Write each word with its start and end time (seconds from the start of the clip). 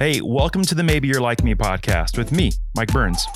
Hey, 0.00 0.20
welcome 0.20 0.62
to 0.62 0.74
the 0.74 0.82
Maybe 0.82 1.06
You're 1.06 1.20
Like 1.20 1.44
Me 1.44 1.54
podcast 1.54 2.18
with 2.18 2.32
me, 2.32 2.50
Mike 2.74 2.92
Burns. 2.92 3.28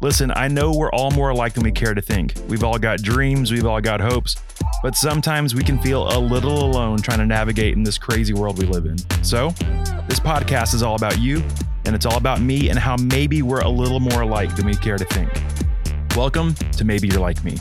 Listen, 0.00 0.32
I 0.34 0.48
know 0.48 0.72
we're 0.72 0.90
all 0.92 1.10
more 1.10 1.28
alike 1.28 1.52
than 1.52 1.62
we 1.62 1.70
care 1.70 1.92
to 1.92 2.00
think. 2.00 2.32
We've 2.48 2.64
all 2.64 2.78
got 2.78 3.02
dreams, 3.02 3.52
we've 3.52 3.66
all 3.66 3.82
got 3.82 4.00
hopes, 4.00 4.34
but 4.82 4.94
sometimes 4.94 5.54
we 5.54 5.62
can 5.62 5.78
feel 5.78 6.08
a 6.08 6.18
little 6.18 6.64
alone 6.64 6.98
trying 6.98 7.18
to 7.18 7.26
navigate 7.26 7.74
in 7.74 7.82
this 7.82 7.98
crazy 7.98 8.32
world 8.32 8.58
we 8.58 8.64
live 8.64 8.86
in. 8.86 8.96
So, 9.22 9.50
this 10.08 10.18
podcast 10.18 10.72
is 10.72 10.82
all 10.82 10.96
about 10.96 11.18
you, 11.18 11.44
and 11.84 11.94
it's 11.94 12.06
all 12.06 12.16
about 12.16 12.40
me 12.40 12.70
and 12.70 12.78
how 12.78 12.96
maybe 12.96 13.42
we're 13.42 13.60
a 13.60 13.68
little 13.68 14.00
more 14.00 14.22
alike 14.22 14.56
than 14.56 14.64
we 14.64 14.74
care 14.74 14.96
to 14.96 15.04
think. 15.04 15.30
Welcome 16.16 16.54
to 16.54 16.84
Maybe 16.86 17.08
You're 17.08 17.20
Like 17.20 17.44
Me. 17.44 17.58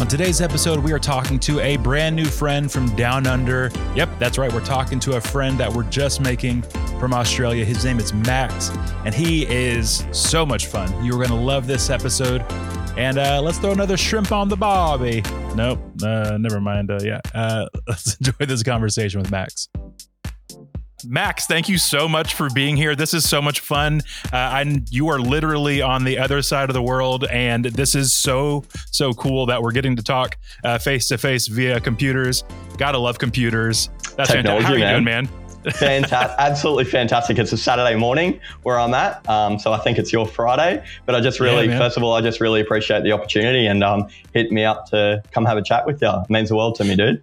On 0.00 0.08
today's 0.08 0.40
episode, 0.40 0.78
we 0.78 0.94
are 0.94 0.98
talking 0.98 1.38
to 1.40 1.60
a 1.60 1.76
brand 1.76 2.16
new 2.16 2.24
friend 2.24 2.72
from 2.72 2.86
down 2.96 3.26
under. 3.26 3.70
Yep, 3.94 4.08
that's 4.18 4.38
right. 4.38 4.50
We're 4.50 4.64
talking 4.64 4.98
to 5.00 5.18
a 5.18 5.20
friend 5.20 5.60
that 5.60 5.70
we're 5.70 5.82
just 5.90 6.22
making 6.22 6.62
from 6.98 7.12
Australia. 7.12 7.66
His 7.66 7.84
name 7.84 7.98
is 7.98 8.14
Max, 8.14 8.70
and 9.04 9.14
he 9.14 9.44
is 9.44 10.06
so 10.10 10.46
much 10.46 10.68
fun. 10.68 11.04
You're 11.04 11.18
going 11.18 11.28
to 11.28 11.34
love 11.34 11.66
this 11.66 11.90
episode. 11.90 12.40
And 12.96 13.18
uh, 13.18 13.42
let's 13.42 13.58
throw 13.58 13.72
another 13.72 13.98
shrimp 13.98 14.32
on 14.32 14.48
the 14.48 14.56
barbie. 14.56 15.20
Nope, 15.54 15.80
uh, 16.02 16.38
never 16.40 16.62
mind. 16.62 16.90
Uh, 16.90 17.00
yeah, 17.02 17.20
uh, 17.34 17.66
let's 17.86 18.16
enjoy 18.16 18.46
this 18.46 18.62
conversation 18.62 19.20
with 19.20 19.30
Max. 19.30 19.68
Max, 21.04 21.46
thank 21.46 21.68
you 21.68 21.78
so 21.78 22.08
much 22.08 22.34
for 22.34 22.48
being 22.50 22.76
here. 22.76 22.94
This 22.94 23.14
is 23.14 23.28
so 23.28 23.40
much 23.40 23.60
fun. 23.60 24.02
Uh, 24.32 24.36
I, 24.36 24.82
you 24.90 25.08
are 25.08 25.18
literally 25.18 25.82
on 25.82 26.04
the 26.04 26.18
other 26.18 26.42
side 26.42 26.70
of 26.70 26.74
the 26.74 26.82
world, 26.82 27.24
and 27.30 27.64
this 27.64 27.94
is 27.94 28.14
so 28.14 28.64
so 28.90 29.12
cool 29.14 29.46
that 29.46 29.62
we're 29.62 29.72
getting 29.72 29.96
to 29.96 30.02
talk 30.02 30.36
face 30.80 31.08
to 31.08 31.18
face 31.18 31.46
via 31.46 31.80
computers. 31.80 32.44
Gotta 32.78 32.98
love 32.98 33.18
computers. 33.18 33.90
That's 34.16 34.30
Technology, 34.30 34.64
fantastic. 34.64 34.64
How 34.64 34.72
are 34.72 34.76
you 34.76 34.84
man. 34.84 34.94
doing, 34.94 35.04
man? 35.04 35.40
fantastic, 35.64 36.36
absolutely 36.38 36.84
fantastic. 36.84 37.38
It's 37.38 37.52
a 37.52 37.56
Saturday 37.56 37.96
morning 37.96 38.40
where 38.62 38.78
I'm 38.78 38.94
at, 38.94 39.26
um, 39.28 39.58
so 39.58 39.72
I 39.72 39.78
think 39.78 39.98
it's 39.98 40.12
your 40.12 40.26
Friday. 40.26 40.84
But 41.06 41.14
I 41.14 41.20
just 41.20 41.40
really, 41.40 41.68
yeah, 41.68 41.78
first 41.78 41.96
of 41.96 42.02
all, 42.02 42.14
I 42.14 42.20
just 42.20 42.40
really 42.40 42.60
appreciate 42.60 43.02
the 43.02 43.12
opportunity 43.12 43.66
and 43.66 43.84
um, 43.84 44.08
hit 44.32 44.52
me 44.52 44.64
up 44.64 44.86
to 44.86 45.22
come 45.32 45.44
have 45.44 45.58
a 45.58 45.62
chat 45.62 45.86
with 45.86 46.00
you. 46.02 46.08
It 46.08 46.30
means 46.30 46.48
the 46.48 46.56
world 46.56 46.76
to 46.76 46.84
me, 46.84 46.96
dude. 46.96 47.22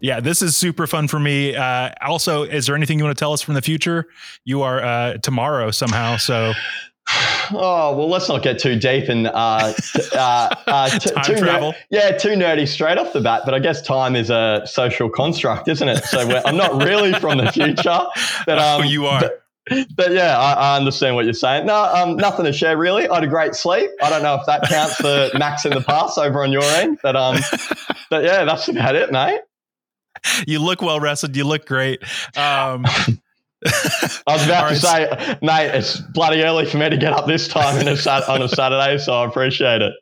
Yeah, 0.00 0.20
this 0.20 0.42
is 0.42 0.56
super 0.56 0.86
fun 0.86 1.08
for 1.08 1.18
me. 1.18 1.56
Uh, 1.56 1.90
also, 2.02 2.42
is 2.42 2.66
there 2.66 2.76
anything 2.76 2.98
you 2.98 3.04
want 3.04 3.16
to 3.16 3.20
tell 3.20 3.32
us 3.32 3.40
from 3.40 3.54
the 3.54 3.62
future? 3.62 4.06
You 4.44 4.62
are 4.62 4.82
uh, 4.82 5.18
tomorrow 5.18 5.70
somehow, 5.70 6.16
so. 6.16 6.52
Oh 7.52 7.96
well, 7.96 8.08
let's 8.08 8.28
not 8.28 8.42
get 8.42 8.58
too 8.58 8.76
deep 8.76 9.08
in 9.08 9.28
uh, 9.28 9.72
uh, 10.12 10.54
uh, 10.66 10.88
t- 10.88 11.10
too 11.24 11.36
travel. 11.36 11.70
Ner- 11.70 11.78
yeah, 11.90 12.10
too 12.10 12.30
nerdy 12.30 12.66
straight 12.66 12.98
off 12.98 13.12
the 13.12 13.20
bat. 13.20 13.42
But 13.44 13.54
I 13.54 13.60
guess 13.60 13.80
time 13.80 14.16
is 14.16 14.30
a 14.30 14.62
social 14.66 15.08
construct, 15.08 15.68
isn't 15.68 15.88
it? 15.88 16.02
So 16.02 16.18
I'm 16.44 16.56
not 16.56 16.82
really 16.82 17.12
from 17.12 17.38
the 17.38 17.52
future. 17.52 18.00
But 18.46 18.58
um, 18.58 18.80
oh, 18.80 18.84
you 18.84 19.06
are. 19.06 19.20
But, 19.20 19.46
but 19.94 20.12
yeah, 20.12 20.36
I, 20.36 20.52
I, 20.54 20.76
understand 20.76 21.14
what 21.14 21.24
you're 21.24 21.34
saying. 21.34 21.66
No, 21.66 21.84
um, 21.84 22.16
nothing 22.16 22.44
to 22.44 22.52
share 22.52 22.76
really. 22.76 23.08
I 23.08 23.14
had 23.14 23.24
a 23.24 23.28
great 23.28 23.54
sleep. 23.54 23.90
I 24.02 24.10
don't 24.10 24.24
know 24.24 24.34
if 24.34 24.46
that 24.46 24.62
counts 24.68 24.96
for 24.96 25.30
Max 25.38 25.64
in 25.64 25.72
the 25.72 25.80
past 25.80 26.18
over 26.18 26.42
on 26.42 26.50
your 26.50 26.64
end, 26.64 26.98
but 27.02 27.14
um, 27.14 27.38
but 28.10 28.24
yeah, 28.24 28.44
that's 28.44 28.68
about 28.68 28.96
it, 28.96 29.12
mate. 29.12 29.40
you 30.46 30.58
look 30.58 30.82
well 30.82 31.00
rested. 31.00 31.36
You 31.36 31.44
look 31.44 31.66
great. 31.66 32.02
Um, 32.36 32.84
I 32.86 33.18
was 34.28 34.44
about 34.44 34.68
to 34.68 34.76
say, 34.76 35.38
mate, 35.42 35.70
it's 35.74 36.00
bloody 36.00 36.42
early 36.42 36.66
for 36.66 36.78
me 36.78 36.90
to 36.90 36.96
get 36.96 37.12
up 37.12 37.26
this 37.26 37.48
time 37.48 37.76
a 37.86 38.30
on 38.30 38.42
a 38.42 38.48
Saturday, 38.48 38.98
so 38.98 39.12
I 39.14 39.26
appreciate 39.26 39.82
it. 39.82 39.92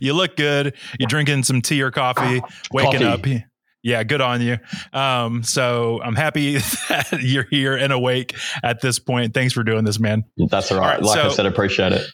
You 0.00 0.12
look 0.12 0.36
good. 0.36 0.74
You're 0.98 1.08
drinking 1.08 1.44
some 1.44 1.62
tea 1.62 1.82
or 1.82 1.90
coffee, 1.90 2.42
waking 2.72 3.00
coffee. 3.00 3.36
up. 3.36 3.42
Yeah, 3.82 4.02
good 4.02 4.20
on 4.20 4.42
you. 4.42 4.58
Um, 4.92 5.44
so 5.44 6.00
I'm 6.02 6.16
happy 6.16 6.54
that 6.88 7.20
you're 7.20 7.46
here 7.48 7.76
and 7.76 7.92
awake 7.92 8.34
at 8.62 8.80
this 8.80 8.98
point. 8.98 9.34
Thanks 9.34 9.52
for 9.52 9.62
doing 9.62 9.84
this, 9.84 10.00
man. 10.00 10.24
That's 10.36 10.72
all 10.72 10.80
right. 10.80 11.00
Like 11.00 11.18
so, 11.18 11.28
I 11.28 11.32
said, 11.32 11.46
appreciate 11.46 11.92
it. 11.92 12.06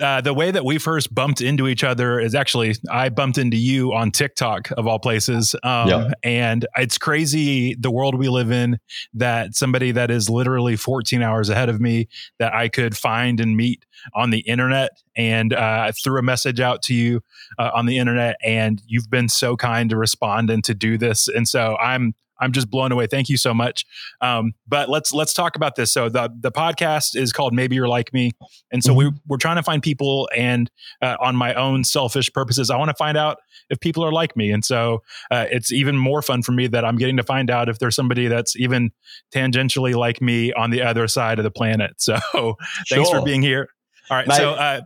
Uh, 0.00 0.20
the 0.20 0.34
way 0.34 0.50
that 0.50 0.64
we 0.64 0.78
first 0.78 1.14
bumped 1.14 1.40
into 1.40 1.68
each 1.68 1.84
other 1.84 2.18
is 2.18 2.34
actually 2.34 2.74
I 2.90 3.08
bumped 3.08 3.38
into 3.38 3.56
you 3.56 3.92
on 3.92 4.10
TikTok 4.10 4.70
of 4.72 4.86
all 4.86 4.98
places. 4.98 5.54
Um. 5.62 5.88
And 6.22 6.66
it's 6.76 6.98
crazy 6.98 7.74
the 7.74 7.90
world 7.90 8.14
we 8.14 8.28
live 8.28 8.50
in 8.50 8.78
that 9.14 9.54
somebody 9.54 9.92
that 9.92 10.10
is 10.10 10.28
literally 10.28 10.76
14 10.76 11.22
hours 11.22 11.48
ahead 11.48 11.68
of 11.68 11.80
me 11.80 12.08
that 12.38 12.54
I 12.54 12.68
could 12.68 12.96
find 12.96 13.40
and 13.40 13.56
meet 13.56 13.84
on 14.14 14.30
the 14.30 14.40
internet. 14.40 14.90
And 15.16 15.52
uh, 15.52 15.84
I 15.88 15.92
threw 15.92 16.18
a 16.18 16.22
message 16.22 16.60
out 16.60 16.82
to 16.82 16.94
you 16.94 17.20
uh, 17.58 17.70
on 17.74 17.86
the 17.86 17.98
internet, 17.98 18.36
and 18.42 18.80
you've 18.86 19.10
been 19.10 19.28
so 19.28 19.56
kind 19.56 19.90
to 19.90 19.96
respond 19.96 20.50
and 20.50 20.64
to 20.64 20.74
do 20.74 20.96
this. 20.96 21.28
And 21.28 21.46
so 21.48 21.76
I'm 21.78 22.14
I'm 22.40 22.52
just 22.52 22.70
blown 22.70 22.92
away. 22.92 23.06
Thank 23.06 23.28
you 23.28 23.36
so 23.36 23.54
much. 23.54 23.84
Um, 24.20 24.52
but 24.66 24.88
let's 24.88 25.12
let's 25.12 25.32
talk 25.32 25.56
about 25.56 25.76
this. 25.76 25.92
So 25.92 26.08
the 26.08 26.30
the 26.40 26.52
podcast 26.52 27.16
is 27.16 27.32
called 27.32 27.54
Maybe 27.54 27.76
You're 27.76 27.88
Like 27.88 28.12
Me, 28.12 28.32
and 28.70 28.82
so 28.82 28.92
mm-hmm. 28.92 29.14
we 29.14 29.20
we're 29.28 29.36
trying 29.36 29.56
to 29.56 29.62
find 29.62 29.82
people. 29.82 30.28
And 30.36 30.70
uh, 31.02 31.16
on 31.20 31.36
my 31.36 31.54
own 31.54 31.84
selfish 31.84 32.32
purposes, 32.32 32.70
I 32.70 32.76
want 32.76 32.88
to 32.88 32.96
find 32.96 33.16
out 33.16 33.38
if 33.70 33.80
people 33.80 34.04
are 34.04 34.12
like 34.12 34.36
me. 34.36 34.50
And 34.50 34.64
so 34.64 35.02
uh, 35.30 35.46
it's 35.50 35.72
even 35.72 35.96
more 35.96 36.22
fun 36.22 36.42
for 36.42 36.52
me 36.52 36.66
that 36.66 36.84
I'm 36.84 36.96
getting 36.96 37.16
to 37.16 37.22
find 37.22 37.50
out 37.50 37.68
if 37.68 37.78
there's 37.78 37.96
somebody 37.96 38.26
that's 38.26 38.56
even 38.56 38.90
tangentially 39.34 39.94
like 39.94 40.20
me 40.20 40.52
on 40.52 40.70
the 40.70 40.82
other 40.82 41.08
side 41.08 41.38
of 41.38 41.44
the 41.44 41.50
planet. 41.50 41.92
So 42.10 42.56
thanks 42.88 43.08
for 43.08 43.22
being 43.22 43.40
here. 43.40 43.68
All 44.10 44.16
right. 44.16 44.26
Mate, 44.26 44.36
so 44.36 44.54
uh, 44.54 44.80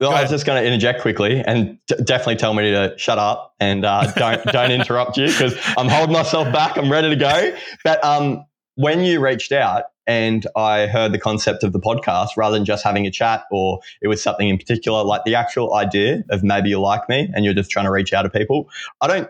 well, 0.00 0.12
I 0.12 0.22
was 0.22 0.30
just 0.30 0.44
going 0.44 0.62
to 0.62 0.66
interject 0.66 1.00
quickly 1.00 1.42
and 1.42 1.78
d- 1.86 1.96
definitely 2.04 2.36
tell 2.36 2.52
me 2.52 2.70
to 2.70 2.94
shut 2.98 3.18
up 3.18 3.54
and 3.60 3.84
uh, 3.84 4.12
don't 4.12 4.44
don't 4.52 4.70
interrupt 4.70 5.16
you 5.16 5.26
because 5.26 5.56
I'm 5.78 5.88
holding 5.88 6.12
myself 6.12 6.52
back. 6.52 6.76
I'm 6.76 6.92
ready 6.92 7.08
to 7.10 7.16
go. 7.16 7.56
But 7.82 8.04
um, 8.04 8.44
when 8.74 9.00
you 9.00 9.20
reached 9.20 9.52
out 9.52 9.84
and 10.06 10.46
I 10.54 10.86
heard 10.86 11.12
the 11.12 11.18
concept 11.18 11.64
of 11.64 11.72
the 11.72 11.80
podcast, 11.80 12.30
rather 12.36 12.56
than 12.56 12.66
just 12.66 12.84
having 12.84 13.06
a 13.06 13.10
chat 13.10 13.44
or 13.50 13.80
it 14.02 14.08
was 14.08 14.22
something 14.22 14.48
in 14.48 14.58
particular, 14.58 15.02
like 15.02 15.24
the 15.24 15.34
actual 15.34 15.74
idea 15.74 16.24
of 16.30 16.42
maybe 16.44 16.68
you 16.68 16.80
like 16.80 17.08
me 17.08 17.30
and 17.34 17.44
you're 17.44 17.54
just 17.54 17.70
trying 17.70 17.86
to 17.86 17.90
reach 17.90 18.12
out 18.12 18.22
to 18.22 18.30
people, 18.30 18.68
I 19.00 19.06
don't 19.06 19.28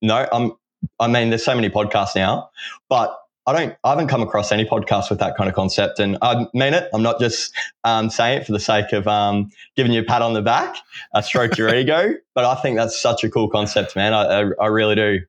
know. 0.00 0.26
I'm. 0.32 0.52
I 1.00 1.08
mean, 1.08 1.30
there's 1.30 1.44
so 1.44 1.54
many 1.54 1.68
podcasts 1.68 2.14
now, 2.14 2.50
but 2.88 3.16
I 3.46 3.52
don't, 3.52 3.76
I 3.84 3.90
haven't 3.90 4.08
come 4.08 4.22
across 4.22 4.50
any 4.50 4.64
podcast 4.64 5.08
with 5.08 5.20
that 5.20 5.36
kind 5.36 5.48
of 5.48 5.54
concept. 5.54 6.00
And 6.00 6.18
I 6.20 6.46
mean 6.52 6.74
it. 6.74 6.88
I'm 6.92 7.02
not 7.02 7.20
just 7.20 7.54
um, 7.84 8.10
saying 8.10 8.40
it 8.40 8.46
for 8.46 8.52
the 8.52 8.60
sake 8.60 8.92
of 8.92 9.06
um, 9.06 9.50
giving 9.76 9.92
you 9.92 10.00
a 10.00 10.04
pat 10.04 10.20
on 10.20 10.34
the 10.34 10.42
back, 10.42 10.76
uh, 11.14 11.22
stroke 11.22 11.56
your 11.56 11.72
ego. 11.74 12.14
But 12.34 12.44
I 12.44 12.56
think 12.56 12.76
that's 12.76 13.00
such 13.00 13.22
a 13.22 13.30
cool 13.30 13.48
concept, 13.48 13.94
man. 13.94 14.12
I, 14.14 14.24
I, 14.24 14.50
I 14.60 14.66
really 14.66 14.96
do. 14.96 15.20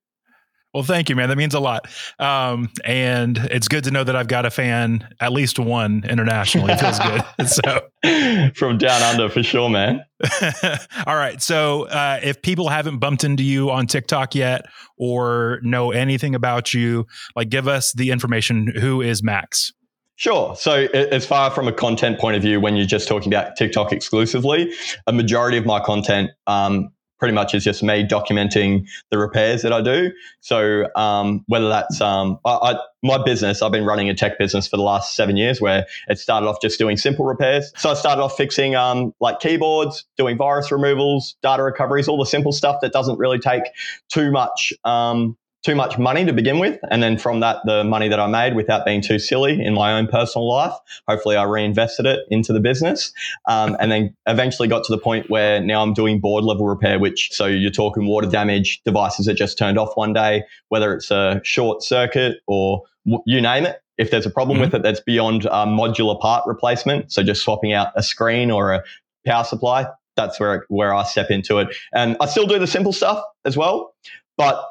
Well, 0.77 0.83
thank 0.83 1.09
you, 1.09 1.15
man. 1.15 1.29
That 1.29 1.39
means 1.39 1.55
a 1.55 1.59
lot. 1.59 1.88
Um, 2.19 2.69
and 2.85 3.35
it's 3.49 3.67
good 3.67 3.85
to 3.85 3.91
know 3.91 4.03
that 4.03 4.15
I've 4.15 4.27
got 4.27 4.45
a 4.45 4.51
fan, 4.51 5.09
at 5.19 5.31
least 5.31 5.57
one 5.57 6.03
internationally. 6.07 6.71
It 6.71 6.79
feels 6.79 6.99
good. 6.99 7.49
so 8.51 8.51
from 8.55 8.77
down 8.77 9.01
under 9.01 9.27
for 9.27 9.41
sure, 9.41 9.71
man. 9.71 10.05
All 11.07 11.15
right. 11.15 11.41
So 11.41 11.88
uh, 11.88 12.19
if 12.21 12.43
people 12.43 12.69
haven't 12.69 12.99
bumped 12.99 13.23
into 13.23 13.41
you 13.41 13.71
on 13.71 13.88
TikTok 13.88 14.35
yet 14.35 14.67
or 14.99 15.61
know 15.63 15.89
anything 15.89 16.35
about 16.35 16.75
you, 16.75 17.07
like 17.35 17.49
give 17.49 17.67
us 17.67 17.91
the 17.94 18.11
information. 18.11 18.67
Who 18.79 19.01
is 19.01 19.23
Max? 19.23 19.73
Sure. 20.15 20.55
So, 20.55 20.85
as 20.94 21.25
far 21.25 21.51
from 21.51 21.67
a 21.67 21.71
content 21.71 22.19
point 22.19 22.35
of 22.35 22.41
view, 22.41 22.59
when 22.59 22.75
you're 22.75 22.88
just 22.88 23.07
talking 23.07 23.31
about 23.31 23.55
TikTok 23.55 23.91
exclusively, 23.91 24.73
a 25.05 25.13
majority 25.13 25.57
of 25.57 25.65
my 25.65 25.79
content 25.79 26.31
um, 26.47 26.89
pretty 27.19 27.33
much 27.33 27.53
is 27.55 27.63
just 27.63 27.83
me 27.83 28.03
documenting 28.03 28.88
the 29.09 29.17
repairs 29.17 29.61
that 29.63 29.73
I 29.73 29.81
do. 29.81 30.11
So 30.39 30.88
um, 30.95 31.44
whether 31.47 31.69
that's 31.69 32.00
um, 32.01 32.39
I, 32.45 32.51
I, 32.51 32.79
my 33.03 33.23
business, 33.23 33.61
I've 33.61 33.72
been 33.72 33.85
running 33.85 34.09
a 34.09 34.13
tech 34.13 34.38
business 34.38 34.67
for 34.67 34.78
the 34.78 34.83
last 34.83 35.16
seven 35.16 35.38
years, 35.38 35.61
where 35.61 35.85
it 36.07 36.19
started 36.19 36.47
off 36.47 36.61
just 36.61 36.79
doing 36.79 36.97
simple 36.97 37.25
repairs. 37.25 37.72
So 37.77 37.89
I 37.89 37.94
started 37.94 38.22
off 38.22 38.38
fixing 38.38 38.75
um, 38.75 39.13
like 39.19 39.39
keyboards, 39.39 40.06
doing 40.17 40.38
virus 40.38 40.72
removals, 40.72 41.36
data 41.42 41.63
recoveries, 41.63 42.07
all 42.07 42.18
the 42.18 42.25
simple 42.25 42.51
stuff 42.51 42.77
that 42.81 42.94
doesn't 42.94 43.18
really 43.18 43.39
take 43.39 43.63
too 44.09 44.31
much 44.31 44.74
um, 44.83 45.38
too 45.63 45.75
much 45.75 45.98
money 45.98 46.24
to 46.25 46.33
begin 46.33 46.59
with. 46.59 46.80
And 46.89 47.01
then 47.04 47.18
from 47.18 47.39
that, 47.42 47.57
the 47.65 47.83
money 47.83 48.07
that 48.07 48.19
I 48.19 48.27
made 48.27 48.56
without 48.56 48.86
being 48.86 49.01
too 49.01 49.19
silly 49.19 49.62
in 49.62 49.74
my 49.74 49.98
own 49.98 50.07
personal 50.07 50.48
life, 50.48 50.74
hopefully 51.07 51.36
I 51.36 51.44
reinvested 51.44 52.06
it 52.06 52.21
into 52.30 52.54
the 52.54 52.59
business. 52.59 53.12
Um, 53.48 53.75
and 53.80 53.92
then 53.92 54.15
eventually 54.27 54.68
got 54.68 54.83
to 54.86 54.95
the 54.95 55.01
point 55.01 55.30
where 55.30 55.59
now 55.59 55.81
I'm 55.81 55.94
doing 55.94 56.19
board 56.19 56.44
level 56.44 56.68
repair, 56.68 57.00
which 57.00 57.31
so 57.31 57.45
you're 57.45 57.71
talking 57.71 58.07
water 58.07 58.30
damage, 58.30 58.81
devices 58.86 59.25
that 59.25 59.33
just 59.33 59.57
turned 59.57 59.77
off 59.77 59.95
one 59.95 60.13
day, 60.13 60.44
whether 60.69 60.94
it's 60.94 61.12
a 61.12 61.42
short 61.44 61.83
circuit 61.83 62.38
or 62.48 62.83
you 63.25 63.42
name 63.42 63.65
it. 63.65 63.81
If 63.98 64.12
there's 64.12 64.27
a 64.27 64.30
problem 64.30 64.57
mm-hmm. 64.57 64.65
with 64.65 64.75
it 64.75 64.83
that's 64.83 65.00
beyond 65.00 65.44
modular 65.44 66.19
part 66.21 66.45
replacement, 66.45 67.12
so 67.12 67.24
just 67.24 67.42
swapping 67.42 67.74
out 67.74 67.92
a 67.95 68.04
screen 68.04 68.51
or 68.51 68.74
a 68.74 68.83
power 69.25 69.44
supply, 69.44 69.88
that's 70.15 70.39
where 70.39 70.65
where 70.69 70.94
I 70.94 71.04
step 71.04 71.31
into 71.31 71.57
it. 71.57 71.75
And 71.94 72.15
I 72.19 72.27
still 72.27 72.45
do 72.45 72.59
the 72.59 72.68
simple 72.68 72.94
stuff 72.94 73.24
as 73.44 73.57
well, 73.57 73.95
but 74.38 74.63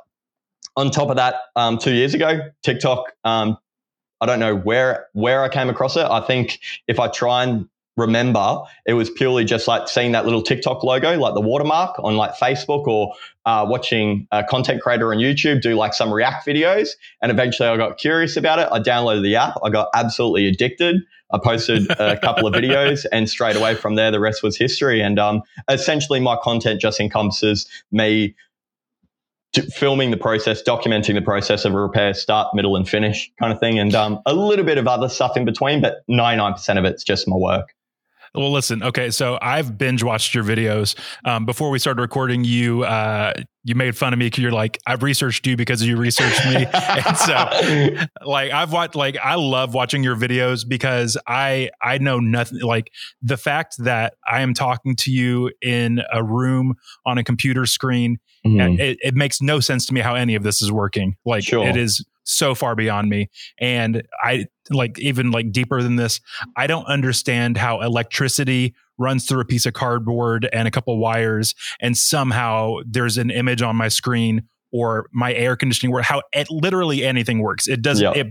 on 0.76 0.90
top 0.90 1.08
of 1.08 1.16
that, 1.16 1.36
um, 1.56 1.78
two 1.78 1.92
years 1.92 2.14
ago, 2.14 2.40
TikTok. 2.62 3.12
Um, 3.24 3.58
I 4.20 4.26
don't 4.26 4.40
know 4.40 4.56
where 4.56 5.08
where 5.12 5.42
I 5.42 5.48
came 5.48 5.68
across 5.68 5.96
it. 5.96 6.06
I 6.06 6.20
think 6.20 6.58
if 6.88 6.98
I 6.98 7.08
try 7.08 7.44
and 7.44 7.68
remember, 7.96 8.60
it 8.86 8.92
was 8.92 9.08
purely 9.08 9.44
just 9.44 9.66
like 9.66 9.88
seeing 9.88 10.12
that 10.12 10.24
little 10.24 10.42
TikTok 10.42 10.84
logo, 10.84 11.18
like 11.18 11.34
the 11.34 11.40
watermark 11.40 11.98
on 11.98 12.16
like 12.16 12.34
Facebook 12.34 12.86
or 12.86 13.14
uh, 13.46 13.64
watching 13.68 14.26
a 14.32 14.44
content 14.44 14.82
creator 14.82 15.12
on 15.12 15.18
YouTube 15.18 15.62
do 15.62 15.74
like 15.74 15.94
some 15.94 16.12
React 16.12 16.46
videos. 16.46 16.90
And 17.22 17.32
eventually 17.32 17.68
I 17.68 17.76
got 17.76 17.96
curious 17.96 18.36
about 18.36 18.58
it. 18.58 18.68
I 18.70 18.80
downloaded 18.80 19.22
the 19.22 19.36
app. 19.36 19.54
I 19.64 19.70
got 19.70 19.88
absolutely 19.94 20.46
addicted. 20.46 21.02
I 21.32 21.38
posted 21.42 21.90
a 21.90 22.18
couple 22.22 22.46
of 22.46 22.54
videos 22.54 23.06
and 23.12 23.28
straight 23.28 23.56
away 23.56 23.74
from 23.74 23.94
there, 23.94 24.10
the 24.10 24.20
rest 24.20 24.42
was 24.42 24.56
history. 24.56 25.00
And 25.00 25.18
um, 25.18 25.42
essentially 25.70 26.20
my 26.20 26.36
content 26.42 26.80
just 26.80 27.00
encompasses 27.00 27.66
me 27.90 28.34
filming 29.72 30.10
the 30.10 30.16
process, 30.16 30.62
documenting 30.62 31.14
the 31.14 31.22
process 31.22 31.64
of 31.64 31.74
a 31.74 31.78
repair, 31.78 32.14
start, 32.14 32.54
middle, 32.54 32.76
and 32.76 32.88
finish 32.88 33.30
kind 33.38 33.52
of 33.52 33.60
thing, 33.60 33.78
and 33.78 33.94
um, 33.94 34.20
a 34.26 34.34
little 34.34 34.64
bit 34.64 34.78
of 34.78 34.86
other 34.86 35.08
stuff 35.08 35.36
in 35.36 35.44
between, 35.44 35.80
but 35.80 36.02
99% 36.08 36.78
of 36.78 36.84
it's 36.84 37.04
just 37.04 37.28
my 37.28 37.36
work. 37.36 37.74
Well, 38.36 38.52
listen. 38.52 38.82
Okay, 38.82 39.10
so 39.10 39.38
I've 39.40 39.78
binge 39.78 40.02
watched 40.02 40.34
your 40.34 40.44
videos. 40.44 40.94
Um, 41.24 41.46
before 41.46 41.70
we 41.70 41.78
started 41.78 42.00
recording, 42.00 42.44
you 42.44 42.84
uh, 42.84 43.32
you 43.64 43.74
made 43.74 43.96
fun 43.96 44.12
of 44.12 44.18
me 44.18 44.26
because 44.26 44.42
you're 44.42 44.52
like, 44.52 44.78
I've 44.86 45.02
researched 45.02 45.46
you 45.46 45.56
because 45.56 45.82
you 45.82 45.96
researched 45.96 46.44
me, 46.44 46.66
and 46.72 47.16
so 47.16 48.06
like 48.26 48.52
I've 48.52 48.72
watched 48.72 48.94
like 48.94 49.16
I 49.22 49.36
love 49.36 49.74
watching 49.74 50.04
your 50.04 50.16
videos 50.16 50.68
because 50.68 51.16
I 51.26 51.70
I 51.82 51.98
know 51.98 52.20
nothing. 52.20 52.60
Like 52.60 52.92
the 53.22 53.36
fact 53.36 53.76
that 53.78 54.14
I 54.30 54.42
am 54.42 54.52
talking 54.52 54.94
to 54.96 55.10
you 55.10 55.50
in 55.62 56.02
a 56.12 56.22
room 56.22 56.74
on 57.06 57.16
a 57.16 57.24
computer 57.24 57.64
screen, 57.64 58.18
mm-hmm. 58.46 58.80
it, 58.80 58.98
it 59.02 59.14
makes 59.14 59.40
no 59.40 59.60
sense 59.60 59.86
to 59.86 59.94
me 59.94 60.00
how 60.00 60.14
any 60.14 60.34
of 60.34 60.42
this 60.42 60.60
is 60.60 60.70
working. 60.70 61.16
Like 61.24 61.44
sure. 61.44 61.66
it 61.66 61.76
is 61.76 62.04
so 62.26 62.54
far 62.54 62.74
beyond 62.74 63.08
me. 63.08 63.30
And 63.58 64.02
I 64.22 64.46
like 64.70 64.98
even 64.98 65.30
like 65.30 65.52
deeper 65.52 65.82
than 65.82 65.96
this, 65.96 66.20
I 66.56 66.66
don't 66.66 66.84
understand 66.86 67.56
how 67.56 67.80
electricity 67.80 68.74
runs 68.98 69.26
through 69.26 69.40
a 69.40 69.44
piece 69.44 69.66
of 69.66 69.72
cardboard 69.72 70.48
and 70.52 70.66
a 70.66 70.70
couple 70.70 70.98
wires 70.98 71.54
and 71.80 71.96
somehow 71.96 72.76
there's 72.86 73.18
an 73.18 73.30
image 73.30 73.62
on 73.62 73.76
my 73.76 73.88
screen 73.88 74.42
or 74.72 75.08
my 75.12 75.32
air 75.34 75.54
conditioning 75.54 75.92
work 75.92 76.04
how 76.04 76.22
it, 76.32 76.50
literally 76.50 77.04
anything 77.04 77.40
works. 77.40 77.68
It 77.68 77.82
doesn't 77.82 78.04
yep. 78.04 78.16
it 78.16 78.26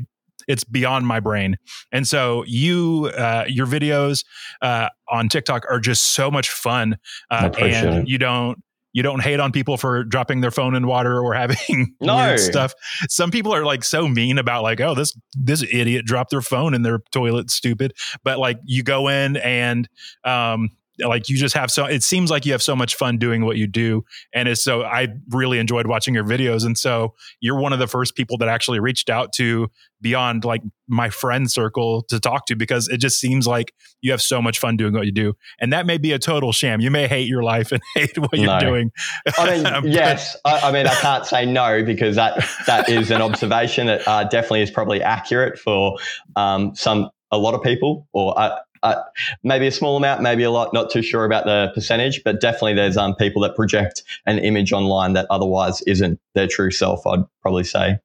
it's 0.47 0.63
beyond 0.63 1.07
my 1.07 1.19
brain. 1.19 1.57
And 1.91 2.07
so 2.07 2.43
you, 2.45 3.11
uh, 3.17 3.45
your 3.47 3.65
videos 3.65 4.23
uh, 4.61 4.89
on 5.09 5.27
TikTok 5.27 5.65
are 5.69 5.79
just 5.79 6.13
so 6.13 6.29
much 6.29 6.51
fun, 6.51 6.97
uh, 7.31 7.49
and 7.57 7.89
it. 7.99 8.07
you 8.07 8.19
don't 8.19 8.59
you 8.95 9.03
don't 9.03 9.19
hate 9.19 9.41
on 9.41 9.51
people 9.51 9.75
for 9.75 10.05
dropping 10.05 10.39
their 10.39 10.51
phone 10.51 10.73
in 10.73 10.87
water 10.87 11.19
or 11.19 11.33
having 11.33 11.93
no. 12.01 12.15
weird 12.15 12.39
stuff. 12.39 12.73
Some 13.09 13.29
people 13.29 13.53
are 13.53 13.65
like 13.65 13.83
so 13.83 14.07
mean 14.07 14.37
about 14.37 14.63
like, 14.63 14.79
oh, 14.79 14.95
this 14.95 15.13
this 15.33 15.63
idiot 15.63 16.05
dropped 16.05 16.29
their 16.31 16.41
phone 16.41 16.73
in 16.73 16.81
their 16.81 16.99
toilet, 17.11 17.51
stupid. 17.51 17.93
But 18.23 18.39
like 18.39 18.57
you 18.63 18.83
go 18.83 19.09
in 19.09 19.35
and 19.35 19.89
um 20.23 20.69
like 20.99 21.29
you 21.29 21.37
just 21.37 21.55
have 21.55 21.69
so 21.69 21.85
it 21.85 22.03
seems 22.03 22.31
like 22.31 22.45
you 22.45 22.51
have 22.51 22.63
so 22.63 22.75
much 22.75 22.95
fun 22.95 23.17
doing 23.17 23.45
what 23.45 23.57
you 23.57 23.67
do 23.67 24.03
and 24.33 24.47
it's 24.47 24.63
so 24.63 24.83
i 24.83 25.07
really 25.29 25.59
enjoyed 25.59 25.87
watching 25.87 26.13
your 26.13 26.23
videos 26.23 26.65
and 26.65 26.77
so 26.77 27.13
you're 27.41 27.59
one 27.59 27.73
of 27.73 27.79
the 27.79 27.87
first 27.87 28.15
people 28.15 28.37
that 28.37 28.47
actually 28.47 28.79
reached 28.79 29.09
out 29.09 29.33
to 29.33 29.67
beyond 30.05 30.45
like 30.45 30.61
my 30.87 31.09
friend 31.09 31.49
circle 31.49 32.03
to 32.03 32.19
talk 32.19 32.45
to 32.45 32.55
because 32.55 32.87
it 32.89 32.97
just 32.97 33.19
seems 33.19 33.47
like 33.47 33.73
you 34.01 34.11
have 34.11 34.21
so 34.21 34.39
much 34.39 34.59
fun 34.59 34.77
doing 34.77 34.93
what 34.93 35.05
you 35.05 35.11
do. 35.11 35.33
And 35.59 35.73
that 35.73 35.87
may 35.87 35.97
be 35.97 36.11
a 36.11 36.19
total 36.19 36.51
sham. 36.51 36.79
You 36.79 36.91
may 36.91 37.07
hate 37.07 37.27
your 37.27 37.41
life 37.41 37.71
and 37.71 37.81
hate 37.95 38.15
what 38.17 38.37
you're 38.37 38.59
doing. 38.59 38.91
I 39.37 39.81
mean, 39.81 39.91
yes. 39.91 40.37
I, 40.45 40.59
I, 40.59 40.71
mean, 40.71 40.85
I 40.85 40.93
can't 40.93 41.25
say 41.25 41.45
no 41.45 41.83
because 41.83 42.15
that 42.17 42.47
that 42.67 42.87
is 42.87 43.09
an 43.09 43.23
observation 43.23 43.87
that 43.87 44.07
uh, 44.07 44.25
definitely 44.25 44.61
is 44.61 44.69
probably 44.69 45.01
accurate 45.01 45.57
for 45.57 45.97
um, 46.35 46.75
some 46.75 47.09
a 47.31 47.37
lot 47.39 47.55
of 47.55 47.63
people 47.63 48.07
or 48.13 48.39
uh, 48.39 48.55
uh, 48.85 49.01
maybe 49.43 49.65
a 49.65 49.71
small 49.71 49.97
amount, 49.97 50.21
maybe 50.21 50.43
a 50.43 50.51
lot. 50.51 50.73
Not 50.73 50.91
too 50.91 51.01
sure 51.01 51.25
about 51.25 51.45
the 51.45 51.71
percentage, 51.73 52.23
but 52.23 52.39
definitely 52.39 52.75
there's 52.75 52.97
um, 52.97 53.15
people 53.15 53.41
that 53.41 53.55
project 53.55 54.03
an 54.25 54.37
image 54.39 54.71
online 54.71 55.13
that 55.13 55.25
otherwise 55.29 55.81
isn't 55.83 56.19
their 56.35 56.47
true 56.47 56.71
self. 56.71 57.05
I'd 57.07 57.23
probably 57.41 57.63
say. 57.63 57.97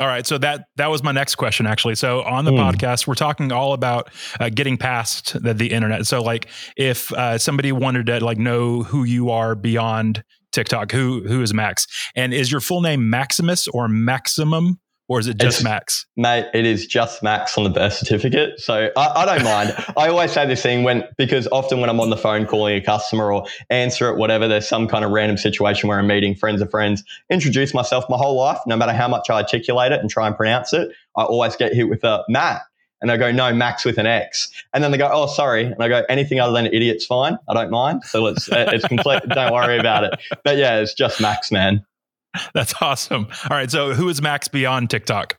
All 0.00 0.06
right, 0.06 0.26
so 0.26 0.38
that 0.38 0.68
that 0.76 0.90
was 0.90 1.02
my 1.02 1.12
next 1.12 1.34
question 1.36 1.66
actually. 1.66 1.96
So 1.96 2.22
on 2.22 2.44
the 2.44 2.50
mm. 2.50 2.58
podcast, 2.58 3.06
we're 3.06 3.14
talking 3.14 3.52
all 3.52 3.72
about 3.72 4.10
uh, 4.40 4.48
getting 4.48 4.78
past 4.78 5.42
the, 5.42 5.52
the, 5.52 5.70
internet. 5.70 6.06
So 6.06 6.22
like, 6.22 6.48
if 6.76 7.12
uh, 7.12 7.36
somebody 7.36 7.72
wanted 7.72 8.06
to 8.06 8.24
like 8.24 8.38
know 8.38 8.82
who 8.82 9.04
you 9.04 9.30
are 9.30 9.54
beyond 9.54 10.24
TikTok, 10.52 10.92
who 10.92 11.22
who 11.26 11.42
is 11.42 11.52
Max, 11.52 11.86
and 12.14 12.32
is 12.32 12.50
your 12.50 12.60
full 12.60 12.80
name 12.80 13.10
Maximus 13.10 13.68
or 13.68 13.86
Maximum? 13.86 14.78
Or 15.12 15.20
is 15.20 15.28
it 15.28 15.36
just 15.36 15.58
it's, 15.58 15.64
Max? 15.64 16.06
Mate, 16.16 16.46
it 16.54 16.64
is 16.64 16.86
just 16.86 17.22
Max 17.22 17.58
on 17.58 17.64
the 17.64 17.70
birth 17.70 17.92
certificate. 17.92 18.58
So 18.58 18.90
I, 18.96 19.08
I 19.08 19.26
don't 19.26 19.44
mind. 19.44 19.74
I 19.94 20.08
always 20.08 20.32
say 20.32 20.46
this 20.46 20.62
thing 20.62 20.84
when 20.84 21.04
because 21.18 21.46
often 21.52 21.82
when 21.82 21.90
I'm 21.90 22.00
on 22.00 22.08
the 22.08 22.16
phone 22.16 22.46
calling 22.46 22.76
a 22.76 22.80
customer 22.80 23.30
or 23.30 23.44
answer 23.68 24.08
it, 24.08 24.16
whatever, 24.16 24.48
there's 24.48 24.66
some 24.66 24.88
kind 24.88 25.04
of 25.04 25.10
random 25.10 25.36
situation 25.36 25.90
where 25.90 25.98
I'm 25.98 26.06
meeting 26.06 26.34
friends 26.34 26.62
of 26.62 26.70
friends, 26.70 27.04
introduce 27.28 27.74
myself 27.74 28.06
my 28.08 28.16
whole 28.16 28.38
life, 28.38 28.58
no 28.66 28.74
matter 28.74 28.94
how 28.94 29.06
much 29.06 29.28
I 29.28 29.34
articulate 29.34 29.92
it 29.92 30.00
and 30.00 30.08
try 30.08 30.26
and 30.26 30.34
pronounce 30.34 30.72
it, 30.72 30.88
I 31.14 31.24
always 31.24 31.56
get 31.56 31.74
hit 31.74 31.90
with 31.90 32.02
a 32.04 32.24
Matt. 32.30 32.62
And 33.02 33.10
I 33.10 33.18
go, 33.18 33.30
no, 33.32 33.52
Max 33.52 33.84
with 33.84 33.98
an 33.98 34.06
X. 34.06 34.50
And 34.72 34.82
then 34.82 34.92
they 34.92 34.96
go, 34.96 35.10
oh, 35.12 35.26
sorry. 35.26 35.64
And 35.64 35.82
I 35.82 35.88
go, 35.88 36.04
anything 36.08 36.40
other 36.40 36.52
than 36.54 36.66
an 36.66 36.72
idiot's 36.72 37.04
fine. 37.04 37.36
I 37.48 37.52
don't 37.52 37.70
mind. 37.70 38.04
So 38.04 38.28
it's, 38.28 38.48
it's 38.50 38.86
complete. 38.86 39.28
don't 39.28 39.52
worry 39.52 39.78
about 39.78 40.04
it. 40.04 40.20
But 40.42 40.56
yeah, 40.56 40.78
it's 40.78 40.94
just 40.94 41.20
Max, 41.20 41.50
man. 41.50 41.84
That's 42.54 42.74
awesome. 42.80 43.28
All 43.50 43.56
right. 43.56 43.70
So 43.70 43.94
who 43.94 44.08
is 44.08 44.22
Max 44.22 44.48
beyond 44.48 44.90
TikTok? 44.90 45.38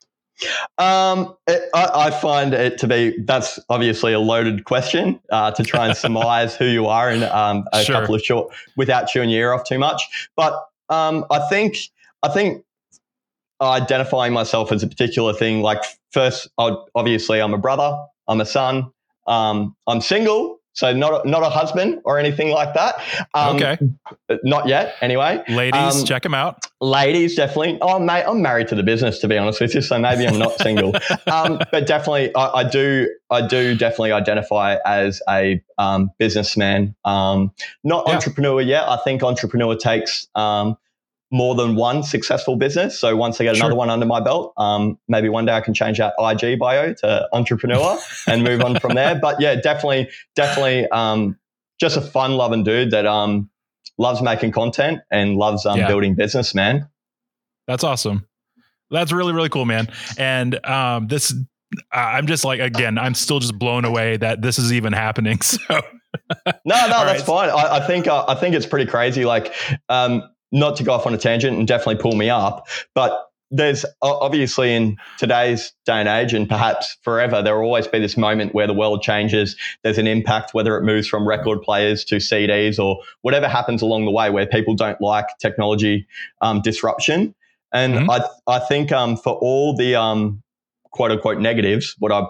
Um, 0.77 1.35
it, 1.47 1.69
I, 1.73 2.07
I, 2.07 2.11
find 2.11 2.53
it 2.53 2.77
to 2.79 2.87
be 2.87 3.15
that's 3.19 3.59
obviously 3.69 4.13
a 4.13 4.19
loaded 4.19 4.65
question 4.65 5.19
uh, 5.31 5.51
to 5.51 5.63
try 5.63 5.87
and 5.87 5.95
surmise 6.05 6.55
who 6.55 6.65
you 6.65 6.87
are 6.87 7.11
in 7.11 7.23
um, 7.23 7.65
a 7.71 7.83
sure. 7.83 7.99
couple 7.99 8.15
of 8.15 8.21
short 8.21 8.53
without 8.75 9.07
chewing 9.07 9.29
your 9.29 9.41
ear 9.41 9.53
off 9.53 9.63
too 9.63 9.77
much. 9.77 10.29
But 10.35 10.53
um, 10.89 11.25
I 11.29 11.39
think 11.49 11.77
I 12.23 12.29
think 12.29 12.65
identifying 13.61 14.33
myself 14.33 14.71
as 14.71 14.83
a 14.83 14.87
particular 14.87 15.33
thing, 15.33 15.61
like 15.61 15.83
first, 16.11 16.49
obviously 16.57 17.39
I'm 17.39 17.53
a 17.53 17.57
brother, 17.57 17.95
I'm 18.27 18.41
a 18.41 18.45
son, 18.45 18.91
um, 19.27 19.75
I'm 19.87 20.01
single, 20.01 20.59
so 20.73 20.91
not 20.93 21.25
a, 21.25 21.29
not 21.29 21.43
a 21.43 21.49
husband 21.49 22.01
or 22.03 22.19
anything 22.19 22.49
like 22.49 22.73
that. 22.73 23.01
Um, 23.33 23.55
okay. 23.55 23.77
Not 24.43 24.67
yet, 24.67 24.95
anyway. 25.01 25.43
Ladies, 25.47 25.99
um, 25.99 26.05
check 26.05 26.23
them 26.23 26.33
out. 26.33 26.65
Ladies, 26.81 27.35
definitely. 27.35 27.77
Oh, 27.81 27.99
mate, 27.99 28.23
I'm 28.27 28.41
married 28.41 28.67
to 28.69 28.75
the 28.75 28.83
business, 28.83 29.19
to 29.19 29.27
be 29.27 29.37
honest 29.37 29.61
with 29.61 29.75
you. 29.75 29.81
So 29.81 29.97
maybe 29.99 30.27
I'm 30.27 30.39
not 30.39 30.57
single. 30.59 30.93
um, 31.31 31.59
but 31.71 31.85
definitely, 31.87 32.35
I, 32.35 32.61
I, 32.61 32.63
do. 32.63 33.07
I 33.29 33.45
do 33.45 33.75
definitely 33.75 34.11
identify 34.11 34.77
as 34.85 35.21
a 35.29 35.63
um, 35.77 36.11
businessman. 36.17 36.95
Um, 37.05 37.51
not 37.83 38.05
yeah. 38.07 38.15
entrepreneur 38.15 38.61
yet. 38.61 38.87
I 38.87 38.97
think 38.97 39.23
entrepreneur 39.23 39.75
takes 39.75 40.27
um, 40.35 40.77
more 41.33 41.55
than 41.55 41.75
one 41.75 42.03
successful 42.03 42.55
business. 42.55 42.97
So 42.97 43.15
once 43.15 43.41
I 43.41 43.43
get 43.43 43.57
sure. 43.57 43.65
another 43.65 43.75
one 43.75 43.89
under 43.89 44.05
my 44.05 44.19
belt, 44.19 44.53
um, 44.55 44.99
maybe 45.07 45.29
one 45.29 45.45
day 45.45 45.53
I 45.53 45.61
can 45.61 45.73
change 45.73 45.97
that 45.97 46.13
IG 46.19 46.59
bio 46.59 46.93
to 46.93 47.27
entrepreneur 47.33 47.97
and 48.27 48.43
move 48.43 48.61
on 48.61 48.79
from 48.79 48.93
there. 48.93 49.15
But 49.15 49.41
yeah, 49.41 49.55
definitely, 49.55 50.09
definitely, 50.35 50.87
um, 50.89 51.37
just 51.79 51.97
a 51.97 52.01
fun 52.01 52.33
loving 52.33 52.63
dude 52.63 52.91
that 52.91 53.07
um, 53.07 53.49
loves 53.97 54.21
making 54.21 54.51
content 54.51 55.01
and 55.11 55.35
loves 55.35 55.65
um, 55.65 55.79
yeah. 55.79 55.87
building 55.87 56.13
business, 56.13 56.53
man. 56.53 56.87
That's 57.67 57.83
awesome. 57.83 58.27
That's 58.91 59.11
really, 59.11 59.33
really 59.33 59.49
cool, 59.49 59.65
man. 59.65 59.87
And 60.19 60.63
um, 60.67 61.07
this, 61.07 61.33
I'm 61.91 62.27
just 62.27 62.45
like, 62.45 62.59
again, 62.59 62.99
I'm 62.99 63.15
still 63.15 63.39
just 63.39 63.57
blown 63.57 63.85
away 63.85 64.17
that 64.17 64.43
this 64.43 64.59
is 64.59 64.71
even 64.71 64.93
happening. 64.93 65.39
So. 65.65 65.81
no, 66.45 66.87
no, 66.87 67.05
that's 67.05 67.27
right. 67.27 67.49
fine. 67.49 67.49
I, 67.49 67.77
I 67.77 67.87
think 67.87 68.05
uh, 68.05 68.23
I 68.27 68.35
think 68.35 68.53
it's 68.53 68.67
pretty 68.67 68.85
crazy. 68.85 69.25
Like, 69.25 69.51
um, 69.89 70.21
not 70.53 70.77
to 70.77 70.83
go 70.83 70.93
off 70.93 71.05
on 71.05 71.13
a 71.13 71.17
tangent 71.17 71.57
and 71.57 71.67
definitely 71.67 72.01
pull 72.01 72.15
me 72.15 72.29
up, 72.29 72.67
but 72.95 73.27
there's 73.51 73.85
obviously 74.01 74.73
in 74.73 74.97
today's 75.19 75.73
day 75.85 75.93
and 75.99 76.09
age, 76.09 76.33
and 76.33 76.49
perhaps 76.49 76.97
forever, 77.03 77.43
there 77.43 77.55
will 77.55 77.65
always 77.65 77.87
be 77.87 77.99
this 77.99 78.17
moment 78.17 78.55
where 78.55 78.65
the 78.65 78.73
world 78.73 79.03
changes. 79.03 79.55
There's 79.83 79.99
an 79.99 80.07
impact, 80.07 80.55
whether 80.55 80.75
it 80.75 80.83
moves 80.83 81.07
from 81.07 81.27
record 81.27 81.61
players 81.61 82.03
to 82.05 82.15
CDs 82.15 82.79
or 82.79 82.97
whatever 83.21 83.47
happens 83.47 83.83
along 83.83 84.05
the 84.05 84.11
way, 84.11 84.31
where 84.31 84.47
people 84.47 84.73
don't 84.73 84.99
like 85.01 85.27
technology 85.39 86.07
um, 86.41 86.61
disruption. 86.61 87.35
And 87.71 87.93
mm-hmm. 87.93 88.09
I, 88.09 88.21
I 88.47 88.59
think 88.59 88.91
um, 88.91 89.17
for 89.17 89.33
all 89.33 89.75
the 89.75 89.95
um, 89.95 90.41
quote 90.91 91.11
unquote 91.11 91.39
negatives, 91.39 91.95
what 91.99 92.11
I 92.11 92.25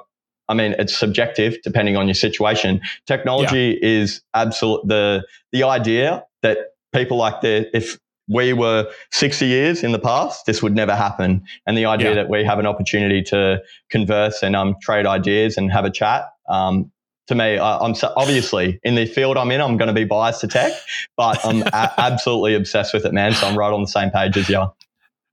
I 0.50 0.56
mean, 0.56 0.76
it's 0.78 0.98
subjective 0.98 1.58
depending 1.64 1.96
on 1.96 2.08
your 2.08 2.16
situation. 2.16 2.82
Technology 3.08 3.80
yeah. 3.82 3.90
is 3.90 4.22
absolute 4.34 4.86
the 4.86 5.26
the 5.54 5.64
idea 5.64 6.26
that 6.42 6.58
people 6.92 7.18
like 7.18 7.42
the 7.42 7.76
if 7.76 7.98
we 8.28 8.54
were 8.54 8.90
60 9.12 9.46
years 9.46 9.84
in 9.84 9.92
the 9.92 10.00
past, 10.00 10.46
this 10.46 10.64
would 10.64 10.76
never 10.76 10.96
happen. 10.96 11.44
And 11.68 11.78
the 11.78 11.86
idea 11.86 12.10
yeah. 12.10 12.16
that 12.16 12.30
we 12.30 12.44
have 12.44 12.60
an 12.60 12.66
opportunity 12.66 13.22
to 13.24 13.62
converse 13.90 14.42
and 14.44 14.56
um, 14.56 14.76
trade 14.82 15.06
ideas 15.06 15.58
and 15.58 15.72
have 15.72 15.86
a 15.86 15.92
chat, 15.92 16.30
um, 16.50 16.92
to 17.28 17.36
me, 17.36 17.58
I, 17.58 17.86
am 17.86 17.96
so, 17.96 18.12
obviously 18.16 18.80
in 18.84 18.96
the 18.96 19.06
field 19.06 19.38
I'm 19.38 19.50
in, 19.52 19.62
I'm 19.62 19.78
going 19.78 19.88
to 19.88 19.94
be 19.94 20.04
biased 20.04 20.42
to 20.42 20.48
tech, 20.48 20.74
but 21.16 21.44
I'm 21.46 21.62
a- 21.62 21.94
absolutely 21.98 22.56
obsessed 22.56 22.94
with 22.94 23.06
it, 23.06 23.14
man. 23.14 23.34
So 23.34 23.48
I'm 23.48 23.58
right 23.58 23.72
on 23.72 23.82
the 23.82 23.88
same 23.88 24.10
page 24.10 24.38
as 24.38 24.50
you. 24.50 24.58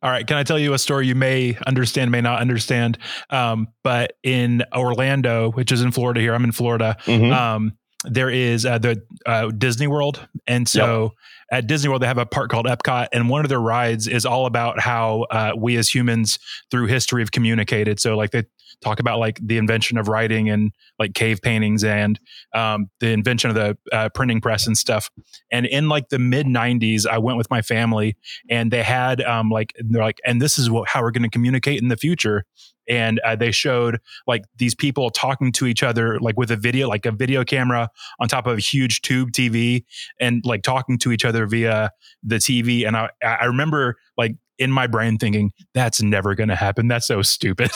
All 0.03 0.11
right. 0.11 0.27
Can 0.27 0.39
I 0.39 0.45
tell 0.45 0.59
you 0.59 0.73
a 0.73 0.79
story 0.79 1.07
you 1.07 1.15
may 1.15 1.59
understand, 1.67 2.11
may 2.11 2.23
not 2.23 2.41
understand? 2.41 2.97
Um, 3.29 3.69
but 3.85 4.15
in 4.23 4.63
Orlando, 4.75 5.51
which 5.51 5.73
is 5.73 5.83
in 5.83 5.91
Florida 5.91 6.21
here, 6.21 6.33
I'm 6.33 6.45
in 6.45 6.53
Florida. 6.53 6.97
Mm-hmm. 7.05 7.33
Um, 7.33 7.77
there 8.05 8.31
is 8.31 8.65
uh, 8.65 8.79
the 8.79 9.03
uh, 9.27 9.51
Disney 9.51 9.87
World, 9.87 10.27
and 10.47 10.67
so 10.67 11.03
yep. 11.03 11.13
At 11.51 11.67
Disney 11.67 11.89
World 11.89 12.03
they 12.03 12.07
have 12.07 12.19
a 12.19 12.27
park 12.27 12.51
called 12.51 12.67
Epcot, 12.67 13.09
and 13.13 13.29
one 13.29 13.45
of 13.45 13.49
their 13.49 13.61
rides 13.61 14.07
is 14.07 14.25
all 14.25 14.47
about 14.47 14.81
how 14.81 15.27
uh, 15.31 15.53
we 15.57 15.77
as 15.77 15.89
humans 15.89 16.39
through 16.71 16.87
history 16.87 17.23
have 17.23 17.33
communicated. 17.33 18.01
So 18.01 18.17
like 18.17 18.31
they 18.31 18.45
talk 18.83 19.01
about 19.01 19.19
like 19.19 19.39
the 19.43 19.59
invention 19.59 19.99
of 19.99 20.09
writing 20.09 20.49
and 20.49 20.73
like 20.99 21.15
cave 21.15 21.43
paintings 21.43 21.85
and 21.85 22.19
um, 22.55 22.89
the 23.01 23.09
invention 23.09 23.51
of 23.51 23.57
the 23.57 23.77
uh, 23.93 24.09
printing 24.11 24.41
press 24.41 24.67
and 24.67 24.77
stuff. 24.79 25.11
And 25.51 25.67
in 25.67 25.89
like 25.89 26.09
the 26.09 26.19
mid 26.19 26.47
'90s, 26.47 27.07
I 27.07 27.19
went 27.19 27.39
with 27.39 27.51
my 27.51 27.63
family, 27.63 28.17
and 28.49 28.71
they 28.71 28.83
had 28.83 29.21
um, 29.23 29.51
like 29.51 29.73
they're 29.79 30.03
like, 30.03 30.21
and 30.25 30.41
this 30.41 30.59
is 30.59 30.71
what, 30.71 30.89
how 30.89 31.03
we're 31.03 31.11
going 31.11 31.23
to 31.23 31.31
communicate 31.31 31.81
in 31.83 31.89
the 31.89 31.97
future 31.97 32.45
and 32.91 33.21
uh, 33.21 33.35
they 33.35 33.51
showed 33.51 33.99
like 34.27 34.43
these 34.59 34.75
people 34.75 35.09
talking 35.11 35.53
to 35.53 35.67
each 35.67 35.83
other 35.83 36.19
like 36.21 36.37
with 36.37 36.51
a 36.51 36.57
video 36.57 36.89
like 36.89 37.07
a 37.07 37.13
video 37.13 37.45
camera 37.45 37.89
on 38.19 38.29
top 38.29 38.47
of 38.47 38.59
a 38.59 38.61
huge 38.61 39.01
tube 39.01 39.31
tv 39.33 39.85
and 40.21 40.43
like 40.45 40.63
talking 40.63 40.99
to 40.99 41.13
each 41.13 41.25
other 41.25 41.47
via 41.47 41.91
the 42.23 42.37
tv 42.37 42.87
and 42.87 42.97
i 42.97 43.09
i 43.23 43.45
remember 43.45 43.97
like 44.19 44.35
in 44.61 44.71
my 44.71 44.87
brain 44.87 45.17
thinking 45.17 45.51
that's 45.75 46.01
never 46.03 46.37
going 46.37 46.51
to 46.51 46.55
happen. 46.55 46.87
That's 46.87 47.07
so 47.07 47.23
stupid. 47.23 47.71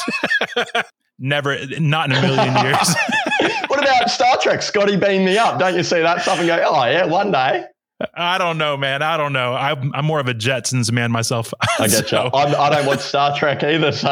Never 1.18 1.56
not 1.80 2.11
in 2.11 2.16
a 2.16 2.23
million 2.23 2.64
years. 2.64 2.94
What 3.66 3.83
about 3.83 4.11
star 4.11 4.38
trek? 4.40 4.62
Scotty 4.62 4.97
beam 4.97 5.25
me 5.25 5.37
up. 5.37 5.59
Don't 5.59 5.75
you 5.75 5.83
see 5.83 6.00
that 6.00 6.23
stuff 6.23 6.38
and 6.38 6.47
go 6.47 6.62
oh 6.64 6.85
yeah 6.85 7.04
one 7.04 7.33
day 7.33 7.64
I 8.14 8.38
don't 8.38 8.58
know, 8.58 8.76
man. 8.76 9.02
I 9.02 9.16
don't 9.16 9.32
know. 9.32 9.54
I'm, 9.54 9.94
I'm 9.94 10.04
more 10.04 10.18
of 10.18 10.28
a 10.28 10.34
Jetsons 10.34 10.90
man 10.90 11.12
myself. 11.12 11.54
I 11.78 11.86
get 11.86 12.08
so. 12.08 12.24
you. 12.24 12.30
I'm, 12.34 12.54
I 12.54 12.70
do 12.70 12.76
not 12.76 12.86
watch 12.86 13.00
Star 13.00 13.36
Trek 13.36 13.62
either, 13.62 13.92
so 13.92 14.08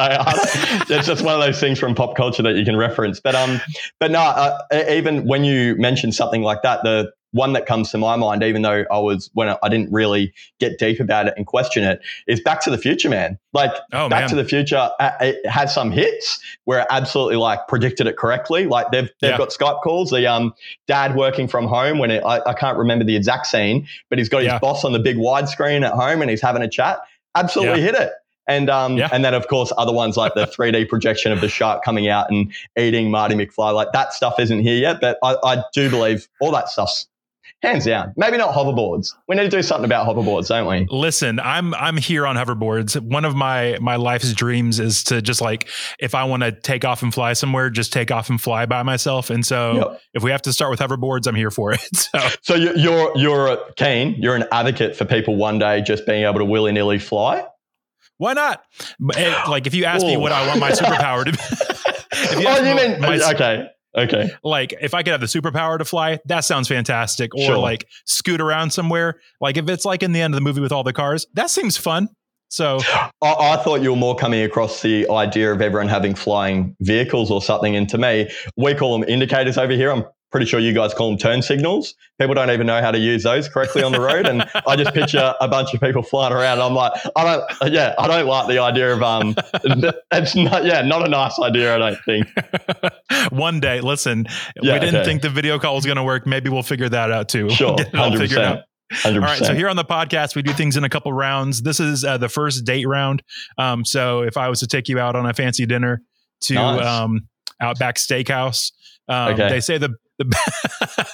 it's 0.88 1.06
just 1.06 1.24
one 1.24 1.34
of 1.34 1.40
those 1.40 1.58
things 1.58 1.78
from 1.78 1.94
pop 1.94 2.16
culture 2.16 2.42
that 2.44 2.54
you 2.54 2.64
can 2.64 2.76
reference. 2.76 3.18
But 3.18 3.34
um, 3.34 3.60
but 3.98 4.10
no, 4.10 4.20
uh, 4.20 4.58
even 4.88 5.26
when 5.26 5.44
you 5.44 5.74
mention 5.76 6.12
something 6.12 6.42
like 6.42 6.62
that, 6.62 6.82
the 6.84 7.12
one 7.32 7.54
that 7.54 7.66
comes 7.66 7.90
to 7.90 7.98
my 7.98 8.14
mind, 8.16 8.42
even 8.42 8.62
though 8.62 8.84
I 8.90 8.98
was 8.98 9.30
when 9.34 9.48
I, 9.48 9.68
didn't 9.68 9.90
really 9.90 10.32
get 10.60 10.78
deep 10.78 11.00
about 11.00 11.26
it 11.26 11.34
and 11.36 11.46
question 11.46 11.82
it, 11.82 12.00
is 12.26 12.40
Back 12.40 12.60
to 12.62 12.70
the 12.70 12.78
Future, 12.78 13.08
man. 13.08 13.38
Like 13.52 13.72
oh, 13.92 14.08
Back 14.08 14.22
man. 14.22 14.28
to 14.30 14.36
the 14.36 14.44
Future, 14.44 14.90
it 15.00 15.44
has 15.46 15.74
some 15.74 15.90
hits 15.90 16.40
where 16.64 16.80
it 16.80 16.86
absolutely 16.90 17.36
like 17.36 17.66
predicted 17.68 18.06
it 18.06 18.16
correctly. 18.16 18.66
Like 18.66 18.90
they've 18.90 19.10
they've 19.20 19.30
yeah. 19.30 19.38
got 19.38 19.48
Skype 19.48 19.82
calls. 19.82 20.10
The 20.10 20.26
um 20.26 20.54
dad 20.86 21.16
working 21.16 21.48
from 21.48 21.66
home 21.66 21.98
when 21.98 22.10
it, 22.10 22.22
I, 22.24 22.40
I 22.46 22.54
can't 22.54 22.76
remember 22.76 23.04
the 23.04 23.16
exact 23.16 23.46
scene, 23.46 23.86
but 24.10 24.18
he's 24.18 24.28
got 24.28 24.38
his 24.38 24.48
yeah. 24.48 24.58
boss 24.58 24.84
on 24.84 24.92
the 24.92 24.98
big 24.98 25.16
widescreen 25.16 25.84
at 25.84 25.92
home 25.92 26.20
and 26.20 26.30
he's 26.30 26.42
having 26.42 26.62
a 26.62 26.68
chat. 26.68 27.00
Absolutely 27.34 27.80
yeah. 27.80 27.86
hit 27.86 27.94
it. 27.94 28.12
And 28.48 28.68
um, 28.68 28.96
yeah. 28.96 29.08
and 29.12 29.24
then 29.24 29.34
of 29.34 29.48
course 29.48 29.72
other 29.78 29.92
ones 29.92 30.16
like 30.16 30.34
the 30.34 30.46
3D 30.58 30.88
projection 30.88 31.32
of 31.32 31.40
the 31.40 31.48
shark 31.48 31.82
coming 31.84 32.08
out 32.08 32.30
and 32.30 32.52
eating 32.78 33.10
Marty 33.10 33.34
McFly, 33.34 33.72
like 33.72 33.92
that 33.92 34.12
stuff 34.12 34.38
isn't 34.38 34.60
here 34.60 34.78
yet. 34.78 35.00
But 35.00 35.18
I, 35.22 35.36
I 35.44 35.64
do 35.72 35.88
believe 35.88 36.28
all 36.40 36.50
that 36.52 36.68
stuff's 36.68 37.06
hands 37.62 37.84
down. 37.84 38.12
Maybe 38.16 38.36
not 38.36 38.54
hoverboards. 38.54 39.14
We 39.28 39.36
need 39.36 39.44
to 39.44 39.48
do 39.48 39.62
something 39.62 39.84
about 39.84 40.06
hoverboards, 40.06 40.48
don't 40.48 40.66
we? 40.66 40.86
Listen, 40.90 41.38
I'm 41.40 41.74
I'm 41.74 41.96
here 41.96 42.26
on 42.26 42.36
hoverboards. 42.36 43.00
One 43.00 43.24
of 43.24 43.34
my 43.34 43.78
my 43.80 43.96
life's 43.96 44.32
dreams 44.32 44.80
is 44.80 45.04
to 45.04 45.22
just 45.22 45.40
like 45.40 45.68
if 45.98 46.14
I 46.14 46.24
want 46.24 46.42
to 46.42 46.52
take 46.52 46.84
off 46.84 47.02
and 47.02 47.12
fly 47.14 47.32
somewhere, 47.34 47.70
just 47.70 47.92
take 47.92 48.10
off 48.10 48.30
and 48.30 48.40
fly 48.40 48.66
by 48.66 48.82
myself. 48.82 49.30
And 49.30 49.46
so 49.46 49.74
yep. 49.74 50.00
if 50.14 50.22
we 50.22 50.30
have 50.30 50.42
to 50.42 50.52
start 50.52 50.70
with 50.70 50.80
hoverboards, 50.80 51.26
I'm 51.26 51.34
here 51.34 51.50
for 51.50 51.72
it. 51.72 51.80
So, 52.12 52.18
so 52.42 52.54
you're 52.54 53.16
you're 53.16 53.58
keen. 53.76 54.16
You're 54.18 54.34
an 54.34 54.44
advocate 54.52 54.96
for 54.96 55.04
people 55.04 55.36
one 55.36 55.58
day 55.58 55.80
just 55.80 56.04
being 56.04 56.24
able 56.24 56.40
to 56.40 56.44
willy 56.44 56.72
nilly 56.72 56.98
fly. 56.98 57.46
Why 58.18 58.34
not? 58.34 58.62
Eh, 59.16 59.44
like 59.48 59.66
if 59.66 59.74
you 59.74 59.84
ask 59.84 60.04
Ooh. 60.04 60.08
me 60.08 60.16
what 60.16 60.32
I 60.32 60.46
want 60.46 60.60
my 60.60 60.72
superpower 60.72 61.24
to 61.24 61.32
be. 61.32 61.38
oh, 62.46 62.62
you 62.62 62.74
mean 62.74 63.00
my, 63.00 63.18
okay? 63.34 63.68
Okay. 63.96 64.30
Like 64.44 64.74
if 64.80 64.94
I 64.94 65.02
could 65.02 65.12
have 65.12 65.20
the 65.20 65.26
superpower 65.26 65.78
to 65.78 65.84
fly, 65.84 66.18
that 66.26 66.40
sounds 66.40 66.68
fantastic. 66.68 67.34
Or 67.34 67.44
sure. 67.44 67.58
like 67.58 67.86
scoot 68.06 68.40
around 68.40 68.72
somewhere. 68.72 69.20
Like 69.40 69.56
if 69.56 69.68
it's 69.68 69.84
like 69.84 70.02
in 70.02 70.12
the 70.12 70.20
end 70.20 70.34
of 70.34 70.36
the 70.36 70.44
movie 70.44 70.60
with 70.60 70.72
all 70.72 70.82
the 70.82 70.92
cars, 70.92 71.26
that 71.34 71.50
seems 71.50 71.76
fun. 71.76 72.08
So 72.48 72.80
I, 73.22 73.32
I, 73.32 73.56
thought 73.56 73.80
you 73.80 73.90
were 73.90 73.96
more 73.96 74.14
coming 74.14 74.42
across 74.42 74.82
the 74.82 75.08
idea 75.08 75.50
of 75.52 75.62
everyone 75.62 75.88
having 75.88 76.14
flying 76.14 76.76
vehicles 76.80 77.30
or 77.30 77.40
something. 77.40 77.74
And 77.74 77.88
to 77.88 77.96
me, 77.96 78.30
we 78.58 78.74
call 78.74 78.98
them 78.98 79.08
indicators 79.08 79.56
over 79.56 79.72
here. 79.72 79.90
I'm 79.90 80.04
pretty 80.32 80.46
sure 80.46 80.58
you 80.58 80.72
guys 80.72 80.94
call 80.94 81.10
them 81.10 81.18
turn 81.18 81.42
signals. 81.42 81.94
People 82.18 82.34
don't 82.34 82.50
even 82.50 82.66
know 82.66 82.80
how 82.80 82.90
to 82.90 82.98
use 82.98 83.22
those 83.22 83.48
correctly 83.48 83.82
on 83.82 83.92
the 83.92 84.00
road. 84.00 84.26
And 84.26 84.48
I 84.66 84.76
just 84.76 84.94
picture 84.94 85.34
a 85.40 85.46
bunch 85.46 85.74
of 85.74 85.80
people 85.80 86.02
flying 86.02 86.32
around. 86.32 86.60
I'm 86.60 86.74
like, 86.74 86.92
I 87.14 87.24
don't, 87.24 87.72
yeah, 87.72 87.94
I 87.98 88.08
don't 88.08 88.26
like 88.26 88.48
the 88.48 88.58
idea 88.58 88.94
of, 88.94 89.02
um, 89.02 89.36
it's 90.10 90.34
not, 90.34 90.64
yeah, 90.64 90.80
not 90.80 91.06
a 91.06 91.08
nice 91.08 91.38
idea, 91.38 91.74
I 91.74 91.78
don't 91.78 91.98
think. 92.04 92.26
One 93.30 93.60
day, 93.60 93.80
listen, 93.82 94.26
yeah, 94.60 94.74
we 94.74 94.80
didn't 94.80 94.96
okay. 94.96 95.04
think 95.04 95.22
the 95.22 95.30
video 95.30 95.58
call 95.58 95.76
was 95.76 95.84
going 95.84 95.96
to 95.96 96.02
work. 96.02 96.26
Maybe 96.26 96.48
we'll 96.48 96.62
figure 96.62 96.88
that 96.88 97.12
out 97.12 97.28
too. 97.28 97.50
Sure. 97.62 97.76
We'll 97.76 98.10
100%. 98.10 98.64
100%. 98.92 99.14
All 99.14 99.20
right. 99.20 99.38
So 99.38 99.54
here 99.54 99.68
on 99.68 99.76
the 99.76 99.84
podcast, 99.84 100.34
we 100.34 100.42
do 100.42 100.52
things 100.52 100.76
in 100.76 100.84
a 100.84 100.88
couple 100.88 101.12
rounds. 101.12 101.62
This 101.62 101.78
is 101.78 102.02
uh, 102.02 102.16
the 102.16 102.28
first 102.28 102.64
date 102.64 102.86
round. 102.88 103.22
Um, 103.58 103.84
so 103.84 104.22
if 104.22 104.36
I 104.36 104.48
was 104.48 104.60
to 104.60 104.66
take 104.66 104.88
you 104.88 104.98
out 104.98 105.14
on 105.14 105.26
a 105.26 105.34
fancy 105.34 105.66
dinner 105.66 106.02
to 106.42 106.54
nice. 106.54 106.84
um, 106.84 107.28
Outback 107.60 107.96
Steakhouse, 107.96 108.72
um, 109.08 109.34
okay. 109.34 109.48
they 109.48 109.60
say 109.60 109.78
the 109.78 109.94
the 110.30 111.08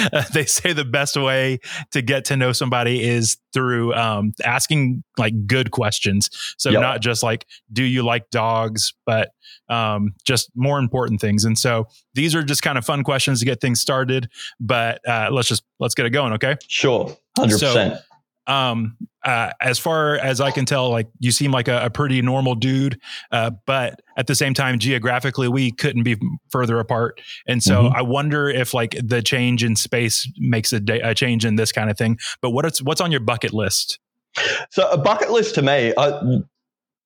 they 0.32 0.44
say 0.44 0.72
the 0.72 0.84
best 0.84 1.16
way 1.16 1.60
to 1.90 2.02
get 2.02 2.24
to 2.26 2.36
know 2.36 2.52
somebody 2.52 3.02
is 3.02 3.36
through 3.52 3.94
um, 3.94 4.32
asking 4.44 5.02
like 5.18 5.46
good 5.46 5.70
questions. 5.70 6.30
So 6.58 6.70
yep. 6.70 6.80
not 6.80 7.00
just 7.00 7.22
like, 7.22 7.46
do 7.72 7.84
you 7.84 8.02
like 8.02 8.30
dogs, 8.30 8.94
but 9.04 9.32
um, 9.68 10.14
just 10.24 10.50
more 10.54 10.78
important 10.78 11.20
things. 11.20 11.44
And 11.44 11.58
so 11.58 11.88
these 12.14 12.34
are 12.34 12.42
just 12.42 12.62
kind 12.62 12.78
of 12.78 12.84
fun 12.84 13.04
questions 13.04 13.40
to 13.40 13.44
get 13.44 13.60
things 13.60 13.80
started. 13.80 14.30
But 14.60 15.06
uh, 15.08 15.28
let's 15.30 15.48
just 15.48 15.62
let's 15.78 15.94
get 15.94 16.06
it 16.06 16.10
going. 16.10 16.32
Okay. 16.34 16.56
Sure. 16.68 17.16
Hundred 17.36 17.60
percent 17.60 18.00
um 18.46 18.96
uh, 19.24 19.52
as 19.60 19.78
far 19.78 20.16
as 20.16 20.40
i 20.40 20.50
can 20.50 20.64
tell 20.64 20.90
like 20.90 21.08
you 21.20 21.30
seem 21.30 21.52
like 21.52 21.68
a, 21.68 21.84
a 21.84 21.90
pretty 21.90 22.20
normal 22.20 22.56
dude 22.56 23.00
uh, 23.30 23.50
but 23.66 24.00
at 24.16 24.26
the 24.26 24.34
same 24.34 24.52
time 24.52 24.80
geographically 24.80 25.48
we 25.48 25.70
couldn't 25.70 26.02
be 26.02 26.16
further 26.50 26.78
apart. 26.78 27.20
And 27.46 27.62
so 27.62 27.84
mm-hmm. 27.84 27.96
i 27.96 28.02
wonder 28.02 28.48
if 28.48 28.74
like 28.74 28.96
the 29.02 29.22
change 29.22 29.62
in 29.64 29.76
space 29.76 30.30
makes 30.38 30.72
a, 30.72 30.80
a, 31.02 31.14
change 31.14 31.44
in 31.44 31.56
this 31.56 31.72
kind 31.72 31.90
of 31.90 31.96
thing. 31.96 32.18
But 32.40 32.50
what 32.50 32.66
is 32.66 32.82
what's 32.82 33.00
on 33.00 33.10
your 33.10 33.20
bucket 33.20 33.52
list? 33.52 33.98
So 34.70 34.88
a 34.90 34.98
bucket 34.98 35.30
list 35.30 35.54
to 35.56 35.62
me 35.62 35.92
I, 35.96 36.40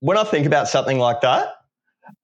when 0.00 0.16
i 0.16 0.25
think 0.25 0.47
about 0.47 0.69
something 0.69 0.99
like 0.99 1.21
that 1.23 1.55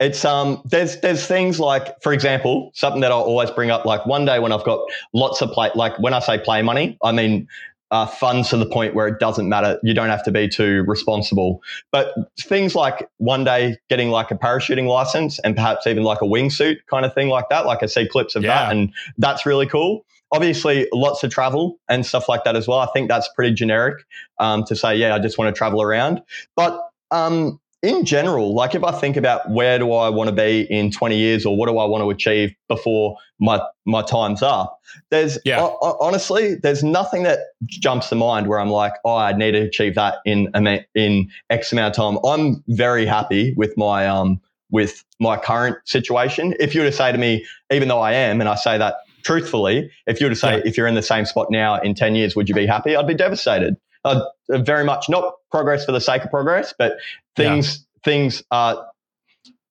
it's 0.01 0.25
um 0.25 0.63
there's 0.65 1.01
there's 1.01 1.27
things 1.27 1.59
like 1.59 2.01
for 2.03 2.13
example 2.13 2.71
something 2.75 3.01
that 3.01 3.11
I'll 3.11 3.23
always 3.23 3.51
bring 3.51 3.71
up 3.71 3.85
like 3.85 4.07
one 4.07 4.25
day 4.25 4.39
when 4.39 4.53
I've 4.53 4.65
got 4.65 4.81
lots 5.13 5.43
of 5.43 5.51
play 5.51 5.71
like 5.75 5.99
when 5.99 6.15
I 6.15 6.21
say 6.21 6.39
play 6.39 6.63
money 6.63 6.97
I 7.03 7.13
mean 7.13 7.49
uh, 7.93 8.07
fun 8.07 8.43
to 8.43 8.57
the 8.57 8.67
point 8.67 8.95
where 8.95 9.07
it 9.07 9.21
doesn't 9.21 9.49
matter. 9.51 9.79
You 9.83 9.93
don't 9.93 10.09
have 10.09 10.25
to 10.25 10.33
be 10.33 10.49
too 10.49 10.83
responsible. 10.89 11.63
But 11.93 12.15
things 12.41 12.75
like 12.75 13.09
one 13.19 13.45
day 13.45 13.77
getting 13.91 14.09
like 14.09 14.31
a 14.31 14.35
parachuting 14.35 14.89
license 14.89 15.39
and 15.41 15.55
perhaps 15.55 15.87
even 15.87 16.03
like 16.03 16.23
a 16.23 16.25
wingsuit 16.25 16.79
kind 16.91 17.05
of 17.05 17.13
thing 17.15 17.29
like 17.29 17.51
that. 17.51 17.67
Like 17.67 17.83
I 17.83 17.87
see 17.87 18.09
clips 18.09 18.35
of 18.35 18.43
yeah. 18.43 18.65
that, 18.65 18.73
and 18.73 18.93
that's 19.19 19.45
really 19.45 19.67
cool. 19.67 20.07
Obviously, 20.33 20.89
lots 20.95 21.23
of 21.23 21.31
travel 21.31 21.79
and 21.91 22.07
stuff 22.07 22.31
like 22.31 22.45
that 22.45 22.57
as 22.57 22.67
well. 22.67 22.79
I 22.79 22.89
think 22.95 23.11
that's 23.11 23.29
pretty 23.37 23.55
generic 23.55 24.03
um, 24.41 24.65
to 24.65 24.75
say, 24.75 24.97
yeah, 24.97 25.15
I 25.15 25.19
just 25.19 25.37
want 25.37 25.55
to 25.55 25.59
travel 25.59 25.83
around. 25.83 26.23
But 26.57 26.81
um, 27.11 27.61
in 27.83 28.05
general, 28.05 28.55
like 28.55 28.77
if 28.77 28.85
I 28.85 28.93
think 28.93 29.17
about 29.17 29.51
where 29.51 29.79
do 29.79 29.93
I 29.93 30.09
want 30.09 30.29
to 30.29 30.35
be 30.35 30.61
in 30.71 30.93
20 30.93 31.17
years 31.17 31.45
or 31.45 31.57
what 31.57 31.69
do 31.69 31.79
I 31.79 31.85
want 31.85 32.03
to 32.03 32.11
achieve 32.11 32.55
before 32.69 33.17
my 33.41 33.61
my 33.85 34.03
time's 34.03 34.41
up, 34.41 34.81
there's 35.11 35.37
yeah. 35.45 35.61
o- 35.61 35.97
honestly 36.01 36.55
there's 36.55 36.85
nothing 36.85 37.25
that 37.25 37.41
jumps 37.67 38.09
to 38.11 38.15
mind 38.15 38.47
where 38.47 38.61
I'm 38.61 38.71
like, 38.71 38.93
oh, 39.05 39.17
I 39.17 39.33
need 39.33 39.53
to 39.53 39.63
achieve 39.63 39.97
that 39.97 40.19
in 40.25 40.49
in 40.95 41.29
X 41.51 41.73
amount 41.73 41.99
of 41.99 42.05
time. 42.05 42.25
I'm 42.25 42.63
very 42.69 43.05
happy 43.05 43.53
with 43.57 43.77
my 43.77 44.07
um 44.07 44.41
with 44.71 45.05
my 45.19 45.37
current 45.37 45.77
situation. 45.85 46.55
If 46.61 46.75
you 46.75 46.83
were 46.83 46.87
to 46.87 46.97
say 46.97 47.11
to 47.11 47.19
me, 47.19 47.45
even 47.73 47.89
though 47.89 48.01
I 48.01 48.13
am, 48.13 48.41
and 48.41 48.49
I 48.49 48.55
say 48.55 48.79
that 48.79 48.95
truthfully, 49.25 49.91
if 50.07 50.21
you 50.21 50.27
were 50.27 50.31
to 50.31 50.37
say 50.37 50.57
yeah. 50.59 50.63
if 50.65 50.77
you're 50.77 50.87
in 50.87 50.95
the 50.95 51.03
same 51.03 51.27
spot 51.27 51.49
now 51.51 51.81
in 51.81 51.95
10 51.95 52.15
years, 52.15 52.37
would 52.37 52.49
you 52.49 52.55
be 52.55 52.67
happy? 52.67 52.97
I'd 52.97 53.07
be 53.07 53.15
devastated. 53.15 53.77
Uh, 54.05 54.25
very 54.49 54.85
much 54.85 55.09
not 55.09 55.35
progress 55.51 55.85
for 55.85 55.93
the 55.93 56.01
sake 56.01 56.25
of 56.25 56.31
progress, 56.31 56.75
but 56.77 56.97
things 57.37 57.79
yeah. 57.79 58.01
things 58.05 58.43
are 58.51 58.87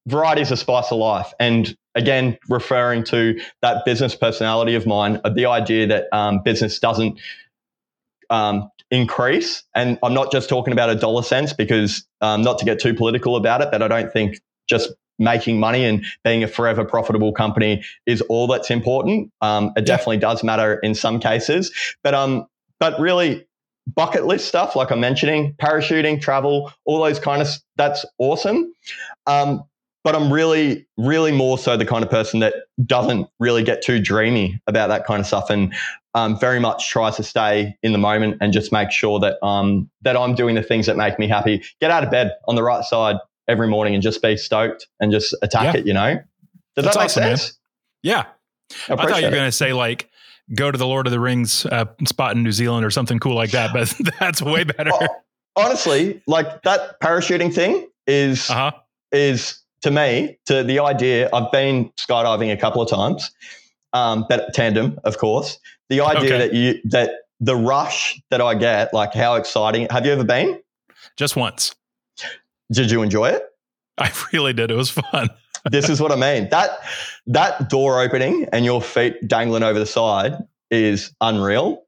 variety 0.07 0.41
is 0.41 0.51
a 0.51 0.57
spice 0.57 0.91
of 0.91 0.97
life. 0.97 1.33
And 1.39 1.75
again, 1.95 2.37
referring 2.49 3.03
to 3.05 3.39
that 3.61 3.85
business 3.85 4.15
personality 4.15 4.75
of 4.75 4.87
mine, 4.87 5.19
uh, 5.23 5.29
the 5.29 5.45
idea 5.45 5.87
that 5.87 6.07
um, 6.13 6.41
business 6.43 6.79
doesn't 6.79 7.19
um, 8.29 8.69
increase, 8.89 9.63
and 9.75 9.99
I'm 10.01 10.13
not 10.13 10.31
just 10.31 10.49
talking 10.49 10.73
about 10.73 10.89
a 10.89 10.95
dollar 10.95 11.23
sense 11.23 11.53
because 11.53 12.05
um, 12.21 12.41
not 12.41 12.57
to 12.59 12.65
get 12.65 12.79
too 12.79 12.93
political 12.93 13.35
about 13.35 13.61
it, 13.61 13.69
but 13.71 13.81
I 13.81 13.87
don't 13.87 14.11
think 14.11 14.39
just 14.69 14.91
making 15.19 15.59
money 15.59 15.85
and 15.85 16.03
being 16.23 16.43
a 16.43 16.47
forever 16.47 16.83
profitable 16.83 17.31
company 17.31 17.83
is 18.05 18.21
all 18.21 18.47
that's 18.47 18.71
important. 18.71 19.31
Um, 19.41 19.71
it 19.75 19.85
definitely 19.85 20.17
does 20.17 20.43
matter 20.43 20.75
in 20.75 20.95
some 20.95 21.19
cases, 21.19 21.71
but 22.03 22.13
um, 22.13 22.47
but 22.79 22.99
really 22.99 23.45
bucket 23.87 24.25
list 24.25 24.47
stuff, 24.47 24.75
like 24.75 24.91
I'm 24.91 24.99
mentioning, 24.99 25.53
parachuting, 25.61 26.21
travel, 26.21 26.71
all 26.85 27.03
those 27.03 27.19
kind 27.19 27.41
of 27.41 27.47
that's 27.77 28.05
awesome. 28.17 28.73
Um, 29.27 29.63
but 30.03 30.15
I'm 30.15 30.33
really, 30.33 30.87
really 30.97 31.31
more 31.31 31.57
so 31.57 31.77
the 31.77 31.85
kind 31.85 32.03
of 32.03 32.09
person 32.09 32.39
that 32.39 32.55
doesn't 32.83 33.27
really 33.39 33.63
get 33.63 33.83
too 33.83 33.99
dreamy 33.99 34.59
about 34.65 34.87
that 34.87 35.05
kind 35.05 35.19
of 35.19 35.27
stuff, 35.27 35.49
and 35.49 35.73
um, 36.13 36.39
very 36.39 36.59
much 36.59 36.89
tries 36.89 37.15
to 37.17 37.23
stay 37.23 37.75
in 37.83 37.91
the 37.91 37.97
moment 37.97 38.37
and 38.41 38.51
just 38.51 38.71
make 38.71 38.91
sure 38.91 39.19
that 39.19 39.43
um, 39.45 39.89
that 40.01 40.17
I'm 40.17 40.33
doing 40.33 40.55
the 40.55 40.63
things 40.63 40.87
that 40.87 40.97
make 40.97 41.19
me 41.19 41.27
happy. 41.27 41.63
Get 41.79 41.91
out 41.91 42.03
of 42.03 42.09
bed 42.09 42.31
on 42.47 42.55
the 42.55 42.63
right 42.63 42.83
side 42.83 43.17
every 43.47 43.67
morning 43.67 43.93
and 43.93 44.01
just 44.01 44.21
be 44.21 44.37
stoked 44.37 44.87
and 44.99 45.11
just 45.11 45.35
attack 45.41 45.75
yeah. 45.75 45.81
it. 45.81 45.85
You 45.85 45.93
know, 45.93 46.19
does 46.75 46.85
That's 46.85 46.95
that 46.95 46.99
make 46.99 47.05
awesome, 47.05 47.23
sense? 47.23 47.43
Man. 47.43 47.57
Yeah, 48.03 48.25
I, 48.89 48.93
I 48.93 49.07
thought 49.07 49.19
you 49.21 49.27
were 49.27 49.31
going 49.31 49.45
to 49.45 49.51
say 49.51 49.73
like 49.73 50.09
go 50.53 50.71
to 50.71 50.77
the 50.77 50.87
Lord 50.87 51.07
of 51.07 51.11
the 51.11 51.19
Rings 51.19 51.65
uh, 51.65 51.85
spot 52.05 52.35
in 52.35 52.43
New 52.43 52.51
Zealand 52.51 52.85
or 52.85 52.91
something 52.91 53.19
cool 53.19 53.35
like 53.35 53.51
that, 53.51 53.71
but 53.73 53.93
that's 54.19 54.41
way 54.41 54.63
better. 54.63 54.91
honestly, 55.55 56.21
like 56.27 56.63
that 56.63 56.99
parachuting 57.01 57.53
thing 57.53 57.87
is 58.07 58.49
uh-huh. 58.49 58.71
is 59.11 59.61
to 59.81 59.91
me, 59.91 60.37
to 60.45 60.63
the 60.63 60.79
idea, 60.79 61.29
I've 61.33 61.51
been 61.51 61.91
skydiving 61.99 62.51
a 62.51 62.57
couple 62.57 62.81
of 62.81 62.89
times, 62.89 63.31
um, 63.93 64.25
but 64.29 64.53
tandem, 64.53 64.99
of 65.03 65.17
course. 65.17 65.59
The 65.89 66.01
idea 66.01 66.35
okay. 66.35 66.37
that 66.37 66.53
you 66.53 66.79
that 66.85 67.11
the 67.39 67.55
rush 67.55 68.21
that 68.29 68.39
I 68.39 68.55
get, 68.55 68.93
like 68.93 69.13
how 69.13 69.35
exciting. 69.35 69.87
Have 69.89 70.05
you 70.05 70.13
ever 70.13 70.23
been? 70.23 70.61
Just 71.17 71.35
once. 71.35 71.75
Did 72.71 72.91
you 72.91 73.01
enjoy 73.01 73.29
it? 73.29 73.43
I 73.97 74.11
really 74.31 74.53
did. 74.53 74.71
It 74.71 74.75
was 74.75 74.89
fun. 74.89 75.29
This 75.69 75.89
is 75.89 76.01
what 76.01 76.11
I 76.11 76.15
mean. 76.15 76.49
That 76.49 76.79
that 77.27 77.69
door 77.69 78.01
opening 78.01 78.47
and 78.51 78.65
your 78.65 78.81
feet 78.81 79.27
dangling 79.27 79.63
over 79.63 79.79
the 79.79 79.85
side 79.85 80.37
is 80.69 81.13
unreal, 81.21 81.83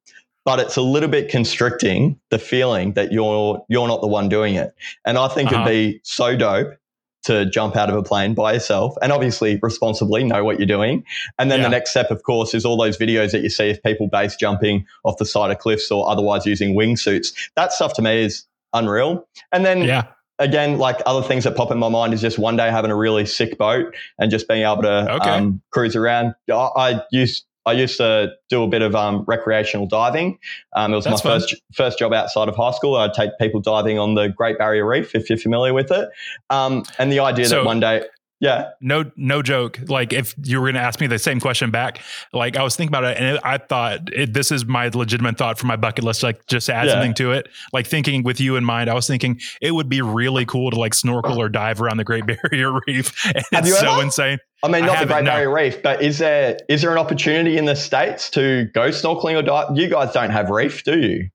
but 0.45 0.59
it's 0.59 0.75
a 0.75 0.81
little 0.81 1.09
bit 1.09 1.29
constricting 1.29 2.19
the 2.29 2.39
feeling 2.39 2.93
that 2.93 3.11
you're 3.11 3.65
you're 3.69 3.87
not 3.87 4.01
the 4.01 4.07
one 4.07 4.29
doing 4.29 4.55
it. 4.55 4.73
And 5.05 5.17
I 5.17 5.27
think 5.27 5.51
uh-huh. 5.51 5.61
it'd 5.61 5.71
be 5.71 6.01
so 6.03 6.35
dope 6.35 6.75
to 7.23 7.45
jump 7.45 7.75
out 7.75 7.89
of 7.89 7.95
a 7.95 8.03
plane 8.03 8.33
by 8.33 8.53
yourself 8.53 8.95
and 9.01 9.11
obviously 9.11 9.57
responsibly 9.61 10.23
know 10.23 10.43
what 10.43 10.59
you're 10.59 10.67
doing. 10.67 11.05
And 11.39 11.49
then 11.49 11.59
yeah. 11.59 11.65
the 11.65 11.69
next 11.69 11.91
step, 11.91 12.11
of 12.11 12.23
course, 12.23 12.53
is 12.53 12.65
all 12.65 12.77
those 12.77 12.97
videos 12.97 13.31
that 13.31 13.41
you 13.41 13.49
see 13.49 13.69
of 13.69 13.81
people 13.81 14.07
base 14.07 14.35
jumping 14.35 14.85
off 15.05 15.17
the 15.17 15.25
side 15.25 15.49
of 15.49 15.57
cliffs 15.59 15.89
or 15.89 16.09
otherwise 16.09 16.45
using 16.45 16.75
wingsuits. 16.75 17.33
That 17.55 17.71
stuff 17.71 17.93
to 17.93 18.01
me 18.01 18.23
is 18.23 18.45
unreal. 18.73 19.25
And 19.51 19.65
then 19.65 19.83
yeah. 19.83 20.07
Again, 20.39 20.77
like 20.77 21.01
other 21.05 21.25
things 21.25 21.43
that 21.43 21.55
pop 21.55 21.71
in 21.71 21.77
my 21.77 21.89
mind 21.89 22.13
is 22.13 22.21
just 22.21 22.37
one 22.37 22.55
day 22.55 22.69
having 22.69 22.91
a 22.91 22.95
really 22.95 23.25
sick 23.25 23.57
boat 23.57 23.93
and 24.19 24.31
just 24.31 24.47
being 24.47 24.63
able 24.63 24.83
to 24.83 25.13
okay. 25.15 25.29
um, 25.29 25.61
cruise 25.71 25.95
around. 25.95 26.35
I, 26.51 26.53
I 26.53 27.01
used 27.11 27.45
I 27.65 27.73
used 27.73 27.97
to 27.97 28.33
do 28.49 28.63
a 28.63 28.67
bit 28.67 28.81
of 28.81 28.93
um, 28.95 29.23
recreational 29.25 29.87
diving. 29.87 30.37
Um, 30.75 30.91
it 30.91 30.97
was 30.97 31.05
That's 31.05 31.23
my 31.23 31.31
fun. 31.31 31.41
first 31.41 31.55
first 31.73 31.99
job 31.99 32.13
outside 32.13 32.49
of 32.49 32.55
high 32.55 32.71
school. 32.71 32.95
I'd 32.95 33.13
take 33.13 33.31
people 33.39 33.61
diving 33.61 33.99
on 33.99 34.15
the 34.15 34.27
Great 34.27 34.57
Barrier 34.57 34.85
Reef, 34.85 35.15
if 35.15 35.29
you're 35.29 35.37
familiar 35.37 35.73
with 35.73 35.91
it. 35.91 36.09
Um, 36.49 36.83
and 36.99 37.11
the 37.11 37.19
idea 37.19 37.45
so, 37.45 37.57
that 37.57 37.65
one 37.65 37.79
day 37.79 38.03
yeah. 38.43 38.71
No, 38.81 39.09
no 39.15 39.41
joke. 39.41 39.79
Like 39.87 40.11
if 40.11 40.35
you 40.43 40.59
were 40.59 40.65
going 40.65 40.75
to 40.75 40.81
ask 40.81 40.99
me 40.99 41.07
the 41.07 41.17
same 41.17 41.39
question 41.39 41.71
back, 41.71 42.01
like 42.33 42.57
I 42.57 42.63
was 42.63 42.75
thinking 42.75 42.91
about 42.91 43.05
it 43.05 43.17
and 43.17 43.37
it, 43.37 43.41
I 43.41 43.57
thought 43.57 44.11
it, 44.11 44.33
this 44.33 44.51
is 44.51 44.65
my 44.65 44.89
legitimate 44.89 45.37
thought 45.37 45.57
for 45.57 45.65
my 45.65 45.77
bucket 45.77 46.03
list. 46.03 46.23
Like 46.23 46.45
just 46.47 46.69
add 46.69 46.87
yeah. 46.87 46.91
something 46.91 47.13
to 47.13 47.31
it. 47.31 47.47
Like 47.71 47.87
thinking 47.87 48.21
with 48.21 48.41
you 48.41 48.57
in 48.57 48.65
mind, 48.65 48.89
I 48.89 48.95
was 48.95 49.07
thinking 49.07 49.39
it 49.61 49.71
would 49.71 49.87
be 49.87 50.01
really 50.01 50.45
cool 50.45 50.71
to 50.71 50.77
like 50.77 50.93
snorkel 50.93 51.39
or 51.39 51.47
dive 51.47 51.81
around 51.81 51.95
the 51.95 52.03
Great 52.03 52.25
Barrier 52.51 52.77
Reef. 52.85 53.25
And 53.25 53.45
Have 53.53 53.65
it's 53.65 53.79
so 53.79 53.93
ever? 53.93 54.03
insane. 54.03 54.39
I 54.61 54.67
mean, 54.67 54.85
not 54.85 54.97
I 54.97 55.05
the 55.05 55.13
Great 55.13 55.23
Barrier 55.23 55.47
no. 55.47 55.53
Reef, 55.53 55.81
but 55.81 56.01
is 56.01 56.17
there 56.17 56.57
is 56.67 56.81
there 56.81 56.91
an 56.91 56.97
opportunity 56.97 57.57
in 57.57 57.63
the 57.63 57.77
states 57.77 58.29
to 58.31 58.65
go 58.73 58.89
snorkeling 58.89 59.39
or 59.39 59.41
dive? 59.41 59.69
You 59.77 59.87
guys 59.87 60.11
don't 60.11 60.31
have 60.31 60.49
reef, 60.49 60.83
do 60.83 60.99
you? 60.99 61.29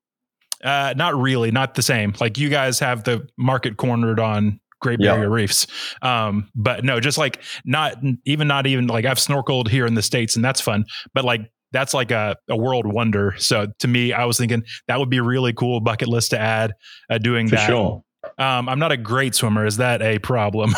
Uh, 0.63 0.93
not 0.95 1.19
really, 1.19 1.49
not 1.49 1.73
the 1.73 1.81
same. 1.81 2.13
Like 2.19 2.37
you 2.37 2.49
guys 2.49 2.77
have 2.79 3.03
the 3.03 3.27
market 3.35 3.77
cornered 3.77 4.19
on 4.19 4.59
Great 4.79 4.99
Barrier 4.99 5.23
yep. 5.23 5.31
Reefs. 5.31 5.67
Um, 6.01 6.49
but 6.55 6.83
no, 6.83 6.99
just 6.99 7.17
like 7.17 7.41
not 7.65 7.97
even 8.25 8.47
not 8.47 8.67
even 8.67 8.87
like 8.87 9.05
I've 9.05 9.17
snorkeled 9.17 9.67
here 9.67 9.85
in 9.85 9.93
the 9.93 10.01
states 10.01 10.35
and 10.35 10.43
that's 10.43 10.61
fun, 10.61 10.85
but 11.13 11.25
like 11.25 11.41
that's 11.71 11.93
like 11.93 12.11
a, 12.11 12.35
a 12.49 12.57
world 12.57 12.85
wonder. 12.85 13.35
So 13.37 13.67
to 13.79 13.87
me, 13.87 14.13
I 14.13 14.25
was 14.25 14.37
thinking 14.37 14.63
that 14.87 14.99
would 14.99 15.09
be 15.09 15.19
really 15.19 15.53
cool 15.53 15.79
bucket 15.81 16.07
list 16.07 16.31
to 16.31 16.39
add. 16.39 16.73
Uh, 17.09 17.17
doing 17.17 17.47
For 17.47 17.55
that. 17.55 17.67
Sure. 17.67 18.03
Um, 18.37 18.67
I'm 18.67 18.79
not 18.79 18.91
a 18.91 18.97
great 18.97 19.35
swimmer. 19.35 19.65
Is 19.65 19.77
that 19.77 20.01
a 20.01 20.19
problem? 20.19 20.71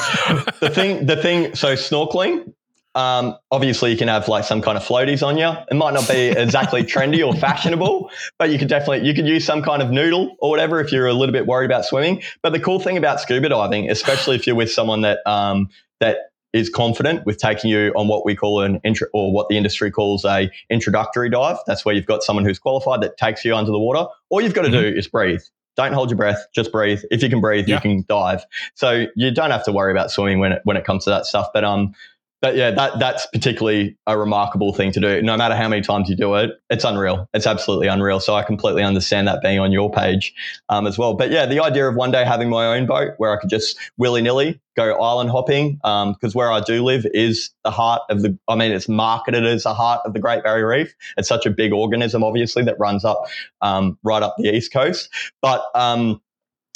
the 0.59 0.71
thing, 0.73 1.05
the 1.05 1.15
thing. 1.15 1.55
So 1.55 1.73
snorkeling, 1.73 2.53
um, 2.93 3.37
obviously, 3.51 3.91
you 3.91 3.97
can 3.97 4.07
have 4.09 4.27
like 4.27 4.43
some 4.43 4.61
kind 4.61 4.77
of 4.77 4.83
floaties 4.83 5.25
on 5.25 5.37
you. 5.37 5.49
It 5.69 5.75
might 5.75 5.93
not 5.93 6.07
be 6.07 6.29
exactly 6.29 6.83
trendy 6.83 7.25
or 7.25 7.33
fashionable, 7.33 8.09
but 8.37 8.49
you 8.49 8.59
could 8.59 8.67
definitely 8.67 9.07
you 9.07 9.13
could 9.13 9.27
use 9.27 9.45
some 9.45 9.61
kind 9.61 9.81
of 9.81 9.91
noodle 9.91 10.35
or 10.39 10.49
whatever 10.49 10.79
if 10.81 10.91
you're 10.91 11.07
a 11.07 11.13
little 11.13 11.33
bit 11.33 11.47
worried 11.47 11.65
about 11.65 11.85
swimming. 11.85 12.21
But 12.41 12.51
the 12.51 12.59
cool 12.59 12.79
thing 12.79 12.97
about 12.97 13.21
scuba 13.21 13.49
diving, 13.49 13.89
especially 13.89 14.35
if 14.35 14.45
you're 14.45 14.55
with 14.55 14.71
someone 14.71 15.01
that 15.01 15.19
um, 15.25 15.69
that 15.99 16.17
is 16.53 16.69
confident 16.69 17.25
with 17.25 17.37
taking 17.37 17.69
you 17.69 17.93
on 17.95 18.09
what 18.09 18.25
we 18.25 18.35
call 18.35 18.61
an 18.61 18.81
intro 18.83 19.07
or 19.13 19.31
what 19.31 19.47
the 19.47 19.55
industry 19.55 19.89
calls 19.89 20.25
a 20.25 20.51
introductory 20.69 21.29
dive. 21.29 21.57
That's 21.65 21.85
where 21.85 21.95
you've 21.95 22.05
got 22.05 22.23
someone 22.23 22.43
who's 22.43 22.59
qualified 22.59 23.01
that 23.01 23.15
takes 23.17 23.45
you 23.45 23.55
under 23.55 23.71
the 23.71 23.79
water. 23.79 24.05
All 24.29 24.41
you've 24.41 24.53
got 24.53 24.63
to 24.63 24.67
mm-hmm. 24.67 24.91
do 24.91 24.97
is 24.97 25.07
breathe. 25.07 25.41
Don't 25.77 25.93
hold 25.93 26.09
your 26.09 26.17
breath, 26.17 26.45
just 26.53 26.71
breathe. 26.71 27.01
If 27.11 27.23
you 27.23 27.29
can 27.29 27.39
breathe, 27.39 27.69
yeah. 27.69 27.75
you 27.75 27.81
can 27.81 28.05
dive. 28.09 28.43
So 28.75 29.05
you 29.15 29.31
don't 29.31 29.51
have 29.51 29.63
to 29.65 29.71
worry 29.71 29.91
about 29.91 30.11
swimming 30.11 30.39
when 30.39 30.51
it 30.51 30.61
when 30.65 30.75
it 30.75 30.83
comes 30.83 31.05
to 31.05 31.09
that 31.11 31.25
stuff. 31.25 31.47
But 31.53 31.63
um, 31.63 31.93
but 32.41 32.55
yeah, 32.55 32.71
that 32.71 32.99
that's 32.99 33.27
particularly 33.27 33.97
a 34.07 34.17
remarkable 34.17 34.73
thing 34.73 34.91
to 34.93 34.99
do. 34.99 35.21
No 35.21 35.37
matter 35.37 35.55
how 35.55 35.67
many 35.67 35.83
times 35.83 36.09
you 36.09 36.15
do 36.15 36.33
it, 36.35 36.51
it's 36.69 36.83
unreal. 36.83 37.29
It's 37.33 37.45
absolutely 37.45 37.87
unreal. 37.87 38.19
So 38.19 38.33
I 38.33 38.43
completely 38.43 38.83
understand 38.83 39.27
that 39.27 39.41
being 39.41 39.59
on 39.59 39.71
your 39.71 39.91
page 39.91 40.33
um, 40.69 40.87
as 40.87 40.97
well. 40.97 41.13
But 41.13 41.29
yeah, 41.29 41.45
the 41.45 41.61
idea 41.63 41.87
of 41.87 41.95
one 41.95 42.11
day 42.11 42.25
having 42.25 42.49
my 42.49 42.75
own 42.75 42.87
boat 42.87 43.11
where 43.17 43.31
I 43.31 43.39
could 43.39 43.49
just 43.49 43.77
willy 43.97 44.23
nilly 44.23 44.59
go 44.75 44.99
island 44.99 45.29
hopping, 45.29 45.75
because 45.75 46.15
um, 46.23 46.31
where 46.31 46.51
I 46.51 46.61
do 46.61 46.83
live 46.83 47.05
is 47.13 47.51
the 47.63 47.71
heart 47.71 48.01
of 48.09 48.23
the. 48.23 48.37
I 48.47 48.55
mean, 48.55 48.71
it's 48.71 48.89
marketed 48.89 49.45
as 49.45 49.63
the 49.63 49.73
heart 49.73 50.01
of 50.05 50.13
the 50.13 50.19
Great 50.19 50.43
Barrier 50.43 50.67
Reef. 50.67 50.95
It's 51.17 51.29
such 51.29 51.45
a 51.45 51.51
big 51.51 51.73
organism, 51.73 52.23
obviously, 52.23 52.63
that 52.63 52.79
runs 52.79 53.05
up 53.05 53.27
um, 53.61 53.99
right 54.03 54.23
up 54.23 54.35
the 54.37 54.49
east 54.49 54.73
coast. 54.73 55.09
But 55.41 55.63
um, 55.75 56.21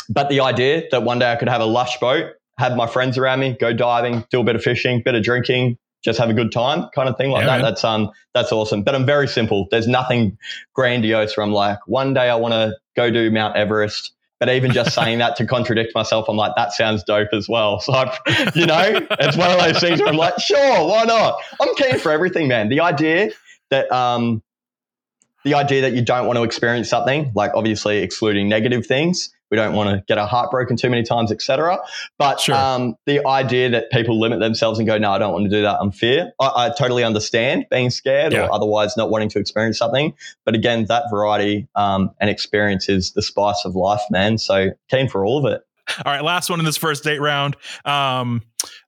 but 0.09 0.29
the 0.29 0.41
idea 0.41 0.83
that 0.91 1.03
one 1.03 1.17
day 1.17 1.31
I 1.31 1.35
could 1.35 1.49
have 1.49 1.61
a 1.61 1.65
lush 1.65 1.99
boat 1.99 2.33
have 2.57 2.75
my 2.75 2.87
friends 2.87 3.17
around 3.17 3.39
me, 3.39 3.55
go 3.59 3.73
diving, 3.73 4.25
do 4.31 4.39
a 4.39 4.43
bit 4.43 4.55
of 4.55 4.63
fishing, 4.63 5.01
bit 5.03 5.15
of 5.15 5.23
drinking, 5.23 5.77
just 6.05 6.19
have 6.19 6.29
a 6.29 6.33
good 6.33 6.51
time 6.51 6.87
kind 6.93 7.09
of 7.09 7.17
thing 7.17 7.31
like 7.31 7.41
yeah, 7.41 7.47
that. 7.47 7.57
Man. 7.57 7.61
That's 7.63 7.83
um 7.83 8.11
that's 8.33 8.51
awesome. 8.51 8.83
But 8.83 8.95
I'm 8.95 9.05
very 9.05 9.27
simple. 9.27 9.67
There's 9.71 9.87
nothing 9.87 10.37
grandiose 10.73 11.35
where 11.35 11.45
I'm 11.45 11.51
like, 11.51 11.79
one 11.87 12.13
day 12.13 12.29
I 12.29 12.35
want 12.35 12.53
to 12.53 12.75
go 12.95 13.11
do 13.11 13.29
Mount 13.31 13.57
Everest. 13.57 14.13
But 14.39 14.49
even 14.49 14.71
just 14.71 14.93
saying 14.95 15.17
that 15.19 15.35
to 15.37 15.47
contradict 15.47 15.95
myself, 15.95 16.27
I'm 16.29 16.37
like, 16.37 16.53
that 16.55 16.73
sounds 16.73 17.03
dope 17.03 17.29
as 17.33 17.49
well. 17.49 17.79
So, 17.85 17.93
I, 17.93 18.17
you 18.53 18.65
know, 18.65 19.07
it's 19.19 19.35
one 19.35 19.49
of 19.49 19.57
those 19.57 19.79
things 19.79 19.99
where 19.99 20.09
I'm 20.09 20.17
like, 20.17 20.39
sure, 20.39 20.87
why 20.87 21.05
not? 21.05 21.39
I'm 21.59 21.73
keen 21.75 21.99
for 21.99 22.11
everything, 22.11 22.47
man. 22.47 22.69
The 22.69 22.81
idea 22.81 23.31
that 23.71 23.91
um, 23.91 24.43
the 25.43 25.55
idea 25.55 25.81
that 25.81 25.93
you 25.93 26.03
don't 26.03 26.27
want 26.27 26.37
to 26.37 26.43
experience 26.43 26.89
something, 26.89 27.31
like 27.35 27.51
obviously 27.55 27.99
excluding 27.99 28.47
negative 28.47 28.85
things, 28.85 29.34
we 29.51 29.57
don't 29.57 29.73
want 29.73 29.89
to 29.89 30.03
get 30.07 30.17
our 30.17 30.27
heart 30.27 30.51
broken 30.51 30.75
too 30.77 30.89
many 30.89 31.03
times, 31.03 31.31
etc. 31.31 31.79
But 32.17 32.39
sure. 32.39 32.55
um, 32.55 32.95
the 33.05 33.25
idea 33.25 33.69
that 33.69 33.91
people 33.91 34.19
limit 34.19 34.39
themselves 34.39 34.79
and 34.79 34.87
go, 34.87 34.97
"No, 34.97 35.11
I 35.11 35.17
don't 35.17 35.33
want 35.33 35.45
to 35.45 35.49
do 35.49 35.61
that," 35.61 35.77
I'm 35.79 35.91
fear. 35.91 36.31
I, 36.39 36.51
I 36.55 36.69
totally 36.77 37.03
understand 37.03 37.65
being 37.69 37.89
scared 37.89 38.33
yeah. 38.33 38.45
or 38.45 38.53
otherwise 38.53 38.97
not 38.97 39.09
wanting 39.09 39.29
to 39.29 39.39
experience 39.39 39.77
something. 39.77 40.13
But 40.45 40.55
again, 40.55 40.85
that 40.85 41.03
variety 41.09 41.67
um, 41.75 42.11
and 42.19 42.29
experience 42.29 42.89
is 42.89 43.11
the 43.11 43.21
spice 43.21 43.63
of 43.65 43.75
life, 43.75 44.01
man. 44.09 44.37
So 44.37 44.71
keen 44.89 45.09
for 45.09 45.25
all 45.25 45.45
of 45.45 45.51
it. 45.51 45.61
All 46.05 46.11
right, 46.11 46.23
last 46.23 46.49
one 46.49 46.59
in 46.59 46.65
this 46.65 46.77
first 46.77 47.03
date 47.03 47.19
round. 47.19 47.55
Um, 47.83 48.41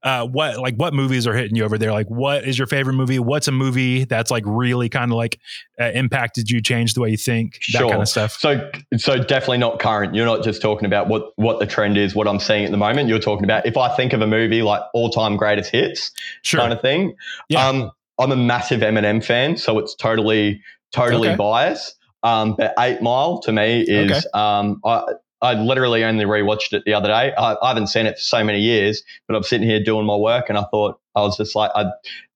uh, 0.03 0.25
what 0.25 0.57
like 0.57 0.75
what 0.75 0.93
movies 0.93 1.27
are 1.27 1.33
hitting 1.33 1.55
you 1.55 1.63
over 1.63 1.77
there? 1.77 1.91
Like, 1.91 2.07
what 2.07 2.43
is 2.45 2.57
your 2.57 2.67
favorite 2.67 2.93
movie? 2.93 3.19
What's 3.19 3.47
a 3.47 3.51
movie 3.51 4.05
that's 4.05 4.31
like 4.31 4.43
really 4.45 4.89
kind 4.89 5.11
of 5.11 5.17
like 5.17 5.39
uh, 5.79 5.91
impacted 5.93 6.49
you, 6.49 6.61
changed 6.61 6.95
the 6.95 7.01
way 7.01 7.09
you 7.09 7.17
think, 7.17 7.59
that 7.73 7.79
sure. 7.79 7.89
kind 7.89 8.01
of 8.01 8.09
stuff? 8.09 8.33
So, 8.33 8.69
so 8.97 9.21
definitely 9.21 9.59
not 9.59 9.79
current. 9.79 10.15
You're 10.15 10.25
not 10.25 10.43
just 10.43 10.61
talking 10.61 10.85
about 10.85 11.07
what 11.07 11.33
what 11.35 11.59
the 11.59 11.67
trend 11.67 11.97
is, 11.97 12.15
what 12.15 12.27
I'm 12.27 12.39
seeing 12.39 12.65
at 12.65 12.71
the 12.71 12.77
moment. 12.77 13.09
You're 13.09 13.19
talking 13.19 13.43
about 13.43 13.65
if 13.65 13.77
I 13.77 13.95
think 13.95 14.13
of 14.13 14.21
a 14.21 14.27
movie 14.27 14.61
like 14.61 14.81
all 14.93 15.09
time 15.09 15.37
greatest 15.37 15.71
hits, 15.71 16.11
sure. 16.41 16.59
kind 16.59 16.73
of 16.73 16.81
thing. 16.81 17.15
Yeah. 17.49 17.67
Um, 17.67 17.91
I'm 18.19 18.31
a 18.31 18.35
massive 18.35 18.81
Eminem 18.81 19.23
fan, 19.23 19.57
so 19.57 19.77
it's 19.77 19.93
totally 19.93 20.61
totally 20.91 21.29
okay. 21.29 21.37
biased. 21.37 21.95
Um, 22.23 22.55
but 22.57 22.73
Eight 22.79 23.01
Mile 23.01 23.39
to 23.41 23.51
me 23.51 23.81
is 23.81 24.11
okay. 24.11 24.25
um, 24.33 24.81
I, 24.83 25.03
I 25.41 25.53
literally 25.53 26.03
only 26.03 26.25
rewatched 26.25 26.73
it 26.73 26.83
the 26.85 26.93
other 26.93 27.09
day. 27.09 27.33
I, 27.33 27.55
I, 27.61 27.67
haven't 27.67 27.87
seen 27.87 28.05
it 28.07 28.15
for 28.15 28.21
so 28.21 28.43
many 28.43 28.59
years, 28.59 29.03
but 29.27 29.35
I'm 29.35 29.43
sitting 29.43 29.67
here 29.67 29.83
doing 29.83 30.05
my 30.05 30.15
work, 30.15 30.49
and 30.49 30.57
I 30.57 30.63
thought 30.71 30.99
I 31.15 31.21
was 31.21 31.37
just 31.37 31.55
like 31.55 31.71
I. 31.75 31.91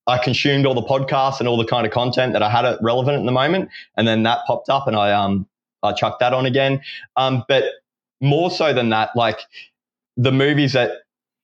I 0.08 0.18
consumed 0.18 0.66
all 0.66 0.74
the 0.74 0.82
podcasts 0.82 1.40
and 1.40 1.48
all 1.48 1.58
the 1.58 1.66
kind 1.66 1.86
of 1.86 1.94
content 1.94 2.34
that 2.34 2.42
I 2.42 2.50
had 2.50 2.66
relevant 2.82 3.20
at 3.20 3.26
the 3.26 3.32
moment, 3.32 3.70
and 3.96 4.08
then 4.08 4.24
that 4.24 4.40
popped 4.48 4.68
up, 4.68 4.88
and 4.88 4.96
I 4.96 5.12
um 5.12 5.48
I 5.84 5.94
chucked 5.94 6.20
that 6.22 6.34
on 6.34 6.48
again. 6.48 6.82
Um, 7.16 7.44
but 7.48 7.66
more 8.20 8.50
so 8.50 8.74
than 8.74 8.90
that, 8.90 9.12
like 9.16 9.40
the 10.18 10.32
movies 10.32 10.74
that 10.74 10.92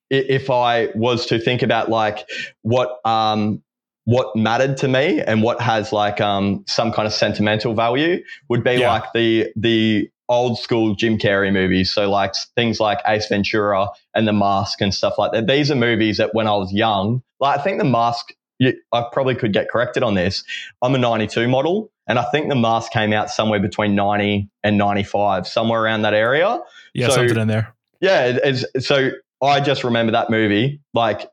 if 0.10 0.50
I 0.50 0.90
was 0.96 1.26
to 1.28 1.40
think 1.40 1.62
about 1.62 1.90
like 1.90 2.28
what 2.62 3.00
um 3.06 3.62
what 4.06 4.36
mattered 4.36 4.78
to 4.78 4.88
me 4.88 5.22
and 5.22 5.44
what 5.44 5.60
has 5.60 5.92
like 5.92 6.22
um 6.22 6.64
some 6.68 6.92
kind 6.94 7.06
of 7.06 7.14
sentimental 7.14 7.74
value 7.74 8.24
would 8.50 8.64
be 8.64 8.76
yeah. 8.76 8.92
like 8.92 9.04
the 9.14 9.52
the 9.56 10.10
old 10.30 10.60
school 10.60 10.96
Jim 10.96 11.18
Carrey 11.18 11.52
movies. 11.52 11.94
So 11.94 12.10
like 12.10 12.34
things 12.56 12.80
like 12.80 13.00
Ace 13.08 13.28
Ventura 13.28 13.88
and 14.14 14.28
The 14.28 14.34
Mask 14.34 14.82
and 14.82 14.94
stuff 14.94 15.18
like 15.18 15.32
that. 15.32 15.48
These 15.48 15.72
are 15.72 15.76
movies 15.76 16.18
that 16.18 16.34
when 16.34 16.48
I 16.48 16.56
was 16.56 16.74
young, 16.74 17.22
like 17.40 17.60
I 17.60 17.64
think 17.64 17.80
The 17.80 17.86
Mask, 17.86 18.34
you, 18.60 18.74
I 18.92 19.06
probably 19.12 19.36
could 19.36 19.54
get 19.54 19.70
corrected 19.70 20.04
on 20.04 20.16
this. 20.16 20.44
I'm 20.82 20.96
a 20.96 20.98
92 20.98 21.48
model. 21.48 21.92
And 22.08 22.18
I 22.18 22.24
think 22.32 22.50
The 22.50 22.56
Mask 22.56 22.92
came 22.92 23.12
out 23.14 23.30
somewhere 23.30 23.60
between 23.60 23.94
90 23.94 24.50
and 24.64 24.78
95, 24.78 25.46
somewhere 25.46 25.84
around 25.84 26.04
that 26.04 26.14
area. 26.14 26.60
Yeah, 26.94 27.10
so, 27.10 27.16
something 27.16 27.38
in 27.38 27.48
there. 27.48 27.76
Yeah. 28.00 28.54
so 28.80 29.12
I 29.42 29.60
just 29.60 29.84
remember 29.84 30.14
that 30.14 30.30
movie. 30.30 30.80
Like, 30.94 31.30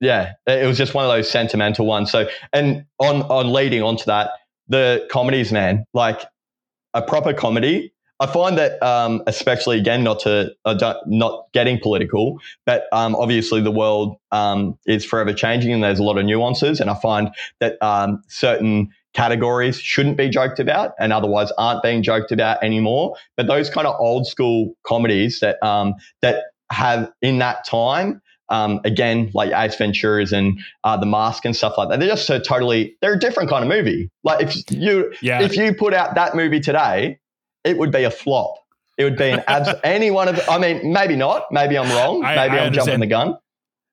yeah, 0.00 0.32
it 0.46 0.66
was 0.66 0.76
just 0.76 0.94
one 0.94 1.04
of 1.04 1.10
those 1.12 1.30
sentimental 1.30 1.86
ones. 1.86 2.10
So, 2.10 2.28
and 2.52 2.86
on, 2.98 3.22
on 3.22 3.52
leading 3.52 3.82
onto 3.82 4.04
that, 4.06 4.30
the 4.66 5.06
comedies, 5.12 5.52
man, 5.52 5.84
like 5.94 6.22
a 6.94 7.02
proper 7.02 7.32
comedy. 7.32 7.92
I 8.20 8.26
find 8.26 8.56
that, 8.56 8.80
um, 8.82 9.22
especially 9.26 9.78
again, 9.78 10.04
not 10.04 10.20
to 10.20 10.54
uh, 10.64 10.94
not 11.06 11.46
getting 11.52 11.80
political, 11.80 12.38
but 12.64 12.84
um, 12.92 13.16
obviously 13.16 13.60
the 13.60 13.72
world 13.72 14.16
um, 14.30 14.78
is 14.86 15.04
forever 15.04 15.32
changing, 15.32 15.72
and 15.72 15.82
there's 15.82 15.98
a 15.98 16.04
lot 16.04 16.18
of 16.18 16.24
nuances. 16.24 16.80
And 16.80 16.88
I 16.88 16.94
find 16.94 17.30
that 17.58 17.82
um, 17.82 18.22
certain 18.28 18.90
categories 19.12 19.76
shouldn't 19.80 20.16
be 20.16 20.28
joked 20.28 20.60
about, 20.60 20.92
and 21.00 21.12
otherwise 21.12 21.50
aren't 21.58 21.82
being 21.82 22.04
joked 22.04 22.30
about 22.30 22.62
anymore. 22.62 23.16
But 23.36 23.48
those 23.48 23.68
kind 23.68 23.88
of 23.88 23.96
old 23.98 24.28
school 24.28 24.74
comedies 24.84 25.40
that 25.40 25.60
um, 25.60 25.94
that 26.20 26.44
have 26.70 27.10
in 27.22 27.38
that 27.38 27.66
time 27.66 28.21
um, 28.52 28.80
again, 28.84 29.30
like 29.32 29.50
Ace 29.54 29.76
Ventura's 29.76 30.30
and 30.32 30.60
uh, 30.84 30.96
The 30.98 31.06
Mask 31.06 31.44
and 31.46 31.56
stuff 31.56 31.78
like 31.78 31.88
that. 31.88 31.98
They're 31.98 32.10
just 32.10 32.26
so 32.26 32.38
totally, 32.38 32.96
they're 33.00 33.14
a 33.14 33.18
different 33.18 33.48
kind 33.48 33.64
of 33.64 33.68
movie. 33.68 34.10
Like 34.24 34.42
if 34.42 34.70
you, 34.70 35.12
yeah. 35.22 35.40
if 35.40 35.56
you 35.56 35.74
put 35.74 35.94
out 35.94 36.14
that 36.16 36.36
movie 36.36 36.60
today, 36.60 37.18
it 37.64 37.78
would 37.78 37.90
be 37.90 38.04
a 38.04 38.10
flop. 38.10 38.56
It 38.98 39.04
would 39.04 39.16
be 39.16 39.30
an 39.30 39.42
abs. 39.48 39.70
any 39.84 40.10
one 40.10 40.28
of, 40.28 40.36
the, 40.36 40.50
I 40.50 40.58
mean, 40.58 40.92
maybe 40.92 41.16
not. 41.16 41.46
Maybe 41.50 41.78
I'm 41.78 41.88
wrong. 41.90 42.20
Maybe 42.20 42.38
I, 42.38 42.66
am 42.66 42.74
jumping 42.74 43.00
the 43.00 43.06
gun. 43.06 43.38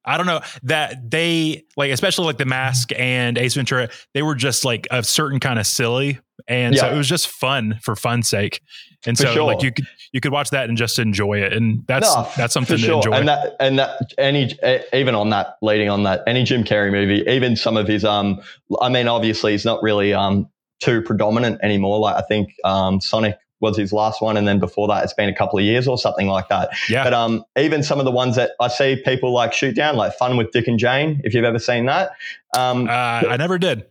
I 0.03 0.17
don't 0.17 0.25
know 0.25 0.41
that 0.63 1.09
they 1.09 1.63
like, 1.77 1.91
especially 1.91 2.25
like 2.25 2.37
the 2.37 2.45
mask 2.45 2.91
and 2.97 3.37
Ace 3.37 3.53
Ventura, 3.53 3.89
they 4.13 4.23
were 4.23 4.35
just 4.35 4.65
like 4.65 4.87
a 4.91 5.03
certain 5.03 5.39
kind 5.39 5.57
of 5.57 5.67
silly. 5.67 6.19
And 6.49 6.75
yeah. 6.75 6.81
so 6.81 6.93
it 6.93 6.97
was 6.97 7.07
just 7.07 7.29
fun 7.29 7.79
for 7.81 7.95
fun's 7.95 8.27
sake. 8.27 8.61
And 9.05 9.17
for 9.17 9.23
so 9.23 9.33
sure. 9.33 9.43
like 9.43 9.63
you 9.63 9.71
could, 9.71 9.87
you 10.11 10.19
could 10.19 10.31
watch 10.31 10.49
that 10.49 10.67
and 10.67 10.77
just 10.77 10.99
enjoy 10.99 11.41
it. 11.41 11.53
And 11.53 11.85
that's, 11.87 12.13
no, 12.13 12.29
that's 12.35 12.53
something 12.53 12.77
to 12.77 12.83
sure. 12.83 12.95
enjoy. 12.97 13.11
And 13.11 13.27
that, 13.27 13.55
and 13.59 13.79
that 13.79 14.13
any, 14.17 14.53
even 14.93 15.15
on 15.15 15.29
that, 15.29 15.57
leading 15.61 15.89
on 15.89 16.03
that, 16.03 16.23
any 16.27 16.43
Jim 16.43 16.63
Carrey 16.63 16.91
movie, 16.91 17.23
even 17.29 17.55
some 17.55 17.77
of 17.77 17.87
his, 17.87 18.03
um, 18.03 18.41
I 18.81 18.89
mean, 18.89 19.07
obviously 19.07 19.53
he's 19.53 19.65
not 19.65 19.81
really, 19.81 20.13
um, 20.13 20.49
too 20.79 21.01
predominant 21.01 21.59
anymore. 21.63 21.99
Like 21.99 22.15
I 22.15 22.21
think, 22.21 22.53
um, 22.63 22.99
Sonic 23.01 23.37
was 23.61 23.77
his 23.77 23.91
last 23.91 24.21
one, 24.21 24.37
and 24.37 24.47
then 24.47 24.59
before 24.59 24.87
that, 24.87 25.03
it's 25.03 25.13
been 25.13 25.27
a 25.27 25.35
couple 25.35 25.59
of 25.59 25.65
years 25.65 25.87
or 25.87 25.97
something 25.97 26.27
like 26.27 26.47
that. 26.47 26.69
Yeah. 26.89 27.03
But 27.03 27.13
um, 27.13 27.43
even 27.57 27.83
some 27.83 27.99
of 27.99 28.05
the 28.05 28.11
ones 28.11 28.37
that 28.37 28.51
I 28.59 28.69
see 28.69 29.01
people 29.03 29.33
like 29.33 29.51
shoot 29.53 29.75
down, 29.75 29.97
like 29.97 30.13
Fun 30.13 30.37
with 30.37 30.51
Dick 30.51 30.67
and 30.67 30.79
Jane, 30.79 31.19
if 31.23 31.33
you've 31.33 31.43
ever 31.43 31.59
seen 31.59 31.85
that. 31.85 32.11
Um, 32.57 32.87
uh, 32.87 33.23
I 33.27 33.35
never 33.37 33.57
did. 33.57 33.85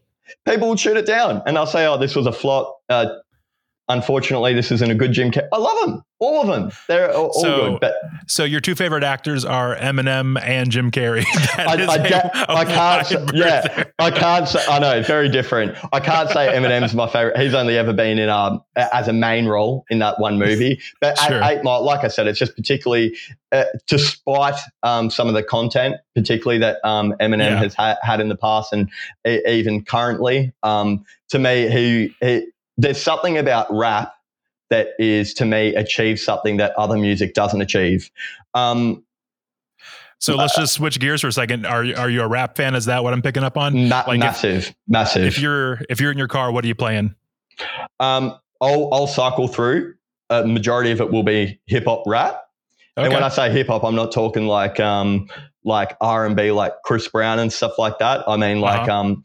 People 0.47 0.71
would 0.71 0.81
shoot 0.81 0.97
it 0.97 1.07
down, 1.07 1.43
and 1.47 1.57
they'll 1.57 1.67
say, 1.67 1.87
"Oh, 1.87 1.99
this 1.99 2.15
was 2.17 2.27
a 2.27 2.33
flop." 2.33 2.81
Uh, 2.89 3.07
unfortunately, 3.89 4.55
this 4.55 4.71
isn't 4.71 4.91
a 4.91 4.95
good 4.95 5.13
Jim 5.13 5.31
Carrey. 5.31 5.49
I 5.53 5.59
love 5.59 5.79
them, 5.87 6.03
all 6.19 6.41
of 6.41 6.47
them. 6.47 6.71
They're 6.89 7.13
all, 7.13 7.33
so, 7.33 7.71
good. 7.71 7.81
But 7.81 7.95
so 8.27 8.45
your 8.45 8.61
two 8.61 8.75
favorite 8.75 9.05
actors 9.05 9.45
are 9.45 9.77
Eminem 9.77 10.41
and 10.43 10.71
Jim 10.71 10.91
Carrey. 10.91 11.25
I, 11.59 11.87
I, 11.87 12.65
can't. 12.65 13.35
yeah, 13.35 13.85
I 13.99 14.11
can't 14.11 14.49
say. 14.49 14.65
I 14.69 14.79
know 14.79 15.03
very 15.03 15.29
different. 15.29 15.77
I 15.93 16.01
can't 16.01 16.29
say 16.31 16.49
Eminem's 16.49 16.95
my 16.95 17.09
favorite. 17.09 17.39
He's 17.39 17.55
only 17.55 17.77
ever 17.79 17.93
been 17.93 18.19
in 18.19 18.29
um 18.29 18.63
as 18.77 19.09
a 19.09 19.13
main 19.13 19.47
role 19.47 19.85
in 19.91 19.99
that 20.01 20.21
one 20.21 20.39
movie. 20.39 20.81
But 21.01 21.19
sure. 21.19 21.43
Eight 21.43 21.63
Mile, 21.65 21.85
like 21.85 22.05
I 22.05 22.09
said, 22.09 22.27
it's 22.27 22.39
just 22.39 22.55
particularly 22.55 23.17
uh, 23.51 23.65
despite 23.87 24.61
um, 24.83 25.11
some 25.11 25.29
of 25.29 25.35
the 25.35 25.43
content, 25.43 25.97
particularly 26.15 26.59
that 26.59 26.79
um, 26.85 27.15
Eminem 27.21 27.39
yeah. 27.39 27.57
has 27.57 27.75
ha- 27.75 27.97
had 28.03 28.21
in 28.21 28.29
the 28.29 28.37
past 28.37 28.73
and 28.73 28.91
even 29.25 29.85
currently. 29.85 30.53
Um, 30.63 31.05
to 31.31 31.39
me, 31.39 31.69
he, 31.71 32.15
he 32.21 32.47
there's 32.79 33.03
something 33.03 33.37
about 33.37 33.67
rap 33.71 34.15
that 34.71 34.89
is 34.99 35.35
to 35.35 35.45
me 35.45 35.75
achieves 35.75 36.23
something 36.23 36.57
that 36.59 36.73
other 36.77 36.97
music 36.97 37.35
doesn't 37.35 37.61
achieve. 37.61 38.11
Um, 38.55 39.05
so 40.21 40.35
let's 40.35 40.57
just 40.57 40.75
switch 40.75 40.99
gears 40.99 41.21
for 41.21 41.29
a 41.29 41.33
second. 41.33 41.65
Are 41.65 41.85
you, 41.85 41.95
are 41.95 42.11
you 42.11 42.23
a 42.23 42.29
rap 42.29 42.57
fan? 42.57 42.75
Is 42.75 42.87
that 42.87 43.05
what 43.05 43.13
I'm 43.13 43.23
picking 43.23 43.45
up 43.45 43.57
on? 43.57 43.89
Ma- 43.89 44.05
like 44.07 44.19
massive, 44.19 44.69
if, 44.69 44.75
massive. 44.89 45.25
If 45.25 45.39
you're 45.39 45.81
if 45.89 46.01
you're 46.01 46.11
in 46.11 46.19
your 46.19 46.27
car, 46.29 46.51
what 46.51 46.65
are 46.65 46.69
you 46.69 46.75
playing? 46.75 47.15
Um, 48.01 48.37
I'll 48.61 48.89
I'll 48.93 49.07
cycle 49.07 49.47
through. 49.47 49.95
A 50.31 50.45
majority 50.45 50.91
of 50.91 51.01
it 51.01 51.11
will 51.11 51.23
be 51.23 51.61
hip 51.67 51.85
hop 51.85 52.03
rap. 52.05 52.43
Okay. 52.97 53.07
And 53.07 53.15
when 53.15 53.23
I 53.23 53.29
say 53.29 53.51
hip 53.51 53.69
hop, 53.69 53.85
I'm 53.85 53.95
not 53.95 54.11
talking 54.11 54.47
like 54.49 54.81
um 54.81 55.29
like 55.65 55.97
R 56.01 56.27
and 56.27 56.35
B, 56.35 56.51
like 56.51 56.73
Chris 56.85 57.07
Brown 57.07 57.39
and 57.39 57.53
stuff 57.53 57.79
like 57.79 57.99
that. 58.01 58.29
I 58.29 58.37
mean 58.37 58.61
like 58.61 58.89
uh-huh. 58.89 59.01
um 59.01 59.23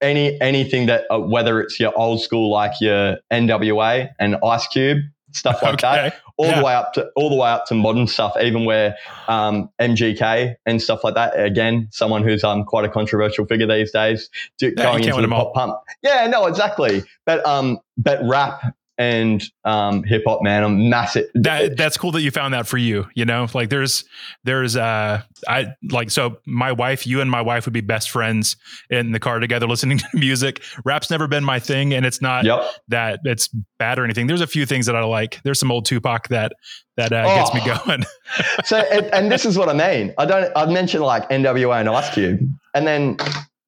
any 0.00 0.40
anything 0.40 0.86
that 0.86 1.04
uh, 1.10 1.18
whether 1.18 1.60
it's 1.60 1.78
your 1.80 1.96
old 1.98 2.20
school 2.20 2.50
like 2.50 2.72
your 2.80 3.16
NWA 3.32 4.10
and 4.18 4.36
Ice 4.44 4.66
Cube 4.68 4.98
stuff 5.32 5.62
like 5.62 5.74
okay. 5.74 6.08
that, 6.08 6.20
all 6.36 6.46
yeah. 6.46 6.58
the 6.58 6.64
way 6.64 6.74
up 6.74 6.92
to 6.94 7.08
all 7.14 7.28
the 7.28 7.36
way 7.36 7.48
up 7.48 7.66
to 7.66 7.74
modern 7.74 8.06
stuff, 8.06 8.34
even 8.40 8.64
where 8.64 8.96
um, 9.28 9.68
MGK 9.80 10.56
and 10.64 10.82
stuff 10.82 11.04
like 11.04 11.14
that. 11.14 11.38
Again, 11.38 11.88
someone 11.90 12.22
who's 12.22 12.42
um, 12.42 12.64
quite 12.64 12.84
a 12.84 12.88
controversial 12.88 13.46
figure 13.46 13.66
these 13.66 13.92
days, 13.92 14.30
do, 14.58 14.72
yeah, 14.76 14.84
going 14.84 15.04
into 15.04 15.20
the 15.22 15.28
pop 15.28 15.54
punk. 15.54 15.76
Yeah, 16.02 16.26
no, 16.26 16.46
exactly. 16.46 17.02
But 17.24 17.46
um, 17.46 17.78
but 17.96 18.20
rap 18.22 18.62
and 18.98 19.42
um, 19.64 20.02
hip 20.02 20.22
hop, 20.26 20.42
man. 20.42 20.64
I'm 20.64 20.88
massive. 20.88 21.26
That 21.34 21.76
that's 21.76 21.96
cool 21.96 22.12
that 22.12 22.22
you 22.22 22.30
found 22.30 22.54
that 22.54 22.66
for 22.66 22.78
you. 22.78 23.06
You 23.14 23.24
know, 23.24 23.46
like 23.54 23.68
there's 23.68 24.04
there's 24.44 24.76
uh 24.76 25.22
I 25.48 25.74
like 25.90 26.10
so 26.10 26.38
my 26.46 26.72
wife, 26.72 27.06
you 27.06 27.20
and 27.20 27.30
my 27.30 27.42
wife 27.42 27.66
would 27.66 27.74
be 27.74 27.80
best 27.80 28.10
friends 28.10 28.56
in 28.90 29.12
the 29.12 29.20
car 29.20 29.38
together 29.38 29.66
listening 29.68 29.98
to 29.98 30.06
music. 30.14 30.62
Rap's 30.84 31.10
never 31.10 31.28
been 31.28 31.44
my 31.44 31.58
thing, 31.58 31.92
and 31.92 32.06
it's 32.06 32.22
not 32.22 32.44
yep. 32.44 32.64
that 32.88 33.20
it's 33.24 33.48
bad 33.78 33.98
or 33.98 34.04
anything. 34.04 34.26
There's 34.26 34.40
a 34.40 34.46
few 34.46 34.66
things 34.66 34.86
that 34.86 34.96
I 34.96 35.04
like. 35.04 35.40
There's 35.42 35.60
some 35.60 35.70
old 35.70 35.84
Tupac 35.84 36.28
that 36.28 36.52
that 36.96 37.12
uh, 37.12 37.24
oh. 37.26 37.36
gets 37.36 37.54
me 37.54 37.60
oh. 37.64 37.84
going. 37.84 38.04
so 38.64 38.78
and, 38.78 39.06
and 39.06 39.32
this 39.32 39.44
is 39.44 39.58
what 39.58 39.68
I 39.68 39.74
mean. 39.74 40.14
I 40.18 40.24
don't. 40.24 40.50
I've 40.56 40.70
mentioned 40.70 41.04
like 41.04 41.28
NWA 41.28 41.80
and 41.80 41.88
Ice 41.88 42.12
Cube, 42.14 42.40
and 42.74 42.86
then 42.86 43.16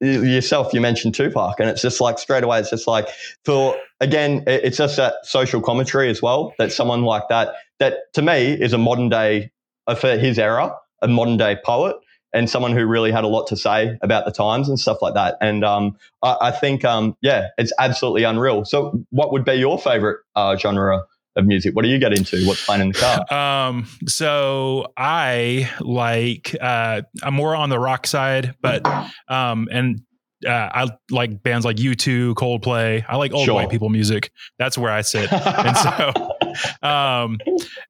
yourself, 0.00 0.72
you 0.72 0.80
mentioned 0.80 1.14
Tupac, 1.14 1.58
and 1.58 1.68
it's 1.68 1.82
just 1.82 2.00
like 2.00 2.18
straight 2.18 2.44
away, 2.44 2.60
it's 2.60 2.70
just 2.70 2.86
like 2.86 3.08
for 3.44 3.76
again, 4.00 4.44
it's 4.46 4.78
just 4.78 4.96
that 4.96 5.14
social 5.24 5.60
commentary 5.60 6.08
as 6.10 6.22
well 6.22 6.54
that 6.58 6.72
someone 6.72 7.02
like 7.02 7.24
that, 7.28 7.54
that 7.78 8.12
to 8.14 8.22
me 8.22 8.52
is 8.52 8.72
a 8.72 8.78
modern 8.78 9.08
day 9.08 9.50
uh, 9.86 9.94
for 9.94 10.16
his 10.16 10.38
era, 10.38 10.74
a 11.02 11.08
modern 11.08 11.36
day 11.36 11.56
poet 11.64 11.96
and 12.32 12.48
someone 12.50 12.72
who 12.72 12.86
really 12.86 13.10
had 13.10 13.24
a 13.24 13.28
lot 13.28 13.46
to 13.46 13.56
say 13.56 13.98
about 14.02 14.24
the 14.24 14.30
times 14.30 14.68
and 14.68 14.78
stuff 14.78 14.98
like 15.00 15.14
that. 15.14 15.36
And 15.40 15.64
um, 15.64 15.96
I, 16.22 16.36
I, 16.42 16.50
think, 16.50 16.84
um, 16.84 17.16
yeah, 17.22 17.48
it's 17.56 17.72
absolutely 17.78 18.24
unreal. 18.24 18.64
So, 18.64 19.02
what 19.10 19.32
would 19.32 19.44
be 19.44 19.54
your 19.54 19.78
favorite 19.78 20.20
uh, 20.36 20.56
genre? 20.56 21.04
Of 21.38 21.46
music, 21.46 21.76
what 21.76 21.82
do 21.84 21.88
you 21.88 21.98
get 21.98 22.12
into? 22.12 22.44
What's 22.46 22.64
playing 22.64 22.82
in 22.82 22.88
the 22.88 22.94
car? 22.94 23.24
Um, 23.68 23.86
so 24.06 24.92
I 24.96 25.70
like 25.80 26.56
uh, 26.60 27.02
I'm 27.22 27.34
more 27.34 27.54
on 27.54 27.70
the 27.70 27.78
rock 27.78 28.06
side, 28.06 28.56
but 28.60 28.84
um, 29.28 29.68
and 29.70 30.00
uh, 30.46 30.50
I 30.50 30.88
like 31.10 31.42
bands 31.42 31.64
like 31.64 31.76
U2, 31.76 32.34
Coldplay. 32.34 33.04
I 33.08 33.16
like 33.16 33.32
old 33.32 33.44
sure. 33.44 33.54
white 33.54 33.70
people 33.70 33.88
music. 33.88 34.32
That's 34.58 34.76
where 34.78 34.90
I 34.90 35.02
sit. 35.02 35.32
and 35.32 35.76
so, 35.76 36.12
um, 36.82 37.38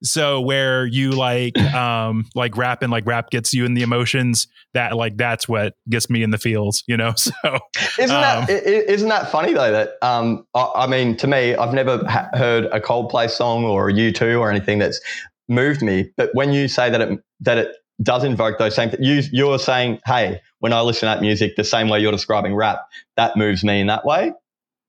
so 0.02 0.40
where 0.40 0.86
you 0.86 1.10
like, 1.10 1.58
um, 1.74 2.26
like 2.34 2.56
rap 2.56 2.82
and 2.82 2.90
like 2.90 3.06
rap 3.06 3.30
gets 3.30 3.52
you 3.52 3.64
in 3.64 3.74
the 3.74 3.82
emotions. 3.82 4.48
That 4.74 4.96
like 4.96 5.16
that's 5.16 5.48
what 5.48 5.74
gets 5.88 6.10
me 6.10 6.22
in 6.22 6.30
the 6.30 6.38
feels. 6.38 6.84
You 6.86 6.96
know. 6.96 7.14
So 7.44 7.58
isn't 7.98 8.16
um, 8.16 8.46
that 8.46 8.50
isn't 8.50 9.08
that 9.08 9.30
funny 9.30 9.52
though? 9.52 9.70
That 9.70 9.92
um, 10.02 10.46
I, 10.54 10.70
I 10.74 10.86
mean, 10.86 11.16
to 11.18 11.26
me, 11.26 11.54
I've 11.54 11.74
never 11.74 11.98
ha- 12.08 12.28
heard 12.32 12.64
a 12.66 12.80
Coldplay 12.80 13.30
song 13.30 13.64
or 13.64 13.90
a 13.90 13.92
U2 13.92 14.40
or 14.40 14.50
anything 14.50 14.78
that's 14.78 15.00
moved 15.48 15.82
me. 15.82 16.10
But 16.16 16.30
when 16.34 16.52
you 16.52 16.68
say 16.68 16.90
that 16.90 17.00
it 17.00 17.20
that 17.40 17.58
it 17.58 17.76
does 18.02 18.24
invoke 18.24 18.58
those 18.58 18.74
same 18.74 18.90
you 19.00 19.22
you're 19.32 19.58
saying 19.58 19.98
hey 20.06 20.40
when 20.60 20.72
i 20.72 20.80
listen 20.80 21.00
to 21.00 21.06
that 21.06 21.20
music 21.20 21.56
the 21.56 21.64
same 21.64 21.88
way 21.88 21.98
you're 21.98 22.12
describing 22.12 22.54
rap 22.54 22.86
that 23.16 23.36
moves 23.36 23.64
me 23.64 23.80
in 23.80 23.88
that 23.88 24.04
way 24.04 24.32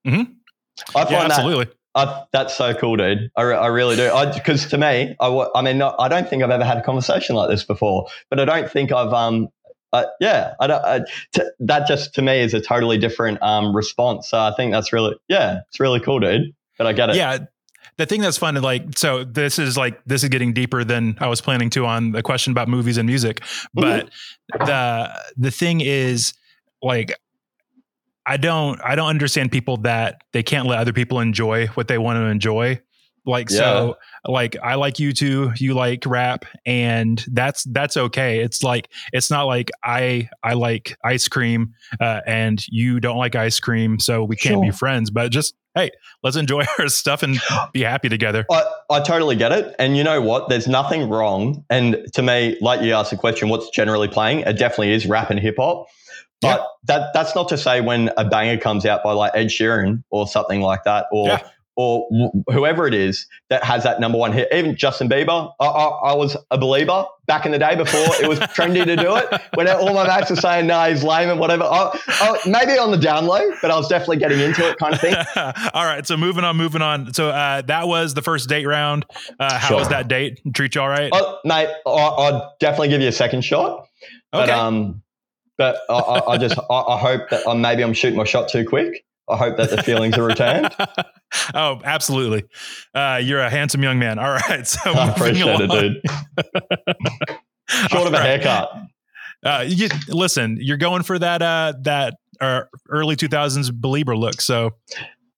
mm-hmm. 0.06 0.32
i 0.96 1.04
find 1.04 1.12
yeah, 1.12 1.24
absolutely 1.24 1.66
that, 1.66 1.76
I, 2.08 2.24
that's 2.32 2.56
so 2.56 2.74
cool 2.74 2.96
dude 2.96 3.30
i, 3.36 3.42
I 3.42 3.68
really 3.68 3.96
do 3.96 4.12
because 4.34 4.68
to 4.68 4.78
me 4.78 5.16
I, 5.20 5.48
I 5.56 5.62
mean 5.62 5.78
not, 5.78 5.96
i 6.00 6.08
don't 6.08 6.30
think 6.30 6.44
i've 6.44 6.50
ever 6.50 6.64
had 6.64 6.78
a 6.78 6.84
conversation 6.84 7.36
like 7.36 7.50
this 7.50 7.64
before 7.64 8.08
but 8.30 8.40
i 8.40 8.46
don't 8.46 8.72
think 8.72 8.92
i've 8.92 9.14
um 9.14 9.50
uh, 9.92 10.06
yeah, 10.20 10.54
I 10.60 10.68
don't, 10.68 10.86
I, 10.86 11.00
t- 11.34 11.50
that 11.62 11.88
just 11.88 12.14
to 12.16 12.22
me 12.22 12.42
is 12.42 12.54
a 12.54 12.62
totally 12.62 12.98
different 12.98 13.42
um, 13.42 13.76
response. 13.76 14.30
So 14.30 14.38
I 14.38 14.54
think 14.56 14.72
that's 14.72 14.94
really, 14.94 15.16
yeah, 15.28 15.62
it's 15.68 15.80
really 15.80 16.00
cool, 16.00 16.20
dude. 16.20 16.54
But 16.78 16.88
I 16.88 16.94
get 16.94 17.10
it. 17.10 17.16
Yeah, 17.16 17.40
the 17.98 18.06
thing 18.06 18.22
that's 18.22 18.38
fun, 18.38 18.56
like, 18.56 18.98
so 18.98 19.24
this 19.24 19.60
is 19.60 19.78
like 19.78 20.02
this 20.06 20.24
is 20.24 20.30
getting 20.30 20.54
deeper 20.54 20.84
than 20.84 21.18
I 21.20 21.28
was 21.28 21.42
planning 21.42 21.70
to 21.72 21.86
on 21.86 22.12
the 22.12 22.24
question 22.24 22.52
about 22.52 22.68
movies 22.68 22.98
and 22.98 23.08
music. 23.08 23.42
Mm-hmm. 23.42 23.82
But 23.82 24.10
mm-hmm. 24.54 24.66
the 24.66 25.20
the 25.38 25.52
thing 25.52 25.82
is, 25.82 26.34
like, 26.82 27.14
I 28.30 28.38
don't 28.38 28.80
I 28.84 28.94
don't 28.94 29.08
understand 29.08 29.52
people 29.52 29.78
that 29.78 30.22
they 30.34 30.44
can't 30.44 30.68
let 30.68 30.78
other 30.78 30.94
people 30.94 31.20
enjoy 31.20 31.66
what 31.70 31.88
they 31.88 31.98
want 31.98 32.18
to 32.18 32.26
enjoy. 32.26 32.80
Like 33.26 33.50
yeah. 33.50 33.58
so 33.58 33.98
like 34.24 34.56
I 34.62 34.76
like 34.76 34.96
U2, 34.96 35.60
you 35.60 35.74
like 35.74 36.04
rap 36.06 36.46
and 36.64 37.26
that's 37.32 37.64
that's 37.64 37.98
okay. 37.98 38.42
It's 38.42 38.62
like 38.62 38.88
it's 39.14 39.32
not 39.32 39.48
like 39.48 39.72
I 39.84 40.30
I 40.44 40.54
like 40.54 40.96
ice 41.04 41.28
cream 41.28 41.74
uh, 42.00 42.22
and 42.28 42.64
you 42.68 43.00
don't 43.00 43.18
like 43.18 43.34
ice 43.34 43.60
cream 43.60 44.00
so 44.00 44.24
we 44.24 44.36
can't 44.36 44.58
sure. 44.58 44.62
be 44.64 44.72
friends, 44.72 45.10
but 45.10 45.32
just 45.32 45.56
hey, 45.74 45.90
let's 46.22 46.36
enjoy 46.36 46.64
our 46.80 46.88
stuff 46.88 47.24
and 47.24 47.40
be 47.74 47.82
happy 47.82 48.10
together. 48.10 48.46
I, 48.52 48.64
I 48.92 49.00
totally 49.00 49.38
get 49.38 49.52
it. 49.52 49.76
And 49.80 49.98
you 49.98 50.04
know 50.04 50.22
what? 50.22 50.50
There's 50.50 50.68
nothing 50.68 51.10
wrong. 51.10 51.66
And 51.72 52.06
to 52.14 52.22
me, 52.22 52.58
like 52.62 52.82
you 52.82 52.94
asked 52.94 53.10
the 53.10 53.18
question, 53.18 53.50
what's 53.50 53.72
generally 53.72 54.08
playing? 54.08 54.42
It 54.42 54.60
definitely 54.60 54.94
is 54.94 55.08
rap 55.08 55.32
and 55.32 55.40
hip 55.40 55.56
hop. 55.58 55.88
But 56.42 56.66
that 56.86 57.12
that's 57.14 57.36
not 57.36 57.50
to 57.50 57.58
say 57.58 57.82
when 57.82 58.12
a 58.16 58.24
banger 58.24 58.58
comes 58.58 58.86
out 58.86 59.04
by 59.04 59.12
like 59.12 59.32
Ed 59.36 59.48
Sheeran 59.48 60.04
or 60.10 60.28
something 60.28 60.62
like 60.62 60.84
that, 60.86 61.08
or 61.12 61.28
yeah 61.28 61.42
or 61.80 62.10
whoever 62.52 62.88
it 62.88 62.94
is 62.94 63.26
that 63.50 63.64
has 63.64 63.84
that 63.84 64.02
number 64.02 64.18
one 64.18 64.34
hit. 64.34 64.50
Even 64.52 64.76
Justin 64.76 65.08
Bieber, 65.08 65.54
I, 65.62 65.66
I, 65.66 66.12
I, 66.12 66.14
was 66.14 66.36
a 66.52 66.58
believer 66.58 67.06
back 67.26 67.46
in 67.46 67.54
the 67.54 67.58
day 67.58 67.74
before 67.78 68.02
it 68.22 68.28
was 68.28 68.38
trendy 68.40 68.84
to 68.84 68.98
do 68.98 69.16
it. 69.16 69.42
When 69.54 69.66
all 69.70 69.94
my 69.94 70.06
mates 70.06 70.30
were 70.30 70.36
saying, 70.36 70.68
no, 70.68 70.84
he's 70.90 71.06
lame 71.06 71.30
and 71.30 71.40
whatever. 71.40 71.64
I, 71.64 72.38
maybe 72.46 72.78
on 72.78 72.92
the 72.92 72.98
down 72.98 73.28
low, 73.28 73.50
but 73.62 73.72
I 73.72 73.78
was 73.78 73.88
definitely 73.88 74.18
getting 74.18 74.42
into 74.42 74.68
it 74.68 74.78
kind 74.78 74.94
of 74.94 75.00
thing. 75.00 75.16
all 75.74 75.86
right. 75.86 76.06
So 76.06 76.18
moving 76.18 76.44
on, 76.44 76.58
moving 76.58 76.82
on. 76.82 77.14
So 77.14 77.30
uh, 77.30 77.62
that 77.62 77.88
was 77.88 78.14
the 78.14 78.22
first 78.22 78.50
date 78.50 78.66
round. 78.66 79.06
Uh, 79.40 79.58
how 79.58 79.70
sure. 79.70 79.78
was 79.78 79.88
that 79.88 80.10
date? 80.10 80.42
Treat 80.54 80.76
you 80.76 80.82
all 80.82 80.90
right? 80.90 81.10
Oh, 81.14 81.40
mate, 81.46 81.70
I, 81.88 81.90
I'll 81.90 82.56
definitely 82.60 82.90
give 82.90 83.00
you 83.00 83.08
a 83.08 83.14
second 83.14 83.46
shot. 83.46 83.88
Okay. 84.34 84.48
But, 84.48 84.50
um, 84.50 85.02
but 85.60 85.82
I, 85.90 86.22
I 86.26 86.38
just, 86.38 86.58
I, 86.58 86.98
hope 86.98 87.30
that 87.32 87.46
um, 87.46 87.60
maybe 87.60 87.84
I'm 87.84 87.94
shooting 87.94 88.18
my 88.18 88.24
shot 88.24 88.48
too 88.48 88.66
quick. 88.66 89.04
I 89.30 89.36
hope 89.36 89.58
that 89.58 89.70
the 89.70 89.84
feelings 89.84 90.18
are 90.18 90.24
returned. 90.24 90.74
oh, 91.54 91.82
absolutely. 91.84 92.46
Uh, 92.96 93.20
you're 93.22 93.42
a 93.42 93.50
handsome 93.50 93.84
young 93.84 94.00
man. 94.00 94.18
All 94.18 94.32
right. 94.32 94.66
So 94.66 94.92
I 94.92 95.10
appreciate 95.10 95.60
it, 95.60 95.70
dude. 95.70 96.02
Short 97.92 98.08
of 98.08 98.14
a 98.14 98.22
haircut. 98.22 98.72
Uh, 99.46 99.66
you, 99.68 99.90
listen, 100.08 100.58
you're 100.62 100.78
going 100.78 101.04
for 101.04 101.20
that 101.20 101.42
uh, 101.42 101.74
that 101.82 102.16
uh, 102.40 102.62
early 102.88 103.18
2000s 103.18 103.72
believer 103.74 104.16
look. 104.16 104.42
So 104.42 104.76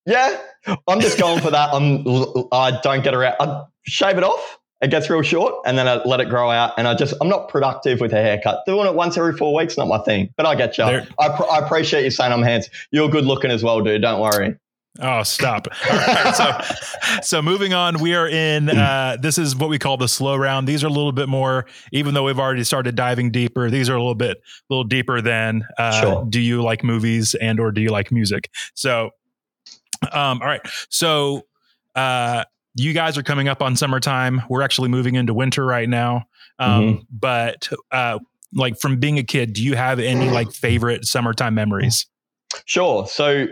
yeah, 0.06 0.40
I'm 0.88 1.02
just 1.02 1.20
going 1.20 1.42
for 1.42 1.50
that. 1.50 1.74
I'm 1.74 2.08
I 2.52 2.80
don't 2.82 3.04
get 3.04 3.16
around. 3.16 3.36
I 3.40 3.64
shave 3.84 4.18
it 4.18 4.24
off 4.24 4.60
it 4.82 4.90
gets 4.90 5.10
real 5.10 5.22
short 5.22 5.54
and 5.66 5.78
then 5.78 5.88
I 5.88 6.04
let 6.04 6.20
it 6.20 6.30
grow 6.30 6.50
out. 6.50 6.74
And 6.78 6.88
I 6.88 6.96
just, 6.96 7.14
I'm 7.22 7.30
not 7.30 7.50
productive 7.50 8.00
with 8.00 8.14
a 8.14 8.22
haircut. 8.22 8.64
Doing 8.66 8.88
it 8.88 8.96
once 8.96 9.18
every 9.18 9.34
four 9.34 9.54
weeks, 9.54 9.78
not 9.78 9.88
my 9.88 10.00
thing, 10.00 10.34
but 10.38 10.46
I 10.46 10.56
get 10.56 10.78
you. 10.78 10.84
I, 10.84 11.30
pr- 11.30 11.50
I 11.52 11.60
appreciate 11.60 12.04
you 12.04 12.12
saying 12.12 12.34
I'm 12.34 12.42
handsome. 12.42 12.74
You're 12.92 13.10
good 13.10 13.26
looking 13.26 13.52
as 13.52 13.64
well, 13.64 13.82
dude. 13.82 14.02
Don't 14.02 14.20
worry. 14.20 14.56
Oh, 15.00 15.24
stop. 15.24 15.68
All 15.90 15.98
right. 15.98 16.36
so, 16.36 17.20
so 17.22 17.42
moving 17.42 17.74
on, 17.74 18.02
we 18.02 18.14
are 18.14 18.28
in, 18.28 18.70
uh, 18.70 19.18
this 19.22 19.38
is 19.38 19.56
what 19.56 19.70
we 19.70 19.80
call 19.80 19.98
the 19.98 20.08
slow 20.08 20.36
round. 20.36 20.68
These 20.68 20.84
are 20.84 20.88
a 20.88 20.92
little 20.92 21.14
bit 21.14 21.30
more, 21.30 21.66
even 21.94 22.14
though 22.14 22.24
we've 22.24 22.40
already 22.40 22.64
started 22.64 22.96
diving 22.96 23.32
deeper, 23.32 23.70
these 23.70 23.90
are 23.90 23.96
a 23.96 24.00
little 24.00 24.16
bit, 24.16 24.38
a 24.38 24.74
little 24.74 24.84
deeper 24.84 25.22
than, 25.22 25.66
uh, 25.78 26.02
sure. 26.02 26.26
do 26.28 26.42
you 26.42 26.62
like 26.62 26.84
movies 26.84 27.36
and, 27.36 27.60
or 27.60 27.72
do 27.72 27.82
you 27.82 27.90
like 27.90 28.12
music? 28.12 28.50
So, 28.74 29.12
um, 30.12 30.42
all 30.42 30.48
right. 30.48 30.62
So, 30.90 31.44
uh, 31.96 32.44
you 32.76 32.94
guys 32.94 33.18
are 33.18 33.24
coming 33.24 33.48
up 33.48 33.62
on 33.62 33.76
summertime. 33.76 34.42
We're 34.50 34.62
actually 34.62 34.90
moving 34.90 35.16
into 35.16 35.34
winter 35.34 35.66
right 35.66 35.90
now. 35.90 36.26
Um, 36.60 36.82
mm-hmm. 36.82 37.02
But 37.12 37.70
uh, 37.92 38.20
like 38.54 38.80
from 38.80 39.00
being 39.00 39.18
a 39.18 39.24
kid, 39.24 39.54
do 39.54 39.64
you 39.64 39.76
have 39.76 40.00
any 40.00 40.30
like 40.30 40.52
favorite 40.52 41.06
summertime 41.06 41.54
memories? 41.56 42.06
Sure. 42.66 43.08
So, 43.08 43.48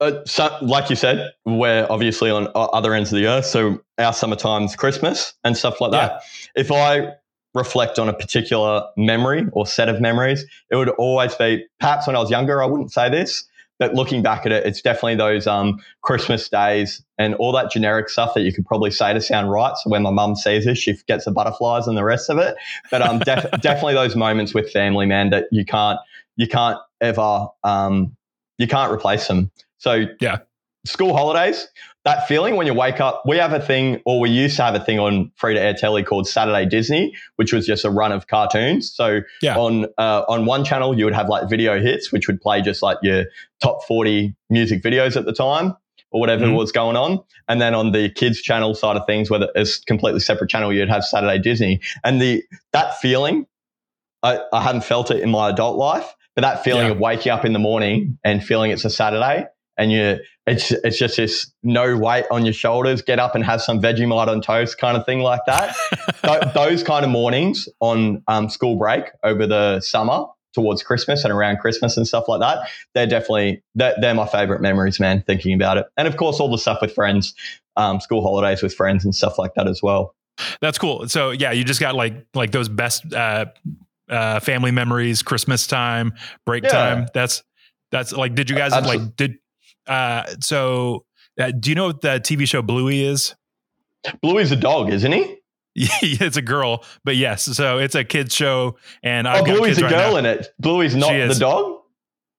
uh, 0.00 0.24
so, 0.26 0.56
like 0.62 0.88
you 0.88 0.96
said, 0.96 1.32
we're 1.44 1.86
obviously 1.90 2.30
on 2.30 2.48
other 2.54 2.94
ends 2.94 3.12
of 3.12 3.18
the 3.18 3.26
earth. 3.26 3.46
So 3.46 3.80
our 3.98 4.12
summertime's 4.12 4.76
Christmas 4.76 5.34
and 5.42 5.56
stuff 5.56 5.80
like 5.80 5.90
that. 5.90 6.22
Yeah. 6.54 6.60
If 6.62 6.72
I 6.72 7.14
reflect 7.54 7.98
on 7.98 8.08
a 8.08 8.12
particular 8.12 8.84
memory 8.96 9.46
or 9.52 9.66
set 9.66 9.88
of 9.88 10.00
memories, 10.00 10.44
it 10.70 10.76
would 10.76 10.88
always 10.90 11.34
be 11.34 11.64
perhaps 11.80 12.06
when 12.06 12.16
I 12.16 12.20
was 12.20 12.30
younger, 12.30 12.62
I 12.62 12.66
wouldn't 12.66 12.92
say 12.92 13.08
this, 13.08 13.44
but 13.78 13.94
looking 13.94 14.22
back 14.22 14.46
at 14.46 14.52
it, 14.52 14.66
it's 14.66 14.80
definitely 14.80 15.16
those 15.16 15.46
um, 15.46 15.80
Christmas 16.02 16.48
days 16.48 17.02
and 17.18 17.34
all 17.36 17.52
that 17.52 17.70
generic 17.70 18.08
stuff 18.08 18.34
that 18.34 18.42
you 18.42 18.52
could 18.52 18.64
probably 18.64 18.90
say 18.90 19.12
to 19.12 19.20
sound 19.20 19.50
right. 19.50 19.76
So 19.78 19.90
when 19.90 20.02
my 20.02 20.10
mum 20.10 20.36
sees 20.36 20.64
this, 20.64 20.78
she 20.78 20.94
gets 21.08 21.24
the 21.24 21.32
butterflies 21.32 21.86
and 21.86 21.96
the 21.96 22.04
rest 22.04 22.30
of 22.30 22.38
it. 22.38 22.56
But 22.90 23.02
um, 23.02 23.18
def- 23.20 23.50
definitely 23.60 23.94
those 23.94 24.16
moments 24.16 24.54
with 24.54 24.70
family, 24.70 25.06
man, 25.06 25.30
that 25.30 25.46
you 25.50 25.64
can't 25.64 25.98
you 26.36 26.46
can't 26.46 26.78
ever 27.00 27.48
um, 27.64 28.16
you 28.58 28.66
can't 28.66 28.92
replace 28.92 29.26
them. 29.26 29.50
So 29.78 30.06
yeah, 30.20 30.38
school 30.86 31.16
holidays 31.16 31.68
that 32.04 32.28
feeling 32.28 32.56
when 32.56 32.66
you 32.66 32.74
wake 32.74 33.00
up, 33.00 33.22
we 33.26 33.38
have 33.38 33.52
a 33.54 33.60
thing, 33.60 34.02
or 34.04 34.20
we 34.20 34.28
used 34.28 34.56
to 34.56 34.62
have 34.62 34.74
a 34.74 34.80
thing 34.80 34.98
on 34.98 35.32
free 35.36 35.54
to 35.54 35.60
air 35.60 35.72
telly 35.72 36.02
called 36.02 36.28
Saturday 36.28 36.66
Disney, 36.66 37.14
which 37.36 37.52
was 37.52 37.66
just 37.66 37.84
a 37.84 37.90
run 37.90 38.12
of 38.12 38.26
cartoons. 38.26 38.92
So 38.92 39.20
yeah. 39.40 39.56
on 39.56 39.86
uh, 39.96 40.24
on 40.28 40.44
one 40.44 40.64
channel, 40.64 40.96
you 40.96 41.06
would 41.06 41.14
have 41.14 41.28
like 41.28 41.48
video 41.48 41.80
hits, 41.80 42.12
which 42.12 42.26
would 42.26 42.40
play 42.40 42.60
just 42.60 42.82
like 42.82 42.98
your 43.02 43.24
top 43.62 43.84
forty 43.84 44.36
music 44.50 44.82
videos 44.82 45.16
at 45.16 45.24
the 45.24 45.32
time, 45.32 45.74
or 46.10 46.20
whatever 46.20 46.44
mm-hmm. 46.44 46.56
was 46.56 46.72
going 46.72 46.96
on. 46.96 47.24
And 47.48 47.60
then 47.60 47.74
on 47.74 47.92
the 47.92 48.10
kids 48.10 48.42
channel 48.42 48.74
side 48.74 48.96
of 48.96 49.06
things, 49.06 49.30
whether 49.30 49.48
it's 49.54 49.78
completely 49.78 50.20
separate 50.20 50.50
channel, 50.50 50.72
you'd 50.72 50.90
have 50.90 51.04
Saturday 51.04 51.38
Disney, 51.38 51.80
and 52.04 52.20
the 52.20 52.44
that 52.72 52.98
feeling, 52.98 53.46
I, 54.22 54.40
I 54.52 54.62
haven't 54.62 54.84
felt 54.84 55.10
it 55.10 55.20
in 55.20 55.30
my 55.30 55.48
adult 55.48 55.78
life, 55.78 56.14
but 56.34 56.42
that 56.42 56.64
feeling 56.64 56.86
yeah. 56.86 56.92
of 56.92 56.98
waking 56.98 57.32
up 57.32 57.46
in 57.46 57.54
the 57.54 57.58
morning 57.58 58.18
and 58.22 58.44
feeling 58.44 58.72
it's 58.72 58.84
a 58.84 58.90
Saturday 58.90 59.46
and 59.76 59.92
you 59.92 60.18
it's 60.46 60.70
it's 60.70 60.98
just 60.98 61.16
this 61.16 61.52
no 61.62 61.96
weight 61.96 62.24
on 62.30 62.44
your 62.44 62.52
shoulders 62.52 63.02
get 63.02 63.18
up 63.18 63.34
and 63.34 63.44
have 63.44 63.62
some 63.62 63.80
vegemite 63.80 64.28
on 64.28 64.40
toast 64.40 64.78
kind 64.78 64.96
of 64.96 65.04
thing 65.06 65.20
like 65.20 65.40
that 65.46 65.74
Th- 66.22 66.54
those 66.54 66.82
kind 66.82 67.04
of 67.04 67.10
mornings 67.10 67.68
on 67.80 68.22
um, 68.28 68.48
school 68.48 68.76
break 68.76 69.04
over 69.22 69.46
the 69.46 69.80
summer 69.80 70.26
towards 70.54 70.82
christmas 70.82 71.24
and 71.24 71.32
around 71.32 71.58
christmas 71.58 71.96
and 71.96 72.06
stuff 72.06 72.28
like 72.28 72.40
that 72.40 72.68
they're 72.94 73.06
definitely 73.06 73.62
they're, 73.74 73.94
they're 74.00 74.14
my 74.14 74.26
favorite 74.26 74.60
memories 74.60 75.00
man 75.00 75.22
thinking 75.26 75.54
about 75.54 75.76
it 75.76 75.86
and 75.96 76.06
of 76.06 76.16
course 76.16 76.40
all 76.40 76.50
the 76.50 76.58
stuff 76.58 76.80
with 76.80 76.94
friends 76.94 77.34
um, 77.76 78.00
school 78.00 78.22
holidays 78.22 78.62
with 78.62 78.72
friends 78.74 79.04
and 79.04 79.14
stuff 79.14 79.38
like 79.38 79.54
that 79.54 79.66
as 79.66 79.82
well 79.82 80.14
that's 80.60 80.78
cool 80.78 81.08
so 81.08 81.30
yeah 81.30 81.50
you 81.50 81.64
just 81.64 81.80
got 81.80 81.94
like 81.94 82.14
like 82.34 82.52
those 82.52 82.68
best 82.68 83.12
uh, 83.12 83.46
uh, 84.08 84.38
family 84.40 84.70
memories 84.70 85.22
christmas 85.22 85.66
time 85.66 86.12
break 86.44 86.62
yeah. 86.64 86.70
time 86.70 87.06
that's 87.14 87.42
that's 87.90 88.12
like 88.12 88.34
did 88.34 88.50
you 88.50 88.56
guys 88.56 88.72
Absolutely. 88.72 89.04
like 89.04 89.16
did 89.16 89.38
uh, 89.86 90.24
so, 90.40 91.04
uh, 91.40 91.52
do 91.58 91.70
you 91.70 91.74
know 91.74 91.86
what 91.86 92.00
the 92.00 92.20
TV 92.20 92.48
show 92.48 92.62
Bluey 92.62 93.04
is? 93.04 93.34
Bluey's 94.22 94.52
a 94.52 94.56
dog, 94.56 94.92
isn't 94.92 95.12
he? 95.12 95.38
it's 95.76 96.36
a 96.36 96.42
girl, 96.42 96.84
but 97.04 97.16
yes. 97.16 97.42
So 97.42 97.78
it's 97.78 97.94
a 97.94 98.04
kids 98.04 98.34
show, 98.34 98.76
and 99.02 99.26
I've 99.26 99.42
oh, 99.42 99.44
Bluey's 99.44 99.78
a 99.78 99.82
right 99.82 99.90
girl 99.90 100.12
now. 100.12 100.18
in 100.18 100.26
it. 100.26 100.48
Bluey's 100.60 100.94
not 100.94 101.12
the 101.12 101.34
dog. 101.34 101.80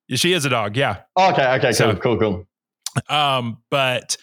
She 0.09 0.33
is 0.33 0.45
a 0.45 0.49
dog. 0.49 0.77
Yeah. 0.77 1.01
Oh, 1.15 1.31
okay. 1.31 1.55
Okay. 1.55 1.67
Cool. 1.67 1.73
So, 1.73 1.95
cool. 1.95 2.17
Cool. 2.17 2.47
Um, 3.09 3.57
but 3.69 4.17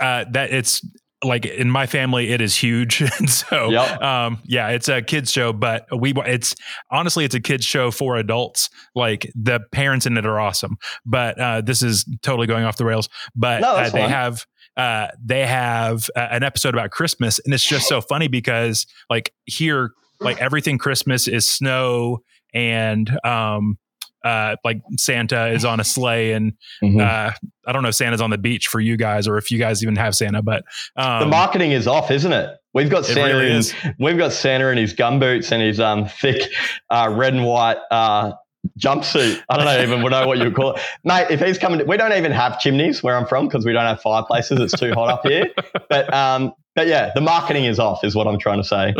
uh, 0.00 0.24
that 0.30 0.50
it's 0.50 0.86
like 1.24 1.46
in 1.46 1.70
my 1.70 1.86
family 1.86 2.30
it 2.30 2.40
is 2.40 2.56
huge. 2.56 3.02
And 3.18 3.30
so 3.30 3.70
yep. 3.70 4.02
um 4.02 4.38
yeah 4.44 4.68
it's 4.70 4.88
a 4.88 5.00
kids 5.00 5.30
show 5.30 5.52
but 5.52 5.86
we 5.96 6.12
it's 6.26 6.54
honestly 6.90 7.24
it's 7.24 7.34
a 7.34 7.40
kids 7.40 7.64
show 7.64 7.90
for 7.90 8.16
adults. 8.16 8.70
Like 8.94 9.30
the 9.34 9.60
parents 9.72 10.06
in 10.06 10.16
it 10.16 10.26
are 10.26 10.40
awesome 10.40 10.76
but 11.06 11.38
uh 11.40 11.60
this 11.60 11.82
is 11.82 12.04
totally 12.22 12.46
going 12.46 12.64
off 12.64 12.76
the 12.76 12.84
rails. 12.84 13.08
But 13.34 13.60
no, 13.60 13.74
uh, 13.76 13.90
they 13.90 14.08
have 14.08 14.46
uh 14.76 15.08
they 15.24 15.46
have 15.46 16.08
uh, 16.16 16.28
an 16.30 16.42
episode 16.42 16.74
about 16.74 16.90
christmas 16.90 17.38
and 17.44 17.54
it's 17.54 17.64
just 17.64 17.88
so 17.88 18.00
funny 18.00 18.26
because 18.26 18.86
like 19.08 19.32
here 19.44 19.92
like 20.20 20.40
everything 20.40 20.78
christmas 20.78 21.28
is 21.28 21.48
snow 21.48 22.18
and 22.52 23.16
um 23.24 23.78
uh, 24.24 24.56
like 24.64 24.80
Santa 24.96 25.48
is 25.48 25.64
on 25.64 25.80
a 25.80 25.84
sleigh, 25.84 26.32
and 26.32 26.54
mm-hmm. 26.82 27.00
uh, 27.00 27.30
I 27.66 27.72
don't 27.72 27.82
know 27.82 27.90
if 27.90 27.94
Santa's 27.94 28.20
on 28.20 28.30
the 28.30 28.38
beach 28.38 28.68
for 28.68 28.80
you 28.80 28.96
guys, 28.96 29.28
or 29.28 29.36
if 29.36 29.50
you 29.50 29.58
guys 29.58 29.82
even 29.82 29.96
have 29.96 30.14
Santa. 30.14 30.42
But 30.42 30.64
um, 30.96 31.20
the 31.20 31.26
marketing 31.26 31.72
is 31.72 31.86
off, 31.86 32.10
isn't 32.10 32.32
it? 32.32 32.50
We've 32.72 32.90
got 32.90 33.04
Santa 33.04 33.36
really 33.36 33.52
in 33.52 33.94
we've 34.00 34.18
got 34.18 34.32
Santa 34.32 34.68
in 34.68 34.78
his 34.78 34.94
gumboots 34.94 35.52
and 35.52 35.62
his 35.62 35.78
um, 35.78 36.06
thick 36.06 36.50
uh, 36.90 37.12
red 37.14 37.34
and 37.34 37.44
white 37.44 37.76
uh, 37.90 38.32
jumpsuit. 38.78 39.42
I 39.48 39.56
don't 39.56 39.66
know 39.66 39.82
even 39.82 40.10
know 40.10 40.26
what 40.26 40.38
you 40.38 40.44
would 40.44 40.54
call 40.54 40.74
it, 40.74 40.82
mate. 41.04 41.26
If 41.30 41.40
he's 41.40 41.58
coming, 41.58 41.80
to, 41.80 41.84
we 41.84 41.96
don't 41.96 42.14
even 42.14 42.32
have 42.32 42.58
chimneys 42.58 43.02
where 43.02 43.16
I'm 43.16 43.26
from 43.26 43.46
because 43.46 43.64
we 43.64 43.72
don't 43.72 43.84
have 43.84 44.00
fireplaces. 44.00 44.58
It's 44.58 44.72
too 44.78 44.92
hot 44.92 45.10
up 45.10 45.26
here. 45.26 45.48
But 45.88 46.12
um, 46.12 46.54
but 46.74 46.86
yeah, 46.86 47.12
the 47.14 47.20
marketing 47.20 47.64
is 47.64 47.78
off, 47.78 48.02
is 48.04 48.14
what 48.14 48.26
I'm 48.26 48.38
trying 48.38 48.62
to 48.62 48.64
say. 48.64 48.94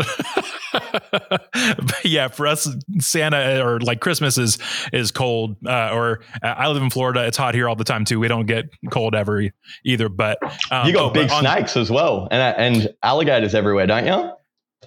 yeah, 2.03 2.27
for 2.27 2.47
us, 2.47 2.67
Santa 2.99 3.63
or 3.65 3.79
like 3.81 3.99
Christmas 3.99 4.37
is 4.37 4.57
is 4.93 5.11
cold. 5.11 5.57
Uh, 5.65 5.91
or 5.91 6.21
uh, 6.41 6.47
I 6.47 6.67
live 6.69 6.81
in 6.81 6.89
Florida; 6.89 7.25
it's 7.25 7.37
hot 7.37 7.53
here 7.53 7.67
all 7.67 7.75
the 7.75 7.83
time 7.83 8.05
too. 8.05 8.19
We 8.19 8.27
don't 8.27 8.45
get 8.45 8.65
cold 8.91 9.15
ever 9.15 9.49
either. 9.83 10.09
But 10.09 10.37
um, 10.71 10.87
you 10.87 10.93
got 10.93 11.11
oh, 11.11 11.13
big 11.13 11.29
on, 11.31 11.41
snakes 11.41 11.75
as 11.75 11.91
well, 11.91 12.27
and 12.31 12.41
and 12.57 12.93
alligators 13.03 13.53
everywhere, 13.53 13.87
don't 13.87 14.05
you? 14.05 14.31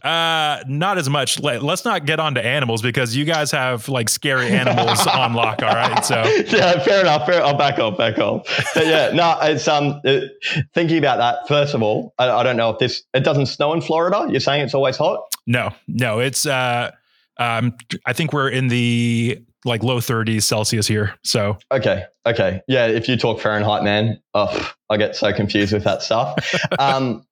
Uh, 0.02 0.62
not 0.66 0.98
as 0.98 1.08
much. 1.08 1.40
Let, 1.40 1.62
us 1.62 1.84
not 1.84 2.06
get 2.06 2.20
on 2.20 2.34
to 2.34 2.44
animals 2.44 2.82
because 2.82 3.16
you 3.16 3.24
guys 3.24 3.50
have 3.50 3.88
like 3.88 4.08
scary 4.08 4.48
animals 4.48 5.06
on 5.06 5.34
lock. 5.34 5.62
All 5.62 5.74
right, 5.74 6.04
so 6.04 6.22
yeah, 6.48 6.82
fair 6.82 7.00
enough. 7.00 7.26
Fair, 7.26 7.42
I'll 7.44 7.56
back 7.56 7.78
off, 7.78 7.98
back 7.98 8.18
off. 8.18 8.46
But 8.74 8.86
yeah, 8.86 9.10
no, 9.12 9.38
it's 9.42 9.68
um 9.68 10.00
it, 10.04 10.32
thinking 10.74 10.98
about 10.98 11.18
that. 11.18 11.48
First 11.48 11.74
of 11.74 11.82
all, 11.82 12.14
I, 12.18 12.28
I, 12.28 12.42
don't 12.42 12.56
know 12.56 12.70
if 12.70 12.78
this 12.78 13.02
it 13.14 13.20
doesn't 13.20 13.46
snow 13.46 13.72
in 13.72 13.80
Florida. 13.80 14.26
You're 14.28 14.40
saying 14.40 14.62
it's 14.62 14.74
always 14.74 14.96
hot? 14.96 15.20
No, 15.46 15.70
no, 15.86 16.20
it's 16.20 16.46
uh, 16.46 16.90
um, 17.38 17.76
I 18.06 18.12
think 18.12 18.32
we're 18.32 18.50
in 18.50 18.68
the 18.68 19.42
like 19.64 19.82
low 19.82 19.98
30s 19.98 20.42
Celsius 20.42 20.86
here. 20.86 21.14
So 21.22 21.58
okay, 21.70 22.04
okay, 22.26 22.62
yeah. 22.68 22.86
If 22.86 23.08
you 23.08 23.16
talk 23.16 23.40
Fahrenheit, 23.40 23.82
man, 23.82 24.20
oh, 24.34 24.72
I 24.90 24.96
get 24.96 25.16
so 25.16 25.32
confused 25.32 25.72
with 25.72 25.84
that 25.84 26.02
stuff. 26.02 26.54
um, 26.78 27.24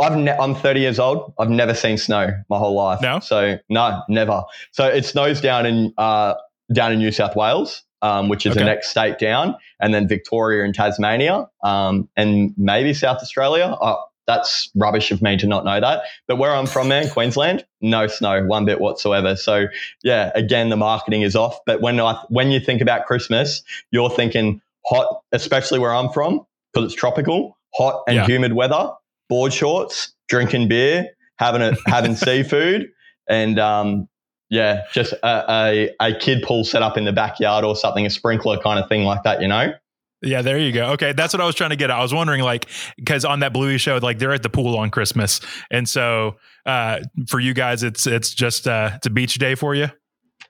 I've 0.00 0.16
ne- 0.16 0.36
I'm 0.36 0.54
30 0.54 0.80
years 0.80 0.98
old. 0.98 1.32
I've 1.38 1.50
never 1.50 1.74
seen 1.74 1.98
snow 1.98 2.30
my 2.48 2.58
whole 2.58 2.74
life. 2.74 3.00
No. 3.00 3.20
So 3.20 3.58
no, 3.68 4.02
never. 4.08 4.42
So 4.70 4.86
it 4.86 5.04
snows 5.04 5.40
down 5.40 5.66
in 5.66 5.92
uh, 5.98 6.34
down 6.72 6.92
in 6.92 6.98
New 6.98 7.12
South 7.12 7.36
Wales, 7.36 7.82
um, 8.00 8.28
which 8.28 8.46
is 8.46 8.52
okay. 8.52 8.60
the 8.60 8.64
next 8.64 8.88
state 8.88 9.18
down, 9.18 9.56
and 9.80 9.92
then 9.92 10.08
Victoria 10.08 10.64
and 10.64 10.74
Tasmania, 10.74 11.48
um, 11.62 12.08
and 12.16 12.54
maybe 12.56 12.94
South 12.94 13.18
Australia. 13.18 13.76
Uh, 13.80 13.96
that's 14.26 14.70
rubbish 14.76 15.10
of 15.10 15.20
me 15.20 15.36
to 15.36 15.48
not 15.48 15.64
know 15.64 15.80
that. 15.80 16.04
But 16.28 16.36
where 16.36 16.54
I'm 16.54 16.66
from, 16.66 16.88
man, 16.88 17.10
Queensland, 17.10 17.66
no 17.80 18.06
snow, 18.06 18.44
one 18.44 18.64
bit 18.64 18.80
whatsoever. 18.80 19.34
So 19.34 19.66
yeah, 20.04 20.30
again, 20.36 20.68
the 20.68 20.76
marketing 20.76 21.22
is 21.22 21.34
off. 21.34 21.58
But 21.66 21.80
when 21.80 22.00
I 22.00 22.14
when 22.28 22.50
you 22.50 22.60
think 22.60 22.80
about 22.80 23.06
Christmas, 23.06 23.62
you're 23.90 24.10
thinking 24.10 24.62
hot, 24.86 25.22
especially 25.32 25.80
where 25.80 25.94
I'm 25.94 26.08
from, 26.10 26.46
because 26.72 26.92
it's 26.92 26.98
tropical, 26.98 27.58
hot 27.74 28.04
and 28.06 28.16
yeah. 28.16 28.26
humid 28.26 28.54
weather 28.54 28.92
board 29.32 29.50
shorts, 29.50 30.12
drinking 30.28 30.68
beer, 30.68 31.06
having 31.38 31.62
a 31.62 31.74
having 31.86 32.14
seafood, 32.26 32.90
and 33.26 33.58
um, 33.58 34.06
yeah, 34.50 34.82
just 34.92 35.14
a, 35.14 35.50
a, 35.50 35.90
a 36.00 36.14
kid 36.14 36.42
pool 36.42 36.64
set 36.64 36.82
up 36.82 36.98
in 36.98 37.06
the 37.06 37.14
backyard 37.14 37.64
or 37.64 37.74
something, 37.74 38.04
a 38.04 38.10
sprinkler 38.10 38.58
kind 38.58 38.78
of 38.78 38.90
thing 38.90 39.04
like 39.04 39.22
that, 39.22 39.40
you 39.40 39.48
know. 39.48 39.72
Yeah, 40.20 40.42
there 40.42 40.58
you 40.58 40.70
go. 40.70 40.90
Okay, 40.90 41.14
that's 41.14 41.32
what 41.32 41.40
I 41.40 41.46
was 41.46 41.54
trying 41.54 41.70
to 41.70 41.76
get 41.76 41.88
at. 41.88 41.96
I 41.96 42.02
was 42.02 42.12
wondering, 42.12 42.42
like, 42.42 42.68
because 42.98 43.24
on 43.24 43.40
that 43.40 43.54
Bluey 43.54 43.78
show, 43.78 43.96
like 44.02 44.18
they're 44.18 44.34
at 44.34 44.42
the 44.42 44.50
pool 44.50 44.76
on 44.76 44.90
Christmas, 44.90 45.40
and 45.70 45.88
so 45.88 46.36
uh, 46.66 47.00
for 47.26 47.40
you 47.40 47.54
guys, 47.54 47.82
it's 47.82 48.06
it's 48.06 48.34
just 48.34 48.68
uh, 48.68 48.90
it's 48.96 49.06
a 49.06 49.10
beach 49.10 49.36
day 49.36 49.54
for 49.54 49.74
you. 49.74 49.86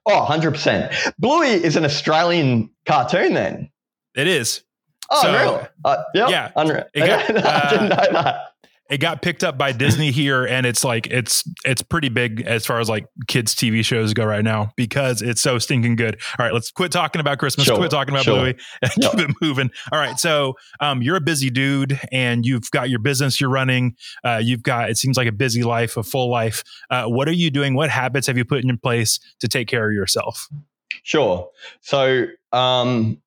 Oh, 0.06 0.18
100 0.18 0.50
percent. 0.50 0.92
Bluey 1.20 1.50
is 1.50 1.76
an 1.76 1.84
Australian 1.84 2.68
cartoon. 2.84 3.34
Then 3.34 3.70
it 4.16 4.26
is. 4.26 4.64
Oh, 5.08 5.22
so, 5.22 5.32
real? 5.32 5.68
Uh, 5.84 6.02
yep. 6.14 6.30
Yeah, 6.30 6.50
unreal. 6.56 6.84
Got, 6.96 7.30
I 7.46 7.70
didn't 7.70 7.92
uh, 7.92 7.96
know 7.96 8.12
that 8.12 8.51
it 8.92 8.98
got 8.98 9.22
picked 9.22 9.42
up 9.42 9.56
by 9.56 9.72
Disney 9.72 10.10
here, 10.10 10.44
and 10.44 10.66
it's 10.66 10.84
like 10.84 11.06
it's 11.06 11.48
it's 11.64 11.80
pretty 11.80 12.10
big 12.10 12.42
as 12.42 12.66
far 12.66 12.78
as 12.78 12.90
like 12.90 13.06
kids 13.26 13.54
TV 13.54 13.82
shows 13.82 14.12
go 14.12 14.24
right 14.24 14.44
now 14.44 14.70
because 14.76 15.22
it's 15.22 15.40
so 15.40 15.58
stinking 15.58 15.96
good. 15.96 16.20
All 16.38 16.44
right, 16.44 16.52
let's 16.52 16.70
quit 16.70 16.92
talking 16.92 17.20
about 17.20 17.38
Christmas, 17.38 17.66
sure, 17.66 17.76
quit 17.76 17.90
talking 17.90 18.12
about 18.12 18.24
sure. 18.24 18.36
Bluey, 18.36 18.56
and 18.82 18.92
yep. 18.98 19.10
keep 19.12 19.20
it 19.20 19.36
moving. 19.40 19.70
All 19.90 19.98
right, 19.98 20.18
so 20.18 20.54
um, 20.80 21.00
you're 21.00 21.16
a 21.16 21.22
busy 21.22 21.48
dude, 21.48 21.98
and 22.12 22.44
you've 22.44 22.70
got 22.70 22.90
your 22.90 22.98
business 22.98 23.40
you're 23.40 23.50
running. 23.50 23.96
Uh, 24.22 24.40
you've 24.42 24.62
got 24.62 24.90
it 24.90 24.98
seems 24.98 25.16
like 25.16 25.26
a 25.26 25.32
busy 25.32 25.62
life, 25.62 25.96
a 25.96 26.02
full 26.02 26.30
life. 26.30 26.62
Uh, 26.90 27.04
what 27.06 27.28
are 27.28 27.32
you 27.32 27.50
doing? 27.50 27.74
What 27.74 27.88
habits 27.88 28.26
have 28.26 28.36
you 28.36 28.44
put 28.44 28.62
in 28.62 28.76
place 28.76 29.18
to 29.40 29.48
take 29.48 29.68
care 29.68 29.88
of 29.88 29.94
yourself? 29.94 30.48
Sure. 31.02 31.48
So 31.80 32.26
um, 32.52 33.22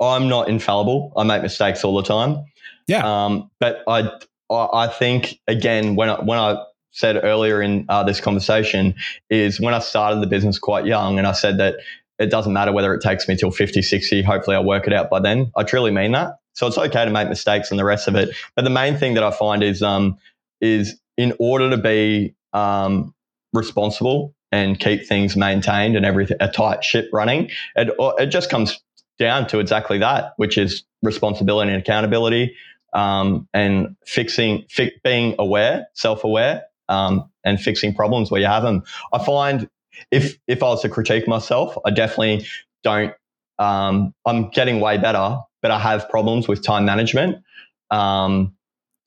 I'm 0.00 0.28
not 0.28 0.48
infallible. 0.48 1.12
I 1.16 1.24
make 1.24 1.42
mistakes 1.42 1.82
all 1.82 1.96
the 1.96 2.04
time. 2.04 2.44
Yeah. 2.86 3.24
Um, 3.24 3.50
but 3.58 3.82
I 3.88 4.10
I 4.50 4.88
think 4.88 5.40
again 5.46 5.94
when 5.94 6.10
I, 6.10 6.20
when 6.20 6.38
I 6.38 6.62
said 6.90 7.20
earlier 7.22 7.62
in 7.62 7.86
uh, 7.88 8.02
this 8.02 8.20
conversation 8.20 8.94
is 9.28 9.60
when 9.60 9.74
I 9.74 9.78
started 9.78 10.20
the 10.20 10.26
business 10.26 10.58
quite 10.58 10.86
young, 10.86 11.18
and 11.18 11.26
I 11.26 11.32
said 11.32 11.58
that 11.58 11.76
it 12.18 12.30
doesn't 12.30 12.52
matter 12.52 12.72
whether 12.72 12.92
it 12.92 13.00
takes 13.00 13.28
me 13.28 13.36
till 13.36 13.50
50, 13.50 13.80
60. 13.80 14.22
Hopefully, 14.22 14.56
I'll 14.56 14.64
work 14.64 14.86
it 14.86 14.92
out 14.92 15.08
by 15.08 15.20
then. 15.20 15.50
I 15.56 15.62
truly 15.62 15.90
mean 15.90 16.12
that. 16.12 16.34
So 16.54 16.66
it's 16.66 16.76
okay 16.76 17.04
to 17.04 17.10
make 17.10 17.28
mistakes 17.28 17.70
and 17.70 17.78
the 17.78 17.84
rest 17.84 18.08
of 18.08 18.16
it. 18.16 18.30
But 18.56 18.64
the 18.64 18.70
main 18.70 18.96
thing 18.96 19.14
that 19.14 19.22
I 19.22 19.30
find 19.30 19.62
is 19.62 19.82
um, 19.82 20.18
is 20.60 21.00
in 21.16 21.32
order 21.38 21.70
to 21.70 21.78
be 21.78 22.34
um, 22.52 23.14
responsible 23.52 24.34
and 24.52 24.78
keep 24.78 25.06
things 25.06 25.36
maintained 25.36 25.96
and 25.96 26.04
everything 26.04 26.36
a 26.40 26.50
tight 26.50 26.84
ship 26.84 27.08
running, 27.12 27.50
it 27.76 27.94
it 28.18 28.26
just 28.26 28.50
comes 28.50 28.80
down 29.18 29.46
to 29.46 29.58
exactly 29.58 29.98
that, 29.98 30.32
which 30.36 30.58
is 30.58 30.82
responsibility 31.02 31.70
and 31.72 31.80
accountability, 31.80 32.54
um, 32.92 33.48
and 33.52 33.96
fixing, 34.06 34.64
fi- 34.70 34.92
being 35.04 35.34
aware, 35.38 35.86
self-aware, 35.94 36.64
um, 36.88 37.30
and 37.44 37.60
fixing 37.60 37.94
problems 37.94 38.30
where 38.30 38.40
you 38.40 38.46
have 38.46 38.62
them. 38.62 38.82
I 39.12 39.24
find 39.24 39.68
if 40.10 40.36
if 40.46 40.62
I 40.62 40.66
was 40.66 40.82
to 40.82 40.88
critique 40.88 41.28
myself, 41.28 41.76
I 41.84 41.90
definitely 41.90 42.46
don't. 42.82 43.14
Um, 43.58 44.14
I'm 44.24 44.48
getting 44.50 44.80
way 44.80 44.96
better, 44.98 45.38
but 45.62 45.70
I 45.70 45.78
have 45.78 46.08
problems 46.08 46.48
with 46.48 46.64
time 46.64 46.84
management 46.84 47.44
um, 47.90 48.54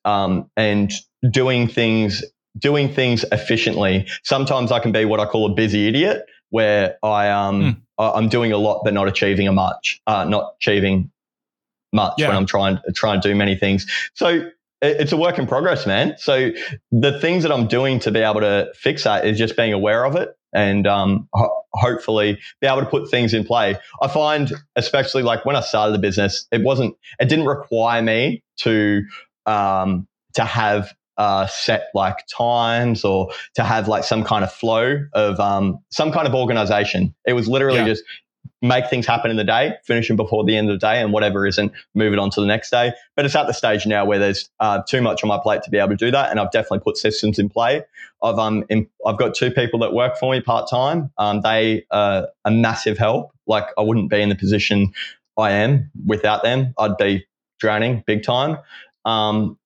um, 0.05 0.49
and 0.55 0.91
doing 1.31 1.67
things 1.67 2.23
doing 2.57 2.93
things 2.93 3.25
efficiently. 3.31 4.07
Sometimes 4.23 4.71
I 4.71 4.79
can 4.79 4.91
be 4.91 5.05
what 5.05 5.19
I 5.19 5.25
call 5.25 5.51
a 5.51 5.55
busy 5.55 5.87
idiot, 5.87 6.25
where 6.49 6.97
I 7.01 7.29
um 7.29 7.61
mm. 7.61 7.81
I'm 7.97 8.29
doing 8.29 8.51
a 8.51 8.57
lot 8.57 8.81
but 8.83 8.93
not 8.93 9.07
achieving 9.07 9.47
a 9.47 9.51
much, 9.51 10.01
uh, 10.07 10.25
not 10.25 10.55
achieving 10.59 11.11
much 11.93 12.15
yeah. 12.17 12.27
when 12.27 12.37
I'm 12.37 12.45
trying 12.45 12.79
trying 12.95 13.21
to 13.21 13.29
do 13.29 13.35
many 13.35 13.55
things. 13.55 13.85
So 14.13 14.49
it's 14.81 15.13
a 15.13 15.17
work 15.17 15.39
in 15.39 15.47
progress, 15.47 15.87
man. 15.87 16.15
So 16.17 16.51
the 16.91 17.17
things 17.19 17.43
that 17.43 17.51
I'm 17.51 17.67
doing 17.67 17.99
to 17.99 18.11
be 18.11 18.19
able 18.19 18.41
to 18.41 18.69
fix 18.75 19.05
that 19.05 19.25
is 19.25 19.37
just 19.37 19.55
being 19.55 19.71
aware 19.71 20.05
of 20.05 20.17
it 20.17 20.35
and 20.53 20.85
um, 20.85 21.29
ho- 21.33 21.63
hopefully 21.71 22.37
be 22.59 22.67
able 22.67 22.81
to 22.81 22.85
put 22.85 23.09
things 23.09 23.33
in 23.33 23.45
play. 23.45 23.77
I 24.01 24.07
find, 24.09 24.51
especially 24.75 25.23
like 25.23 25.45
when 25.45 25.55
I 25.55 25.61
started 25.61 25.93
the 25.93 25.99
business, 25.99 26.45
it 26.51 26.63
wasn't, 26.63 26.95
it 27.19 27.29
didn't 27.29 27.45
require 27.45 28.01
me 28.01 28.43
to 28.57 29.03
um, 29.45 30.07
to 30.33 30.43
have 30.43 30.93
uh, 31.17 31.47
set 31.47 31.87
like 31.93 32.17
times 32.27 33.05
or 33.05 33.29
to 33.55 33.63
have 33.63 33.87
like 33.87 34.03
some 34.03 34.23
kind 34.23 34.43
of 34.43 34.51
flow 34.51 34.97
of 35.13 35.39
um, 35.39 35.79
some 35.91 36.11
kind 36.11 36.27
of 36.27 36.33
organization. 36.33 37.13
It 37.25 37.33
was 37.33 37.47
literally 37.47 37.79
yeah. 37.79 37.85
just 37.85 38.03
make 38.61 38.89
things 38.89 39.05
happen 39.05 39.29
in 39.29 39.37
the 39.37 39.43
day, 39.43 39.75
finish 39.83 40.07
them 40.07 40.17
before 40.17 40.43
the 40.45 40.55
end 40.55 40.69
of 40.69 40.79
the 40.79 40.85
day, 40.85 41.01
and 41.01 41.11
whatever 41.11 41.45
isn't, 41.45 41.71
move 41.93 42.13
it 42.13 42.19
on 42.19 42.29
to 42.31 42.41
the 42.41 42.47
next 42.47 42.69
day. 42.69 42.93
But 43.15 43.25
it's 43.25 43.35
at 43.35 43.47
the 43.47 43.53
stage 43.53 43.85
now 43.85 44.05
where 44.05 44.19
there's 44.19 44.49
uh, 44.59 44.81
too 44.87 45.01
much 45.01 45.23
on 45.23 45.27
my 45.27 45.37
plate 45.41 45.63
to 45.63 45.69
be 45.69 45.77
able 45.77 45.89
to 45.89 45.95
do 45.95 46.11
that, 46.11 46.31
and 46.31 46.39
I've 46.39 46.51
definitely 46.51 46.79
put 46.79 46.97
systems 46.97 47.39
in 47.39 47.49
play. 47.49 47.83
I've 48.23 48.39
um, 48.39 48.63
in, 48.69 48.87
I've 49.05 49.17
got 49.17 49.35
two 49.35 49.51
people 49.51 49.79
that 49.79 49.93
work 49.93 50.17
for 50.17 50.31
me 50.31 50.41
part 50.41 50.69
time. 50.69 51.11
Um, 51.17 51.41
they 51.41 51.85
are 51.91 52.27
a 52.45 52.51
massive 52.51 52.97
help. 52.97 53.31
Like 53.45 53.65
I 53.77 53.81
wouldn't 53.81 54.09
be 54.09 54.21
in 54.21 54.29
the 54.29 54.35
position 54.35 54.93
I 55.37 55.51
am 55.51 55.91
without 56.05 56.43
them. 56.43 56.73
I'd 56.77 56.97
be 56.97 57.25
drowning 57.59 58.03
big 58.07 58.23
time. 58.23 58.57
Um, 59.05 59.57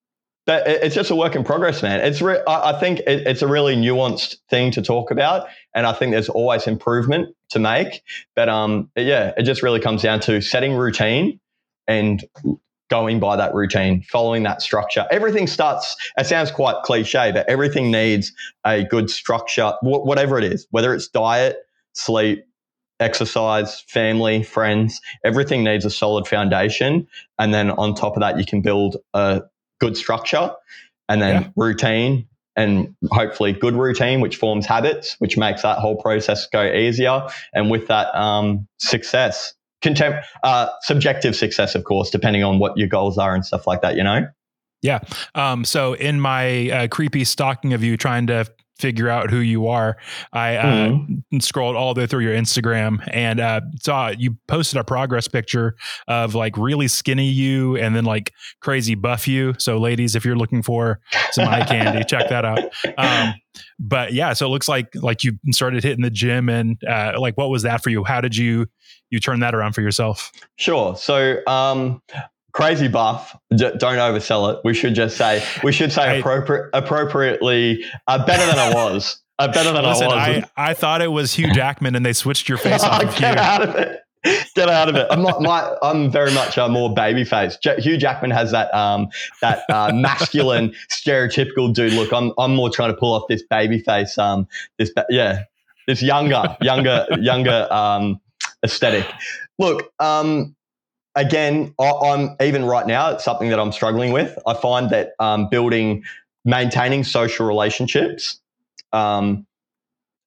but 0.47 0.65
it's 0.65 0.95
just 0.95 1.11
a 1.11 1.15
work 1.15 1.35
in 1.35 1.43
progress, 1.43 1.83
man. 1.83 1.99
It's 1.99 2.21
re- 2.21 2.41
I 2.47 2.79
think 2.79 3.01
it's 3.05 3.41
a 3.41 3.47
really 3.47 3.75
nuanced 3.75 4.37
thing 4.49 4.71
to 4.71 4.81
talk 4.81 5.11
about, 5.11 5.47
and 5.75 5.85
I 5.85 5.91
think 5.91 6.13
there's 6.13 6.29
always 6.29 6.65
improvement 6.67 7.35
to 7.49 7.59
make. 7.59 8.01
But 8.33 8.47
um, 8.47 8.89
yeah, 8.95 9.33
it 9.37 9.43
just 9.43 9.61
really 9.61 9.81
comes 9.81 10.01
down 10.01 10.21
to 10.21 10.41
setting 10.41 10.73
routine 10.73 11.41
and 11.85 12.23
going 12.89 13.19
by 13.19 13.35
that 13.35 13.53
routine, 13.53 14.03
following 14.09 14.43
that 14.43 14.61
structure. 14.61 15.05
Everything 15.11 15.47
starts. 15.47 15.97
It 16.17 16.25
sounds 16.25 16.49
quite 16.49 16.81
cliche, 16.83 17.33
but 17.33 17.47
everything 17.49 17.91
needs 17.91 18.31
a 18.65 18.85
good 18.85 19.09
structure, 19.09 19.73
whatever 19.81 20.37
it 20.37 20.45
is, 20.45 20.65
whether 20.71 20.93
it's 20.93 21.09
diet, 21.09 21.57
sleep, 21.91 22.45
exercise, 23.01 23.81
family, 23.81 24.43
friends. 24.43 25.01
Everything 25.25 25.65
needs 25.65 25.83
a 25.83 25.89
solid 25.89 26.25
foundation, 26.25 27.05
and 27.37 27.53
then 27.53 27.71
on 27.71 27.93
top 27.95 28.15
of 28.15 28.21
that, 28.21 28.39
you 28.39 28.45
can 28.45 28.61
build 28.61 28.95
a 29.13 29.41
good 29.79 29.97
structure 29.97 30.51
and 31.09 31.21
then 31.21 31.41
yeah. 31.41 31.49
routine 31.55 32.27
and 32.55 32.95
hopefully 33.11 33.53
good 33.53 33.75
routine, 33.75 34.19
which 34.19 34.35
forms 34.35 34.65
habits, 34.65 35.15
which 35.19 35.37
makes 35.37 35.61
that 35.61 35.77
whole 35.77 35.95
process 35.95 36.47
go 36.47 36.63
easier. 36.63 37.27
And 37.53 37.69
with 37.69 37.87
that, 37.87 38.13
um, 38.15 38.67
success, 38.79 39.53
contempt, 39.81 40.25
uh, 40.43 40.69
subjective 40.81 41.35
success, 41.35 41.75
of 41.75 41.83
course, 41.83 42.09
depending 42.09 42.43
on 42.43 42.57
what 42.57 42.75
your 42.77 42.87
goals 42.87 43.17
are 43.17 43.35
and 43.35 43.45
stuff 43.45 43.67
like 43.67 43.81
that, 43.81 43.95
you 43.95 44.03
know? 44.03 44.27
Yeah. 44.81 44.99
Um, 45.35 45.65
so 45.65 45.93
in 45.93 46.19
my 46.19 46.69
uh, 46.69 46.87
creepy 46.87 47.23
stalking 47.23 47.73
of 47.73 47.83
you 47.83 47.97
trying 47.97 48.27
to 48.27 48.45
figure 48.79 49.09
out 49.09 49.29
who 49.29 49.39
you 49.39 49.67
are. 49.67 49.97
I 50.33 50.55
uh, 50.55 50.89
mm-hmm. 50.89 51.39
scrolled 51.39 51.75
all 51.75 51.93
the 51.93 52.01
way 52.01 52.07
through 52.07 52.21
your 52.21 52.35
Instagram 52.35 53.07
and 53.11 53.39
uh, 53.39 53.61
saw 53.81 54.09
you 54.09 54.37
posted 54.47 54.79
a 54.79 54.83
progress 54.83 55.27
picture 55.27 55.75
of 56.07 56.35
like 56.35 56.57
really 56.57 56.87
skinny 56.87 57.27
you 57.27 57.77
and 57.77 57.95
then 57.95 58.05
like 58.05 58.33
crazy 58.61 58.95
buff 58.95 59.27
you. 59.27 59.53
So, 59.57 59.77
ladies, 59.77 60.15
if 60.15 60.25
you're 60.25 60.35
looking 60.35 60.61
for 60.61 60.99
some 61.31 61.47
eye 61.47 61.65
candy, 61.65 62.03
check 62.03 62.29
that 62.29 62.45
out. 62.45 62.63
Um, 62.97 63.33
but 63.79 64.13
yeah, 64.13 64.33
so 64.33 64.45
it 64.45 64.49
looks 64.49 64.67
like 64.67 64.93
like 64.95 65.23
you 65.23 65.33
started 65.51 65.83
hitting 65.83 66.03
the 66.03 66.09
gym 66.09 66.49
and 66.49 66.81
uh, 66.83 67.13
like 67.19 67.37
what 67.37 67.49
was 67.49 67.63
that 67.63 67.83
for 67.83 67.89
you? 67.89 68.03
How 68.03 68.21
did 68.21 68.35
you 68.35 68.67
you 69.09 69.19
turn 69.19 69.39
that 69.39 69.55
around 69.55 69.73
for 69.73 69.81
yourself? 69.81 70.31
Sure. 70.57 70.95
So 70.95 71.41
um, 71.47 72.01
crazy 72.57 72.87
buff. 72.87 73.37
D- 73.51 73.71
don't 73.77 73.97
oversell 73.97 74.51
it. 74.51 74.59
We 74.63 74.73
should 74.73 74.95
just 74.95 75.15
say 75.15 75.43
we 75.63 75.71
should 75.71 75.91
say 75.91 76.01
I, 76.01 76.13
appropriate, 76.15 76.69
appropriately 76.73 77.85
uh, 78.07 78.25
better 78.25 78.45
than 78.47 78.57
I 78.57 78.73
was. 78.73 79.21
Uh, 79.37 79.47
better 79.51 79.71
than 79.71 79.85
listen, 79.85 80.07
I 80.11 80.39
was. 80.39 80.49
I, 80.57 80.71
I 80.71 80.73
thought 80.73 81.03
it 81.03 81.11
was 81.11 81.35
Hugh 81.35 81.53
Jackman, 81.53 81.95
and 81.95 82.03
they 82.03 82.13
switched 82.13 82.49
your 82.49 82.57
face 82.57 82.83
off. 82.83 83.01
Get 83.19 83.35
Hugh. 83.35 83.43
out 83.43 83.61
of 83.61 83.75
it. 83.75 84.01
Get 84.55 84.67
out 84.67 84.89
of 84.89 84.95
it. 84.95 85.05
I'm 85.11 85.21
not. 85.21 85.39
My, 85.41 85.77
I'm 85.83 86.11
very 86.11 86.33
much 86.33 86.57
a 86.57 86.67
more 86.67 86.91
baby 86.91 87.23
face. 87.23 87.55
J- 87.57 87.79
Hugh 87.79 87.97
Jackman 87.97 88.31
has 88.31 88.49
that 88.51 88.73
um 88.73 89.09
that 89.41 89.63
uh, 89.69 89.93
masculine 89.93 90.73
stereotypical 90.91 91.71
dude 91.71 91.93
look. 91.93 92.11
I'm 92.11 92.33
I'm 92.39 92.55
more 92.55 92.71
trying 92.71 92.91
to 92.91 92.97
pull 92.97 93.13
off 93.13 93.27
this 93.29 93.43
baby 93.43 93.77
face. 93.77 94.17
Um, 94.17 94.47
this 94.79 94.91
ba- 94.91 95.05
yeah, 95.11 95.43
this 95.87 96.01
younger, 96.01 96.57
younger, 96.61 97.05
younger 97.19 97.67
um 97.71 98.19
aesthetic. 98.63 99.05
Look, 99.59 99.91
um, 99.99 100.55
again, 101.17 101.73
I, 101.79 101.91
am 102.05 102.35
even 102.41 102.63
right 102.63 102.87
now. 102.87 103.11
It's 103.11 103.25
something 103.25 103.49
that 103.49 103.59
I'm 103.59 103.71
struggling 103.71 104.13
with. 104.13 104.37
I 104.45 104.53
find 104.53 104.89
that 104.91 105.11
um, 105.19 105.49
building, 105.49 106.03
maintaining 106.45 107.03
social 107.03 107.45
relationships, 107.45 108.39
um, 108.93 109.45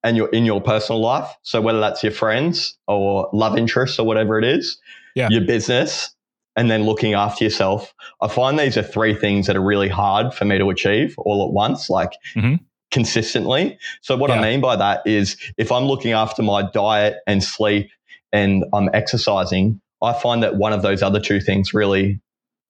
and 0.03 0.17
your 0.17 0.29
in 0.29 0.45
your 0.45 0.61
personal 0.61 1.01
life. 1.01 1.31
So 1.43 1.61
whether 1.61 1.81
that's 1.81 2.03
your 2.03 2.13
friends 2.13 2.77
or 2.87 3.31
love 3.33 3.57
interests 3.57 3.99
or 3.99 4.07
whatever 4.07 4.39
it 4.39 4.45
is, 4.45 4.79
yeah. 5.15 5.29
your 5.31 5.43
business, 5.43 6.15
and 6.57 6.71
then 6.71 6.85
looking 6.85 7.15
after 7.15 7.45
yourself. 7.45 7.95
I 8.21 8.29
find 8.29 8.59
these 8.59 8.77
are 8.77 8.83
three 8.83 9.15
things 9.15 9.47
that 9.47 9.57
are 9.57 9.63
really 9.63 9.89
hard 9.89 10.35
for 10.35 10.45
me 10.45 10.59
to 10.59 10.69
achieve 10.69 11.15
all 11.19 11.47
at 11.47 11.53
once. 11.53 11.89
Like. 11.89 12.11
Mm-hmm 12.35 12.57
consistently. 12.93 13.79
So 14.01 14.17
what 14.17 14.31
yeah. 14.31 14.41
I 14.41 14.43
mean 14.43 14.61
by 14.61 14.75
that 14.75 15.07
is 15.07 15.37
if 15.57 15.71
I'm 15.71 15.85
looking 15.85 16.11
after 16.11 16.43
my 16.43 16.69
diet 16.73 17.19
and 17.25 17.41
sleep 17.41 17.89
and 18.33 18.65
I'm 18.73 18.91
exercising, 18.93 19.81
I 20.03 20.13
find 20.13 20.43
that 20.43 20.57
one 20.57 20.73
of 20.73 20.83
those 20.83 21.03
other 21.03 21.21
two 21.21 21.41
things 21.41 21.75
really, 21.75 22.21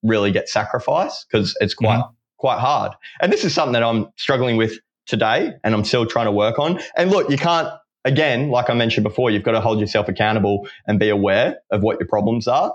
really 0.03 0.33
gets 0.33 0.53
sacrificed 0.53 1.27
because 1.31 1.57
it's 1.61 1.75
quite, 1.75 1.99
mm-hmm. 1.99 2.13
quite 2.39 2.59
hard. 2.59 2.93
And 3.21 3.33
this 3.33 3.45
is 3.45 3.55
something 3.55 3.73
that 3.75 3.83
I'm 3.83 4.09
struggling 4.17 4.57
with 4.57 4.79
today 5.07 5.53
and 5.65 5.75
I'm 5.75 5.85
still 5.85 6.07
trying 6.07 6.27
to 6.27 6.33
work 6.33 6.59
on. 6.59 6.81
And 6.97 7.11
look, 7.11 7.31
you 7.31 7.37
can't, 7.37 7.69
again, 8.05 8.51
like 8.51 8.71
I 8.71 8.75
mentioned 8.75 9.05
before, 9.05 9.31
you've 9.31 9.43
got 9.43 9.53
to 9.53 9.61
hold 9.61 9.81
yourself 9.81 10.09
accountable 10.09 10.69
and 10.87 10.99
be 10.99 11.09
aware 11.09 11.59
of 11.71 11.83
what 11.83 11.99
your 12.01 12.09
problems 12.09 12.49
are. 12.49 12.75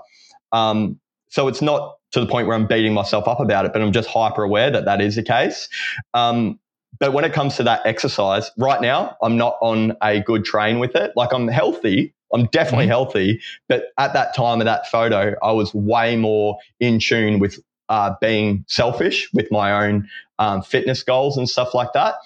Um, 0.52 1.00
so 1.28 1.48
it's 1.48 1.62
not 1.62 1.96
to 2.12 2.20
the 2.20 2.26
point 2.26 2.46
where 2.46 2.56
I'm 2.56 2.66
beating 2.66 2.94
myself 2.94 3.26
up 3.26 3.40
about 3.40 3.66
it, 3.66 3.72
but 3.72 3.82
I'm 3.82 3.92
just 3.92 4.08
hyper 4.08 4.42
aware 4.42 4.70
that 4.70 4.84
that 4.84 5.00
is 5.00 5.16
the 5.16 5.22
case. 5.22 5.68
Um, 6.14 6.60
but 6.98 7.12
when 7.12 7.24
it 7.24 7.32
comes 7.32 7.56
to 7.56 7.62
that 7.64 7.84
exercise, 7.84 8.50
right 8.56 8.80
now, 8.80 9.16
I'm 9.22 9.36
not 9.36 9.56
on 9.60 9.96
a 10.02 10.20
good 10.20 10.44
train 10.44 10.78
with 10.78 10.94
it. 10.94 11.12
Like 11.14 11.32
I'm 11.32 11.48
healthy, 11.48 12.14
I'm 12.34 12.46
definitely 12.46 12.86
mm-hmm. 12.86 12.90
healthy, 12.90 13.40
but 13.68 13.86
at 13.98 14.12
that 14.12 14.34
time 14.34 14.60
of 14.60 14.64
that 14.64 14.88
photo, 14.88 15.34
I 15.42 15.52
was 15.52 15.72
way 15.74 16.16
more 16.16 16.58
in 16.80 16.98
tune 16.98 17.38
with 17.38 17.58
uh, 17.88 18.14
being 18.20 18.64
selfish 18.68 19.28
with 19.32 19.50
my 19.50 19.86
own 19.86 20.08
um, 20.38 20.62
fitness 20.62 21.02
goals 21.02 21.36
and 21.36 21.48
stuff 21.48 21.72
like 21.72 21.92
that. 21.94 22.16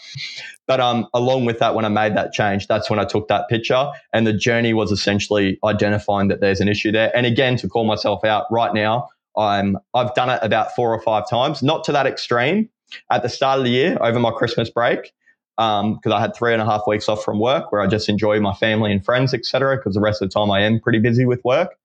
But 0.66 0.80
um, 0.80 1.06
along 1.12 1.44
with 1.44 1.58
that, 1.58 1.74
when 1.74 1.84
I 1.84 1.88
made 1.88 2.16
that 2.16 2.32
change, 2.32 2.66
that's 2.66 2.88
when 2.88 2.98
I 2.98 3.04
took 3.04 3.28
that 3.28 3.48
picture, 3.48 3.90
and 4.12 4.26
the 4.26 4.32
journey 4.32 4.72
was 4.72 4.90
essentially 4.90 5.58
identifying 5.64 6.28
that 6.28 6.40
there's 6.40 6.60
an 6.60 6.68
issue 6.68 6.92
there. 6.92 7.14
And 7.14 7.26
again, 7.26 7.56
to 7.56 7.68
call 7.68 7.84
myself 7.84 8.24
out 8.24 8.46
right 8.50 8.72
now, 8.72 9.08
I'm 9.36 9.76
I've 9.94 10.14
done 10.14 10.30
it 10.30 10.40
about 10.42 10.74
four 10.74 10.94
or 10.94 11.00
five 11.02 11.28
times, 11.28 11.62
not 11.62 11.84
to 11.84 11.92
that 11.92 12.06
extreme. 12.06 12.68
At 13.10 13.22
the 13.22 13.28
start 13.28 13.58
of 13.58 13.64
the 13.64 13.70
year, 13.70 13.96
over 14.00 14.18
my 14.18 14.32
Christmas 14.32 14.68
break, 14.68 15.12
because 15.60 16.06
um, 16.06 16.12
I 16.14 16.20
had 16.22 16.34
three 16.34 16.54
and 16.54 16.62
a 16.62 16.64
half 16.64 16.86
weeks 16.86 17.06
off 17.06 17.22
from 17.22 17.38
work 17.38 17.70
where 17.70 17.82
I 17.82 17.86
just 17.86 18.08
enjoy 18.08 18.40
my 18.40 18.54
family 18.54 18.92
and 18.92 19.04
friends, 19.04 19.34
etc. 19.34 19.76
Because 19.76 19.92
the 19.94 20.00
rest 20.00 20.22
of 20.22 20.30
the 20.30 20.32
time 20.32 20.50
I 20.50 20.60
am 20.62 20.80
pretty 20.80 21.00
busy 21.00 21.26
with 21.26 21.44
work. 21.44 21.76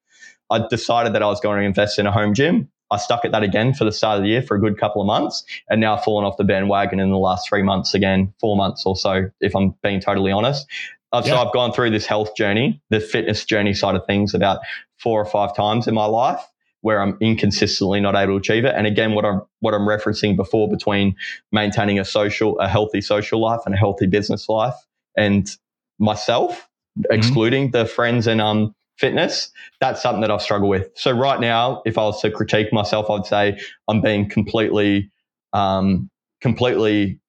I 0.50 0.66
decided 0.70 1.12
that 1.14 1.22
I 1.22 1.26
was 1.26 1.42
going 1.42 1.60
to 1.60 1.66
invest 1.66 2.00
in 2.00 2.08
a 2.08 2.12
home 2.12 2.34
gym. 2.34 2.70
I 2.90 2.98
stuck 2.98 3.26
at 3.26 3.34
that 3.34 3.44
again 3.44 3.74
for 3.74 3.84
the 3.84 3.92
start 3.92 4.18
of 4.18 4.24
the 4.24 4.30
year 4.30 4.42
for 4.42 4.56
a 4.56 4.62
good 4.62 4.78
couple 4.78 5.02
of 5.02 5.08
months, 5.08 5.44
and 5.70 5.82
now 5.82 5.98
I've 5.98 6.04
fallen 6.06 6.24
off 6.24 6.38
the 6.38 6.46
bandwagon 6.46 7.02
in 7.02 7.10
the 7.10 7.18
last 7.18 7.50
three 7.50 7.64
months 7.64 7.94
again, 7.94 8.34
four 8.40 8.56
months 8.56 8.86
or 8.86 8.96
so, 8.96 9.30
if 9.42 9.56
I'm 9.56 9.76
being 9.84 10.00
totally 10.00 10.32
honest. 10.32 10.68
Uh, 11.12 11.22
yeah. 11.26 11.32
So 11.32 11.38
I've 11.38 11.52
gone 11.52 11.74
through 11.74 11.90
this 11.90 12.06
health 12.06 12.36
journey, 12.38 12.82
the 12.92 13.02
fitness 13.02 13.44
journey 13.44 13.74
side 13.74 13.96
of 13.96 14.06
things, 14.06 14.34
about 14.34 14.60
four 14.98 15.20
or 15.20 15.26
five 15.26 15.54
times 15.54 15.88
in 15.88 15.96
my 15.96 16.06
life 16.06 16.40
where 16.86 17.02
I'm 17.02 17.18
inconsistently 17.20 18.00
not 18.00 18.14
able 18.14 18.34
to 18.34 18.38
achieve 18.38 18.64
it. 18.64 18.76
And 18.78 18.86
again, 18.86 19.16
what 19.16 19.26
I'm 19.26 19.42
what 19.60 19.74
I'm 19.74 19.88
referencing 19.88 20.36
before 20.36 20.70
between 20.70 21.16
maintaining 21.52 21.98
a 21.98 22.06
social, 22.06 22.60
a 22.60 22.68
healthy 22.68 23.02
social 23.02 23.42
life 23.42 23.62
and 23.66 23.74
a 23.74 23.78
healthy 23.78 24.06
business 24.06 24.48
life, 24.48 24.76
and 25.18 25.50
myself, 25.98 26.70
mm-hmm. 27.00 27.12
excluding 27.12 27.72
the 27.72 27.88
friends 27.88 28.28
and 28.28 28.40
um 28.40 28.76
fitness, 29.00 29.50
that's 29.82 30.00
something 30.00 30.22
that 30.22 30.30
I've 30.30 30.44
struggled 30.44 30.70
with. 30.70 30.92
So 30.94 31.12
right 31.12 31.40
now, 31.40 31.82
if 31.88 31.98
I 31.98 32.04
was 32.04 32.22
to 32.22 32.30
critique 32.30 32.72
myself, 32.72 33.10
I'd 33.10 33.26
say 33.26 33.60
I'm 33.88 34.02
being 34.02 34.30
completely, 34.30 35.10
um, 35.54 36.08
completely 36.40 37.20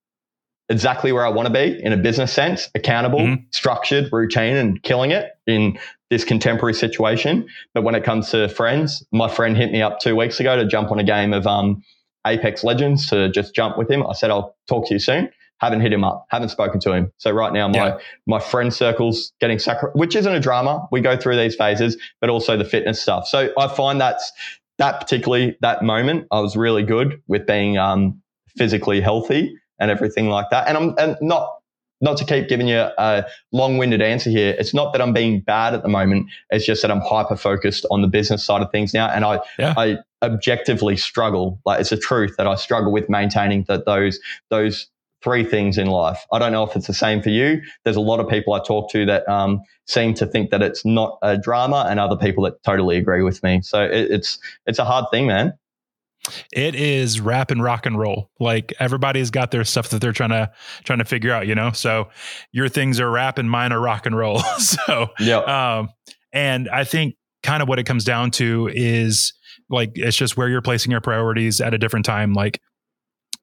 exactly 0.68 1.12
where 1.12 1.24
I 1.24 1.30
want 1.30 1.46
to 1.48 1.52
be 1.52 1.82
in 1.82 1.94
a 1.94 1.96
business 1.96 2.30
sense, 2.30 2.68
accountable, 2.74 3.20
mm-hmm. 3.20 3.44
structured, 3.52 4.11
routine, 4.12 4.57
and 4.57 4.82
killing 4.82 5.12
it 5.12 5.30
in 5.46 5.78
this 6.11 6.24
contemporary 6.24 6.74
situation. 6.74 7.48
But 7.74 7.82
when 7.82 7.94
it 7.94 8.04
comes 8.04 8.30
to 8.30 8.48
friends, 8.48 9.04
my 9.12 9.28
friend 9.28 9.57
hit 9.57 9.72
me 9.72 9.82
up 9.82 10.00
two 10.00 10.16
weeks 10.16 10.40
ago 10.40 10.57
to 10.57 10.66
jump 10.66 10.90
on 10.90 10.98
a 10.98 11.04
game 11.04 11.32
of 11.32 11.46
um, 11.46 11.82
Apex 12.26 12.64
Legends 12.64 13.09
to 13.09 13.30
just 13.30 13.54
jump 13.54 13.76
with 13.76 13.90
him. 13.90 14.07
I 14.07 14.12
said, 14.12 14.30
I'll 14.30 14.57
talk 14.68 14.88
to 14.88 14.94
you 14.94 15.00
soon. 15.00 15.30
Haven't 15.59 15.80
hit 15.80 15.90
him 15.90 16.04
up, 16.04 16.26
haven't 16.28 16.50
spoken 16.50 16.80
to 16.80 16.92
him. 16.92 17.11
So 17.16 17.30
right 17.30 17.50
now, 17.50 17.66
my 17.66 17.88
yeah. 17.88 17.98
my 18.26 18.38
friend 18.38 18.74
circle's 18.74 19.32
getting 19.40 19.59
sacrificed, 19.59 19.96
which 19.96 20.14
isn't 20.14 20.34
a 20.34 20.38
drama. 20.38 20.86
We 20.92 21.00
go 21.00 21.16
through 21.16 21.36
these 21.36 21.54
phases, 21.57 21.96
but 22.20 22.28
also 22.28 22.59
the 22.59 22.64
fitness 22.64 23.00
stuff. 23.00 23.26
So 23.26 23.50
I 23.59 23.66
find 23.68 23.98
that's 23.98 24.30
that 24.76 25.00
particularly 25.00 25.57
that 25.62 25.82
moment, 25.82 26.26
I 26.30 26.40
was 26.40 26.57
really 26.57 26.82
good 26.82 27.22
with 27.26 27.46
being 27.46 27.78
um, 27.78 28.20
physically 28.59 29.00
healthy 29.00 29.57
and 29.80 29.90
everything 29.90 30.28
like 30.28 30.50
that. 30.50 30.68
And 30.68 30.76
I'm 30.76 30.94
and 30.98 31.16
not 31.22 31.48
not 32.01 32.16
to 32.18 32.24
keep 32.24 32.49
giving 32.49 32.68
you 32.68 32.78
a 32.99 33.24
long-winded 33.53 34.03
answer 34.03 34.30
here. 34.30 34.55
It's 34.59 34.74
not 34.74 34.92
that 34.92 35.01
I'm 35.01 35.12
being 35.12 35.40
bad 35.40 35.74
at 35.74 35.82
the 35.82 35.88
moment. 35.88 36.26
It's 36.51 36.66
just 36.66 36.82
that 36.82 36.90
I'm 36.90 37.01
hyper 37.01 37.36
focused 37.36 37.86
on 37.90 38.03
the 38.03 38.09
business 38.09 38.44
side 38.44 38.62
of 38.62 38.70
things 38.70 38.92
now, 38.92 39.09
and 39.09 39.24
I 39.24 39.40
yeah. 39.59 39.74
I 39.76 39.99
objectively 40.22 40.97
struggle. 40.97 41.61
Like 41.64 41.80
it's 41.80 41.92
a 41.92 41.97
truth 41.97 42.36
that 42.38 42.47
I 42.47 42.55
struggle 42.57 42.92
with 42.92 43.09
maintaining 43.09 43.64
that 43.64 43.86
those 43.86 44.18
those 44.51 44.88
three 45.22 45.44
things 45.44 45.78
in 45.78 45.86
life. 45.88 46.24
I 46.32 46.38
don't 46.38 46.53
know 46.53 46.62
if 46.62 46.76
it's 46.76 46.86
the 46.86 46.94
same 46.94 47.22
for 47.22 47.30
you. 47.30 47.61
There's 47.84 47.97
a 47.97 48.01
lot 48.01 48.20
of 48.20 48.28
people 48.28 48.53
I 48.53 48.61
talk 48.62 48.90
to 48.92 49.07
that 49.07 49.28
um, 49.28 49.62
seem 49.86 50.14
to 50.14 50.26
think 50.26 50.51
that 50.51 50.62
it's 50.62 50.84
not 50.84 51.18
a 51.22 51.36
drama, 51.36 51.86
and 51.88 51.99
other 51.99 52.16
people 52.16 52.44
that 52.44 52.62
totally 52.62 52.97
agree 52.97 53.22
with 53.22 53.42
me. 53.42 53.62
So 53.62 53.82
it, 53.82 54.11
it's 54.11 54.38
it's 54.66 54.78
a 54.78 54.84
hard 54.84 55.07
thing, 55.11 55.26
man. 55.26 55.55
It 56.53 56.75
is 56.75 57.21
rap 57.21 57.51
and 57.51 57.62
rock 57.62 57.87
and 57.87 57.99
roll. 57.99 58.31
Like 58.41 58.73
everybody's 58.81 59.31
got 59.31 59.51
their 59.51 59.64
stuff 59.64 59.91
that 59.91 60.01
they're 60.01 60.12
trying 60.12 60.31
to 60.31 60.51
trying 60.85 60.99
to 60.99 61.05
figure 61.05 61.33
out, 61.33 61.47
you 61.47 61.55
know. 61.55 61.71
So 61.73 62.09
your 62.53 62.69
things 62.69 62.99
are 63.01 63.11
rap 63.11 63.39
and 63.39 63.51
mine 63.51 63.73
are 63.73 63.81
rock 63.81 64.07
and 64.07 64.17
roll. 64.17 64.39
so 64.59 65.09
yeah. 65.21 65.39
Um, 65.79 65.91
and 66.33 66.69
I 66.69 66.85
think 66.85 67.17
kind 67.43 67.62
of 67.62 67.69
what 67.69 67.79
it 67.79 67.85
comes 67.85 68.05
down 68.05 68.31
to 68.33 68.69
is 68.73 69.33
like 69.71 69.93
it's 69.95 70.17
just 70.17 70.37
where 70.37 70.49
you're 70.49 70.62
placing 70.62 70.91
your 70.91 71.01
priorities 71.01 71.61
at 71.61 71.75
a 71.75 71.79
different 71.79 72.05
time. 72.05 72.33
Like 72.33 72.61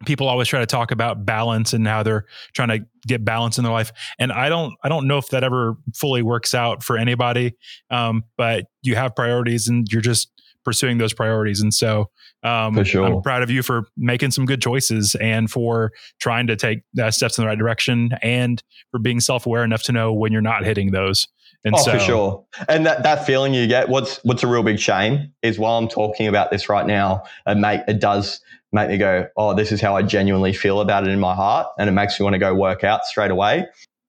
people 0.06 0.28
always 0.28 0.48
try 0.48 0.60
to 0.60 0.66
talk 0.66 0.92
about 0.92 1.26
balance 1.26 1.74
and 1.74 1.88
how 1.88 2.04
they're 2.04 2.26
trying 2.54 2.68
to 2.70 2.86
get 3.08 3.24
balance 3.24 3.58
in 3.58 3.64
their 3.64 3.72
life 3.72 3.92
and 4.20 4.32
i 4.32 4.50
don't 4.50 4.74
i 4.84 4.90
don't 4.90 5.08
know 5.08 5.18
if 5.18 5.30
that 5.30 5.44
ever 5.44 5.76
fully 5.96 6.22
works 6.22 6.54
out 6.54 6.84
for 6.84 6.98
anybody 6.98 7.56
um, 7.90 8.24
but 8.38 8.66
you 8.82 8.96
have 8.96 9.16
priorities 9.16 9.68
and 9.68 9.88
you're 9.92 10.02
just 10.02 10.30
pursuing 10.64 10.98
those 10.98 11.14
priorities. 11.14 11.62
And 11.62 11.74
so 11.74 12.10
um, 12.44 12.84
sure. 12.84 13.06
I'm 13.06 13.22
proud 13.22 13.44
of 13.44 13.50
you 13.50 13.64
for 13.64 13.86
making 13.98 14.32
some 14.32 14.46
good 14.46 14.62
choices 14.62 15.16
and 15.16 15.50
for 15.50 15.92
trying 16.20 16.48
to 16.48 16.56
take 16.56 16.82
uh, 17.02 17.12
steps 17.12 17.38
in 17.38 17.44
the 17.44 17.48
right 17.48 17.58
direction 17.58 18.12
and 18.22 18.62
for 18.92 19.00
being 19.00 19.20
self 19.20 19.46
aware 19.46 19.64
enough 19.64 19.84
to 19.84 19.92
know 19.92 20.14
when 20.14 20.32
you're 20.32 20.42
not 20.42 20.66
hitting 20.66 20.92
those. 20.92 21.28
And 21.66 21.76
oh, 21.76 21.82
so, 21.82 21.92
for 21.94 22.00
sure. 22.00 22.46
And 22.68 22.86
that, 22.86 23.04
that 23.04 23.26
feeling 23.26 23.54
you 23.54 23.68
get, 23.68 23.88
what's 23.88 24.18
what's 24.24 24.44
a 24.44 24.48
real 24.48 24.64
big 24.64 24.80
shame 24.80 25.32
is 25.42 25.58
while 25.58 25.78
I'm 25.78 25.88
talking 25.88 26.28
about 26.28 26.52
this 26.52 26.68
right 26.68 26.86
now, 26.86 27.24
it 27.48 27.56
make 27.56 27.82
it 27.88 28.02
does 28.02 28.42
make 28.74 28.90
me 28.90 28.98
go, 28.98 29.28
oh, 29.38 29.54
this 29.54 29.72
is 29.72 29.80
how 29.80 29.96
I 29.96 30.02
genuinely 30.02 30.52
feel 30.52 30.82
about 30.82 31.08
it 31.08 31.12
in 31.12 31.20
my 31.20 31.34
heart, 31.34 31.68
and 31.78 31.88
it 31.88 31.94
makes 31.94 32.20
me 32.20 32.24
want 32.26 32.34
to 32.34 32.40
go 32.40 32.54
work 32.54 32.84
out 32.84 33.06
straight 33.06 33.32
away. 33.32 33.68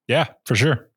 Yeah, 0.09 0.29
for 0.47 0.57
sure. 0.57 0.89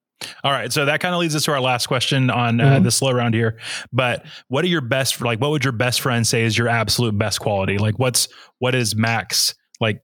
All 0.43 0.51
right, 0.51 0.72
so 0.74 0.86
that 0.86 0.99
kind 0.99 1.13
of 1.13 1.22
leads 1.22 1.36
us 1.36 1.43
to 1.45 1.51
our 1.51 1.61
last 1.61 1.88
question 1.88 2.30
on 2.30 2.59
uh, 2.59 2.63
mm-hmm. 2.63 2.84
the 2.84 2.91
slow 2.91 3.11
round 3.11 3.36
here. 3.36 3.57
But 3.93 4.26
what 4.47 4.65
are 4.65 4.68
your 4.68 4.82
best 4.82 5.22
like? 5.22 5.39
What 5.39 5.51
would 5.51 5.63
your 5.63 5.74
best 5.74 6.01
friend 6.01 6.26
say 6.26 6.43
is 6.43 6.57
your 6.57 6.68
absolute 6.68 7.18
best 7.18 7.39
quality? 7.39 7.78
Like, 7.78 7.99
what's 7.99 8.28
what 8.59 8.74
is 8.74 8.95
max? 8.95 9.53
Like, 9.80 10.01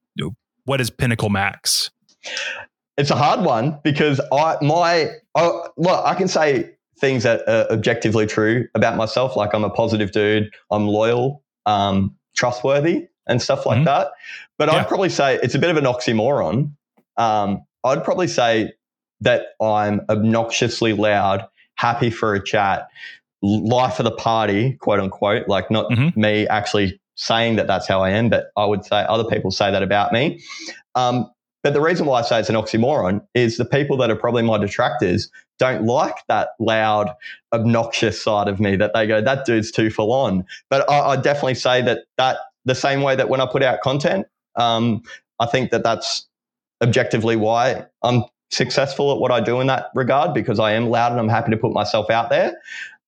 what 0.66 0.82
is 0.82 0.90
pinnacle 0.90 1.30
max? 1.30 1.90
It's 2.98 3.10
a 3.10 3.16
hard 3.16 3.42
one 3.42 3.80
because 3.84 4.22
I 4.32 4.58
my 4.62 5.12
oh, 5.36 5.70
look, 5.78 6.06
I 6.06 6.14
can 6.14 6.28
say 6.28 6.76
things 7.00 7.24
that 7.24 7.48
are 7.50 7.70
objectively 7.72 8.26
true 8.26 8.68
about 8.76 8.96
myself. 8.98 9.36
Like 9.36 9.54
I'm 9.54 9.64
a 9.64 9.70
positive 9.70 10.12
dude. 10.12 10.54
I'm 10.72 10.88
loyal, 10.88 11.44
um, 11.66 12.16
trustworthy, 12.36 13.08
and 13.28 13.42
stuff 13.42 13.66
like 13.66 13.78
mm-hmm. 13.78 13.86
that. 13.86 14.12
But 14.58 14.72
yeah. 14.72 14.80
I'd 14.80 14.88
probably 14.88 15.10
say 15.10 15.40
it's 15.42 15.56
a 15.56 15.60
bit 15.60 15.70
of 15.70 15.78
an 15.78 15.86
oxymoron. 15.86 16.74
Um, 17.18 17.66
I'd 17.84 18.04
probably 18.04 18.28
say 18.28 18.74
that 19.22 19.48
I'm 19.62 20.02
obnoxiously 20.10 20.94
loud, 20.94 21.46
happy 21.76 22.10
for 22.10 22.34
a 22.34 22.44
chat, 22.44 22.88
life 23.42 24.00
of 24.00 24.06
the 24.06 24.12
party, 24.12 24.74
quote 24.74 25.00
unquote, 25.00 25.48
like 25.48 25.70
not 25.70 25.90
mm-hmm. 25.90 26.20
me 26.20 26.48
actually 26.48 27.00
saying 27.16 27.56
that 27.58 27.68
that's 27.68 27.88
how 27.88 28.02
I 28.02 28.10
am, 28.12 28.30
but 28.30 28.48
I 28.58 28.66
would 28.66 28.86
say 28.86 29.06
other 29.08 29.24
people 29.24 29.52
say 29.52 29.72
that 29.72 29.84
about 29.84 30.12
me. 30.14 30.42
Um, 30.96 31.30
but 31.62 31.74
the 31.74 31.82
reason 31.82 32.06
why 32.06 32.20
I 32.20 32.22
say 32.24 32.40
it's 32.40 32.50
an 32.50 32.56
oxymoron 32.56 33.26
is 33.34 33.58
the 33.58 33.66
people 33.66 33.96
that 33.98 34.12
are 34.12 34.16
probably 34.16 34.44
my 34.44 34.58
detractors 34.58 35.30
don't 35.60 35.86
like 35.86 36.18
that 36.28 36.50
loud, 36.60 37.14
obnoxious 37.54 38.22
side 38.22 38.50
of 38.50 38.60
me 38.60 38.76
that 38.76 38.92
they 38.94 39.08
go, 39.08 39.22
that 39.22 39.46
dude's 39.46 39.72
too 39.72 39.90
full 39.90 40.12
on. 40.12 40.46
But 40.70 40.90
I, 40.90 41.12
I 41.12 41.16
definitely 41.16 41.56
say 41.56 41.82
that 41.84 42.00
that 42.18 42.38
the 42.66 42.76
same 42.76 43.02
way 43.02 43.16
that 43.16 43.30
when 43.30 43.40
I 43.40 43.46
put 43.46 43.64
out 43.64 43.82
content, 43.82 44.26
um, 44.56 45.04
I 45.40 45.46
think 45.46 45.72
that 45.72 45.84
that's 45.84 46.28
objectively 46.82 47.36
why 47.36 47.86
I'm 48.02 48.24
successful 48.54 49.12
at 49.12 49.20
what 49.20 49.32
I 49.32 49.42
do 49.42 49.60
in 49.60 49.68
that 49.68 49.88
regard 49.96 50.34
because 50.34 50.60
I 50.60 50.74
am 50.74 50.90
loud 50.90 51.12
and 51.12 51.20
I'm 51.20 51.30
happy 51.30 51.52
to 51.52 51.58
put 51.58 51.74
myself 51.74 52.10
out 52.10 52.30
there. 52.30 52.52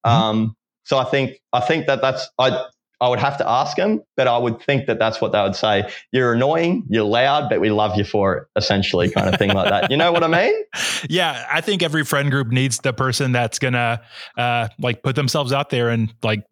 Mm-hmm. 0.05 0.09
Um, 0.09 0.55
so 0.83 0.97
I 0.97 1.03
think 1.05 1.39
I 1.51 1.59
think 1.61 1.87
that 1.87 2.01
that's 2.01 2.29
I 2.37 2.65
I 3.01 3.09
would 3.09 3.19
have 3.19 3.37
to 3.37 3.49
ask 3.49 3.75
them, 3.75 4.01
but 4.15 4.27
I 4.27 4.37
would 4.37 4.61
think 4.61 4.85
that 4.87 4.99
that's 4.99 5.19
what 5.19 5.31
they 5.31 5.41
would 5.41 5.55
say. 5.55 5.91
You're 6.11 6.33
annoying, 6.33 6.85
you're 6.89 7.03
loud, 7.03 7.49
but 7.49 7.59
we 7.59 7.69
love 7.69 7.97
you 7.97 8.05
for 8.05 8.35
it, 8.35 8.47
essentially, 8.55 9.11
kind 9.11 9.27
of 9.27 9.37
thing 9.37 9.51
like 9.51 9.69
that. 9.69 9.91
You 9.91 9.97
know 9.97 10.11
what 10.11 10.23
I 10.23 10.27
mean? 10.27 10.53
Yeah, 11.07 11.45
I 11.51 11.61
think 11.61 11.83
every 11.83 12.03
friend 12.03 12.31
group 12.31 12.47
needs 12.47 12.79
the 12.79 12.91
person 12.91 13.31
that's 13.31 13.59
gonna 13.59 14.01
uh, 14.37 14.69
like 14.79 15.03
put 15.03 15.15
themselves 15.15 15.53
out 15.53 15.69
there 15.69 15.89
and 15.89 16.11
like 16.23 16.43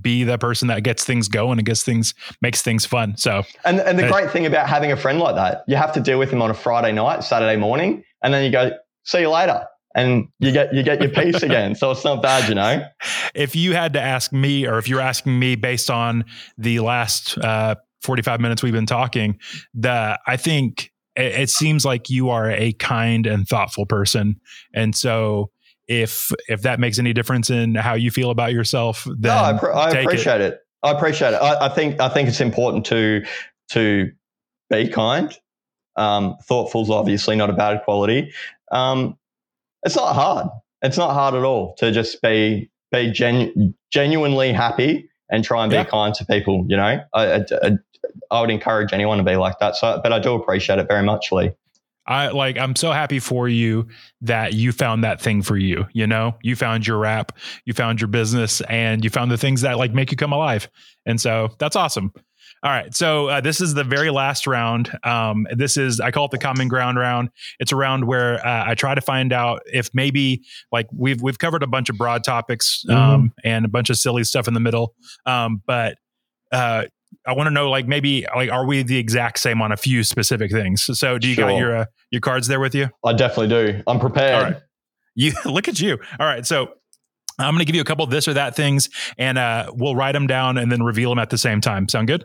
be 0.00 0.24
the 0.24 0.38
person 0.38 0.68
that 0.68 0.82
gets 0.82 1.04
things 1.04 1.28
going 1.28 1.58
and 1.58 1.66
gets 1.66 1.82
things 1.82 2.14
makes 2.40 2.62
things 2.62 2.84
fun. 2.84 3.16
So, 3.16 3.44
and 3.64 3.80
and 3.80 3.98
the 3.98 4.06
uh, 4.06 4.10
great 4.10 4.30
thing 4.30 4.46
about 4.46 4.68
having 4.68 4.90
a 4.90 4.96
friend 4.96 5.18
like 5.18 5.36
that, 5.36 5.62
you 5.68 5.76
have 5.76 5.92
to 5.92 6.00
deal 6.00 6.18
with 6.18 6.30
him 6.30 6.42
on 6.42 6.50
a 6.50 6.54
Friday 6.54 6.92
night, 6.92 7.22
Saturday 7.22 7.56
morning, 7.56 8.02
and 8.22 8.32
then 8.32 8.44
you 8.44 8.50
go, 8.50 8.72
see 9.04 9.20
you 9.20 9.30
later 9.30 9.66
and 9.94 10.28
you 10.38 10.52
get 10.52 10.72
you 10.72 10.82
get 10.82 11.00
your 11.00 11.10
piece 11.10 11.42
again. 11.42 11.74
So 11.74 11.90
it's 11.90 12.04
not 12.04 12.22
bad, 12.22 12.48
you 12.48 12.54
know. 12.54 12.84
If 13.34 13.54
you 13.54 13.74
had 13.74 13.92
to 13.94 14.00
ask 14.00 14.32
me, 14.32 14.66
or 14.66 14.78
if 14.78 14.88
you're 14.88 15.00
asking 15.00 15.38
me 15.38 15.54
based 15.56 15.90
on 15.90 16.24
the 16.58 16.80
last 16.80 17.38
uh, 17.38 17.76
45 18.02 18.40
minutes 18.40 18.62
we've 18.62 18.72
been 18.72 18.86
talking, 18.86 19.38
the 19.74 20.18
I 20.26 20.36
think 20.36 20.90
it, 21.16 21.40
it 21.40 21.50
seems 21.50 21.84
like 21.84 22.08
you 22.10 22.30
are 22.30 22.50
a 22.50 22.72
kind 22.74 23.26
and 23.26 23.46
thoughtful 23.46 23.86
person, 23.86 24.40
and 24.74 24.94
so 24.94 25.50
if 25.88 26.30
if 26.48 26.62
that 26.62 26.80
makes 26.80 26.98
any 26.98 27.12
difference 27.12 27.50
in 27.50 27.74
how 27.74 27.94
you 27.94 28.10
feel 28.10 28.30
about 28.30 28.52
yourself, 28.52 29.04
then 29.04 29.34
no, 29.34 29.36
I, 29.36 29.58
pr- 29.58 29.72
I 29.72 29.90
appreciate 29.90 30.40
it. 30.40 30.54
it. 30.54 30.58
I 30.82 30.90
appreciate 30.92 31.34
it. 31.34 31.36
I, 31.36 31.66
I, 31.66 31.68
think 31.68 32.00
I 32.00 32.08
think 32.08 32.28
it's 32.28 32.40
important 32.40 32.86
to 32.86 33.24
to 33.72 34.10
be 34.70 34.88
kind. 34.88 35.36
Um, 35.96 36.36
thoughtful 36.44 36.82
is 36.82 36.90
obviously 36.90 37.36
not 37.36 37.50
a 37.50 37.52
bad 37.52 37.82
quality. 37.84 38.32
Um, 38.70 39.18
it's 39.84 39.96
not 39.96 40.14
hard. 40.14 40.48
It's 40.82 40.96
not 40.96 41.12
hard 41.12 41.34
at 41.34 41.44
all 41.44 41.74
to 41.76 41.92
just 41.92 42.20
be 42.22 42.70
be 42.90 43.10
genu- 43.10 43.72
genuinely 43.90 44.52
happy 44.52 45.08
and 45.30 45.42
try 45.44 45.62
and 45.62 45.70
be 45.70 45.76
yeah. 45.76 45.84
kind 45.84 46.14
to 46.14 46.24
people. 46.26 46.64
You 46.68 46.76
know, 46.76 47.00
I, 47.14 47.34
I, 47.34 47.78
I, 48.30 48.40
would 48.40 48.50
encourage 48.50 48.92
anyone 48.92 49.18
to 49.18 49.24
be 49.24 49.36
like 49.36 49.58
that. 49.60 49.76
So, 49.76 50.00
but 50.02 50.12
I 50.12 50.18
do 50.18 50.34
appreciate 50.34 50.78
it 50.78 50.88
very 50.88 51.02
much, 51.02 51.32
Lee. 51.32 51.52
I 52.06 52.28
like 52.28 52.58
I'm 52.58 52.74
so 52.74 52.90
happy 52.90 53.20
for 53.20 53.48
you 53.48 53.86
that 54.22 54.54
you 54.54 54.72
found 54.72 55.04
that 55.04 55.20
thing 55.20 55.40
for 55.42 55.56
you, 55.56 55.86
you 55.92 56.06
know? 56.06 56.36
You 56.42 56.56
found 56.56 56.86
your 56.86 56.98
rap, 56.98 57.38
you 57.64 57.74
found 57.74 58.00
your 58.00 58.08
business 58.08 58.60
and 58.62 59.04
you 59.04 59.10
found 59.10 59.30
the 59.30 59.38
things 59.38 59.60
that 59.60 59.78
like 59.78 59.94
make 59.94 60.10
you 60.10 60.16
come 60.16 60.32
alive. 60.32 60.68
And 61.06 61.20
so 61.20 61.54
that's 61.58 61.76
awesome. 61.76 62.12
All 62.64 62.70
right. 62.70 62.94
So 62.94 63.26
uh, 63.26 63.40
this 63.40 63.60
is 63.60 63.74
the 63.74 63.82
very 63.82 64.10
last 64.10 64.46
round. 64.46 64.96
Um, 65.02 65.48
this 65.52 65.76
is, 65.76 65.98
I 65.98 66.12
call 66.12 66.26
it 66.26 66.30
the 66.30 66.38
common 66.38 66.68
ground 66.68 66.96
round. 66.96 67.30
It's 67.58 67.72
a 67.72 67.76
round 67.76 68.06
where 68.06 68.44
uh, 68.46 68.64
I 68.68 68.74
try 68.74 68.94
to 68.94 69.00
find 69.00 69.32
out 69.32 69.62
if 69.66 69.90
maybe 69.94 70.42
like 70.70 70.86
we've, 70.92 71.20
we've 71.20 71.38
covered 71.38 71.64
a 71.64 71.66
bunch 71.66 71.90
of 71.90 71.96
broad 71.96 72.22
topics 72.22 72.84
um, 72.88 72.96
mm-hmm. 72.96 73.26
and 73.42 73.64
a 73.64 73.68
bunch 73.68 73.90
of 73.90 73.96
silly 73.96 74.22
stuff 74.22 74.46
in 74.46 74.54
the 74.54 74.60
middle. 74.60 74.94
Um, 75.26 75.60
but 75.66 75.96
uh, 76.52 76.84
I 77.26 77.32
want 77.32 77.48
to 77.48 77.50
know 77.50 77.68
like 77.68 77.88
maybe 77.88 78.26
like 78.34 78.50
are 78.50 78.64
we 78.64 78.82
the 78.82 78.96
exact 78.96 79.40
same 79.40 79.60
on 79.60 79.72
a 79.72 79.76
few 79.76 80.04
specific 80.04 80.52
things? 80.52 80.88
So 80.98 81.18
do 81.18 81.28
you 81.28 81.34
sure. 81.34 81.48
got 81.48 81.56
your 81.56 81.76
uh, 81.76 81.84
your 82.10 82.20
cards 82.20 82.46
there 82.46 82.60
with 82.60 82.74
you? 82.74 82.88
I 83.04 83.12
definitely 83.12 83.48
do. 83.48 83.82
I'm 83.86 83.98
prepared. 83.98 84.34
All 84.34 84.42
right. 84.50 84.62
You 85.14 85.32
look 85.44 85.68
at 85.68 85.80
you. 85.80 85.98
All 86.18 86.26
right. 86.26 86.46
So 86.46 86.74
I'm 87.38 87.54
going 87.54 87.60
to 87.60 87.64
give 87.64 87.74
you 87.74 87.82
a 87.82 87.86
couple 87.86 88.04
of 88.04 88.10
this 88.10 88.28
or 88.28 88.34
that 88.34 88.54
things, 88.54 88.88
and 89.18 89.38
uh, 89.38 89.72
we'll 89.74 89.96
write 89.96 90.12
them 90.12 90.26
down 90.26 90.58
and 90.58 90.70
then 90.70 90.82
reveal 90.82 91.10
them 91.10 91.18
at 91.18 91.30
the 91.30 91.38
same 91.38 91.60
time. 91.60 91.88
Sound 91.88 92.06
good? 92.06 92.24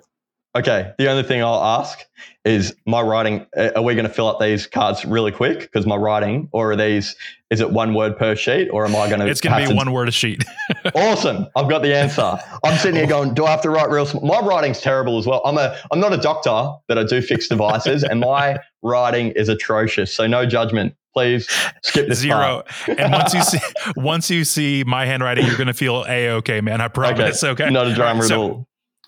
Okay. 0.58 0.92
The 0.98 1.08
only 1.08 1.22
thing 1.22 1.44
I'll 1.44 1.64
ask 1.64 2.00
is 2.44 2.76
my 2.88 3.02
writing. 3.02 3.46
Are 3.56 3.82
we 3.84 3.94
going 3.94 4.08
to 4.08 4.14
fill 4.14 4.28
up 4.28 4.40
these 4.40 4.66
cards 4.66 5.06
really 5.06 5.32
quick? 5.32 5.60
Because 5.60 5.86
my 5.86 5.96
writing, 5.96 6.50
or 6.52 6.72
are 6.72 6.76
these? 6.76 7.16
Is 7.52 7.62
it 7.62 7.72
one 7.72 7.94
word 7.94 8.18
per 8.18 8.36
sheet, 8.36 8.70
or 8.70 8.84
am 8.84 8.96
I 8.96 9.08
going 9.08 9.20
to? 9.20 9.28
It's 9.28 9.40
going 9.40 9.62
to 9.62 9.70
be 9.70 9.76
one 9.76 9.92
word 9.92 10.08
a 10.08 10.12
sheet. 10.12 10.44
awesome. 10.96 11.46
I've 11.56 11.70
got 11.70 11.84
the 11.84 11.96
answer. 11.96 12.40
I'm 12.64 12.78
sitting 12.80 12.96
here 12.96 13.06
going, 13.06 13.36
do 13.36 13.46
I 13.46 13.52
have 13.52 13.62
to 13.62 13.70
write 13.70 13.90
real? 13.92 14.08
Small? 14.08 14.26
My 14.26 14.40
writing's 14.40 14.82
terrible 14.82 15.20
as 15.20 15.28
well. 15.28 15.44
I'm 15.46 15.60
a. 15.60 15.78
I'm 15.92 16.00
not 16.00 16.12
a 16.12 16.18
doctor, 16.18 16.72
but 16.88 16.98
I 16.98 17.04
do 17.04 17.22
fix 17.22 17.48
devices, 17.48 18.04
and 18.04 18.20
my 18.20 18.58
writing 18.82 19.34
is 19.36 19.50
atrocious. 19.50 20.14
So 20.14 20.26
no 20.26 20.46
judgment. 20.46 20.96
Please 21.14 21.48
skip 21.84 22.08
this 22.08 22.20
zero. 22.20 22.64
And 22.88 23.12
once 23.12 23.34
you 23.34 23.42
see 23.44 23.60
once 23.96 24.30
you 24.30 24.44
see 24.44 24.84
my 24.86 25.06
handwriting, 25.06 25.46
you're 25.46 25.58
going 25.58 25.68
to 25.68 25.74
feel 25.74 26.04
a 26.08 26.30
okay, 26.32 26.62
man. 26.62 26.82
I 26.82 26.88
promise. 26.88 27.44
Okay. 27.44 27.64
okay? 27.64 27.74
Not 27.74 27.88
a 27.88 27.94
drama 27.94 28.22
right, 28.22 28.28
so, 28.28 28.34
at 28.34 28.52
all 28.52 28.68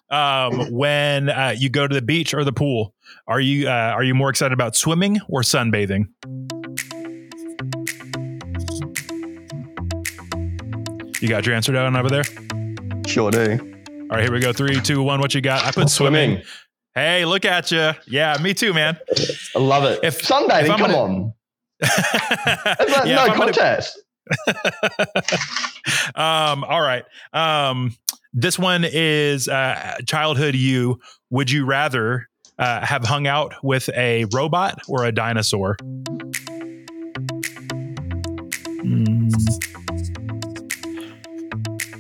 um, 0.10 0.72
when 0.72 1.30
uh, 1.30 1.54
you 1.58 1.70
go 1.70 1.88
to 1.88 1.94
the 1.94 2.02
beach 2.02 2.34
or 2.34 2.44
the 2.44 2.54
pool? 2.54 2.94
Are 3.28 3.40
you 3.40 3.68
uh, 3.68 3.72
are 3.72 4.04
you 4.04 4.14
more 4.14 4.30
excited 4.30 4.54
about 4.54 4.76
swimming 4.76 5.20
or 5.28 5.42
sunbathing? 5.42 6.06
You 11.22 11.28
got 11.28 11.46
your 11.46 11.56
answer 11.56 11.74
down 11.74 11.96
over 11.96 12.10
there? 12.10 12.24
Sure 13.06 13.30
do. 13.30 13.60
All 14.10 14.18
right, 14.18 14.24
here 14.24 14.32
we 14.32 14.40
go. 14.40 14.54
Three, 14.54 14.80
two, 14.80 15.04
one. 15.04 15.20
What 15.20 15.36
you 15.36 15.42
got? 15.42 15.66
I 15.66 15.72
put 15.72 15.90
swimming. 15.90 16.30
swimming. 16.30 16.46
Hey, 16.96 17.26
look 17.26 17.46
at 17.46 17.72
you. 17.72 17.92
Yeah, 18.08 18.38
me 18.42 18.54
too, 18.54 18.74
man. 18.74 18.98
I 19.56 19.60
love 19.60 19.84
it. 19.84 20.00
If 20.02 20.22
sunbathing, 20.22 20.62
if 20.62 20.68
come 20.68 20.80
gonna, 20.80 20.98
on. 20.98 21.34
yeah, 23.06 23.26
no 23.28 23.34
contest. 23.36 24.00
um, 26.16 26.64
all 26.64 26.82
right. 26.82 27.04
Um, 27.34 27.96
this 28.34 28.60
one 28.60 28.86
is 28.86 29.48
uh, 29.48 29.98
childhood 30.06 30.56
you. 30.56 31.00
Would 31.30 31.52
you 31.52 31.66
rather 31.66 32.30
uh, 32.58 32.86
have 32.86 33.04
hung 33.06 33.28
out 33.28 33.54
with 33.64 33.90
a 33.96 34.26
robot 34.34 34.80
or 34.88 35.06
a 35.06 35.12
dinosaur? 35.12 35.78
Mm. 38.84 39.30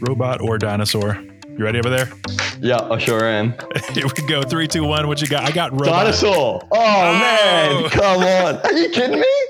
Robot 0.08 0.42
or 0.42 0.58
dinosaur? 0.58 1.22
You 1.58 1.64
ready 1.64 1.80
over 1.80 1.90
there? 1.90 2.12
Yeah, 2.62 2.82
I 2.90 2.98
sure 2.98 3.24
am. 3.24 3.56
Here 3.94 4.06
we 4.06 4.28
go. 4.28 4.44
Three, 4.44 4.68
two, 4.68 4.84
one. 4.84 5.08
What 5.08 5.22
you 5.22 5.28
got? 5.28 5.44
I 5.44 5.52
got 5.52 5.72
robot. 5.72 6.04
Dinosaur. 6.04 6.62
Oh, 6.64 6.68
oh. 6.72 7.14
man, 7.14 7.90
come 7.90 8.22
on. 8.22 8.58
Are 8.58 8.74
you 8.74 8.90
kidding 8.90 9.20
me? 9.20 9.48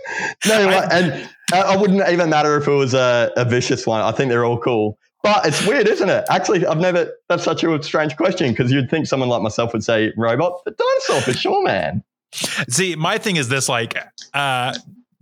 No, 0.47 0.69
I, 0.69 0.87
and 0.91 1.29
I 1.53 1.75
wouldn't 1.75 2.07
even 2.09 2.29
matter 2.29 2.57
if 2.57 2.67
it 2.67 2.71
was 2.71 2.93
a, 2.93 3.31
a 3.35 3.45
vicious 3.45 3.87
one. 3.87 4.01
I 4.01 4.11
think 4.11 4.29
they're 4.29 4.45
all 4.45 4.59
cool. 4.59 4.97
But 5.21 5.45
it's 5.45 5.65
weird, 5.65 5.87
isn't 5.87 6.09
it? 6.09 6.25
Actually, 6.29 6.65
I've 6.65 6.79
never, 6.79 7.13
that's 7.27 7.43
such 7.43 7.63
a 7.63 7.83
strange 7.83 8.15
question 8.15 8.51
because 8.51 8.71
you'd 8.71 8.89
think 8.89 9.05
someone 9.05 9.29
like 9.29 9.41
myself 9.41 9.73
would 9.73 9.83
say 9.83 10.13
robot, 10.15 10.61
but 10.63 10.77
dinosaur 10.77 11.21
for 11.21 11.33
sure, 11.37 11.63
man. 11.63 12.03
See, 12.31 12.95
my 12.95 13.17
thing 13.17 13.35
is 13.35 13.49
this 13.49 13.67
like, 13.67 13.97
uh, 14.33 14.73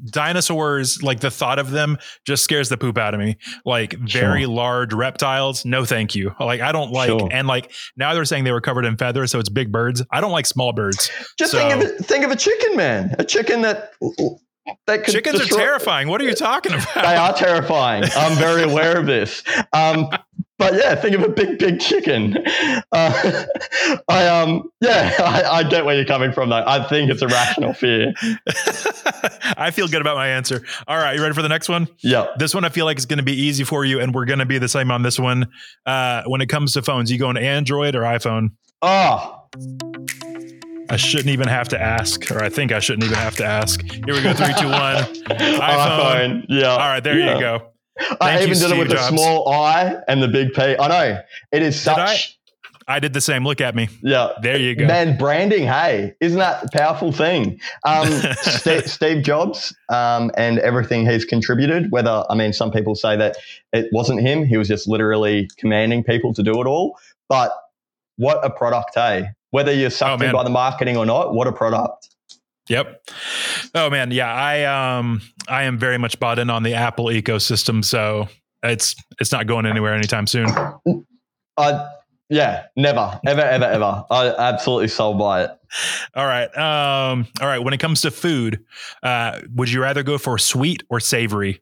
dinosaurs, 0.06 1.02
like 1.02 1.20
the 1.20 1.32
thought 1.32 1.60
of 1.60 1.72
them 1.72 1.98
just 2.26 2.44
scares 2.44 2.70
the 2.70 2.78
poop 2.78 2.98
out 2.98 3.14
of 3.14 3.20
me. 3.20 3.38
Like 3.66 3.94
very 3.94 4.44
sure. 4.44 4.52
large 4.52 4.94
reptiles, 4.94 5.66
no 5.66 5.86
thank 5.86 6.16
you. 6.16 6.34
Like 6.40 6.62
I 6.62 6.72
don't 6.72 6.92
like, 6.92 7.10
sure. 7.10 7.30
and 7.32 7.48
like 7.48 7.72
now 7.96 8.14
they're 8.14 8.26
saying 8.26 8.44
they 8.44 8.52
were 8.52 8.62
covered 8.62 8.86
in 8.86 8.98
feathers, 8.98 9.32
so 9.32 9.40
it's 9.40 9.50
big 9.50 9.72
birds. 9.72 10.04
I 10.12 10.22
don't 10.22 10.32
like 10.32 10.46
small 10.46 10.74
birds. 10.74 11.10
Just 11.38 11.52
so, 11.52 11.58
think 11.58 11.74
of 11.74 11.82
it, 11.82 12.06
think 12.06 12.24
of 12.24 12.32
a 12.32 12.36
chicken, 12.36 12.76
man. 12.76 13.16
A 13.20 13.24
chicken 13.24 13.62
that 13.62 13.94
that 14.86 15.06
Chickens 15.06 15.40
destroy- 15.40 15.60
are 15.60 15.66
terrifying. 15.66 16.08
What 16.08 16.22
are 16.22 16.26
you 16.26 16.34
talking 16.36 16.74
about? 16.74 16.94
they 16.96 17.16
are 17.16 17.34
terrifying. 17.34 18.04
I'm 18.16 18.38
very 18.38 18.64
aware 18.64 18.98
of 18.98 19.06
this. 19.06 19.44
Um, 19.74 20.10
but 20.58 20.74
yeah, 20.74 20.96
think 20.96 21.16
of 21.16 21.24
a 21.24 21.30
big, 21.30 21.60
big 21.60 21.80
chicken. 21.80 22.38
Uh, 22.94 23.46
I 24.08 24.28
um, 24.28 24.72
yeah, 24.80 25.14
I, 25.20 25.44
I, 25.44 25.64
get 25.64 25.84
where 25.86 25.96
you're 25.96 26.06
coming 26.06 26.32
from. 26.32 26.50
Though 26.50 26.64
I 26.66 26.88
think 26.88 27.12
it's 27.12 27.22
a 27.22 27.28
rational 27.28 27.74
fear. 27.74 28.14
I 29.58 29.72
feel 29.72 29.88
good 29.88 30.02
about 30.02 30.16
my 30.16 30.30
answer. 30.30 30.64
All 30.88 30.98
right, 30.98 31.16
you 31.16 31.22
ready 31.22 31.34
for 31.34 31.42
the 31.42 31.50
next 31.50 31.68
one? 31.70 31.88
Yeah. 32.00 32.28
This 32.38 32.56
one 32.56 32.64
I 32.64 32.70
feel 32.70 32.86
like 32.86 32.98
is 32.98 33.06
going 33.06 33.18
to 33.18 33.24
be 33.24 33.34
easy 33.34 33.64
for 33.66 33.84
you, 33.84 34.00
and 34.00 34.16
we're 34.16 34.26
going 34.26 34.40
to 34.40 34.46
be 34.46 34.58
the 34.58 34.70
same 34.70 34.90
on 34.90 35.02
this 35.02 35.20
one. 35.20 35.48
Uh, 35.86 36.24
when 36.28 36.40
it 36.42 36.48
comes 36.48 36.74
to 36.74 36.82
phones, 36.82 37.12
you 37.12 37.20
going 37.20 37.38
Android 37.38 37.94
or 37.94 38.02
iPhone? 38.02 38.52
Oh. 38.82 39.48
I 40.90 40.96
shouldn't 40.96 41.30
even 41.30 41.48
have 41.48 41.68
to 41.70 41.82
ask, 41.82 42.32
or 42.32 42.42
I 42.42 42.50
think 42.50 42.72
I 42.72 42.80
shouldn't 42.80 43.04
even 43.04 43.18
have 43.18 43.36
to 43.38 43.46
ask. 43.46 43.82
Here 43.82 44.14
we 44.14 44.22
go. 44.22 44.34
Three, 44.34 44.54
two, 44.58 44.70
one. 44.70 45.04
iPhone. 45.04 45.60
iPhone. 45.60 46.46
Yeah. 46.48 46.70
All 46.70 46.78
right. 46.78 47.04
There 47.04 47.20
yeah. 47.20 47.34
you 47.36 47.40
go. 47.40 47.72
I 48.22 48.38
even 48.38 48.50
you, 48.50 48.54
did 48.56 48.58
Steve 48.58 48.72
it 48.72 48.80
with 48.80 48.90
Jobs. 48.90 49.12
the 49.12 49.18
small 49.18 49.50
I 49.50 49.98
and 50.08 50.22
the 50.22 50.28
big 50.28 50.54
P. 50.54 50.76
I 50.78 50.88
know 50.88 51.22
it 51.52 51.62
is 51.62 51.80
such. 51.80 52.38
I 52.90 53.00
did 53.00 53.12
the 53.12 53.22
same. 53.22 53.44
Look 53.44 53.60
at 53.60 53.76
me. 53.76 53.90
Yeah. 54.02 54.32
There 54.42 54.58
you 54.58 54.74
go. 54.74 54.88
Man, 54.88 55.18
branding, 55.18 55.64
hey, 55.64 56.14
isn't 56.22 56.40
that 56.40 56.64
a 56.64 56.70
powerful 56.78 57.12
thing? 57.12 57.60
Um, 57.86 58.08
Steve, 58.42 58.88
Steve 58.90 59.24
Jobs 59.24 59.76
um, 59.90 60.32
and 60.38 60.60
everything 60.60 61.06
he's 61.06 61.26
contributed, 61.26 61.92
whether, 61.92 62.24
I 62.30 62.36
mean, 62.36 62.54
some 62.54 62.72
people 62.72 62.96
say 62.96 63.18
that 63.18 63.36
it 63.74 63.88
wasn't 63.92 64.22
him, 64.22 64.46
he 64.46 64.56
was 64.56 64.70
just 64.70 64.88
literally 64.88 65.50
commanding 65.58 66.02
people 66.02 66.34
to 66.34 66.42
do 66.42 66.62
it 66.62 66.66
all. 66.66 66.98
But 67.28 67.52
what 68.16 68.44
a 68.46 68.50
product, 68.50 68.92
hey? 68.96 69.32
Whether 69.52 69.74
you're 69.74 69.90
sucked 69.90 70.22
oh, 70.22 70.26
in 70.26 70.32
by 70.32 70.44
the 70.44 70.50
marketing 70.50 70.96
or 70.96 71.06
not, 71.06 71.34
what 71.34 71.48
a 71.48 71.52
product. 71.52 72.16
Yep. 72.70 73.10
Oh 73.76 73.90
man, 73.90 74.12
yeah. 74.12 74.34
I 74.34 74.98
um 74.98 75.22
I 75.48 75.64
am 75.64 75.78
very 75.78 75.98
much 75.98 76.20
bought 76.20 76.40
in 76.40 76.50
on 76.50 76.64
the 76.64 76.74
Apple 76.74 77.06
ecosystem, 77.06 77.84
so 77.84 78.28
it's 78.64 78.96
it's 79.20 79.32
not 79.32 79.48
going 79.48 79.66
anywhere 79.66 79.94
anytime 79.94 80.28
soon. 80.28 80.48
Uh 81.58 81.90
yeah, 82.30 82.66
never, 82.76 83.20
ever, 83.26 83.42
ever, 83.42 83.66
ever. 83.66 84.06
I 84.12 84.34
absolutely 84.38 84.90
sold 84.90 85.18
by 85.18 85.46
it. 85.46 85.52
All 86.14 86.26
right. 86.26 86.50
Um, 86.58 87.26
all 87.40 87.48
right. 87.48 87.60
When 87.60 87.74
it 87.74 87.80
comes 87.80 88.02
to 88.02 88.12
food, 88.12 88.66
uh, 89.02 89.40
would 89.56 89.72
you 89.72 89.82
rather 89.82 90.04
go 90.04 90.18
for 90.18 90.38
sweet 90.38 90.84
or 90.90 91.00
savory? 91.00 91.62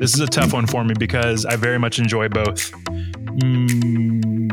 This 0.00 0.14
is 0.14 0.20
a 0.20 0.26
tough 0.26 0.52
one 0.54 0.66
for 0.66 0.82
me 0.84 0.94
because 0.98 1.44
I 1.44 1.56
very 1.56 1.78
much 1.78 1.98
enjoy 1.98 2.28
both. 2.28 2.72
Mm. 3.42 4.47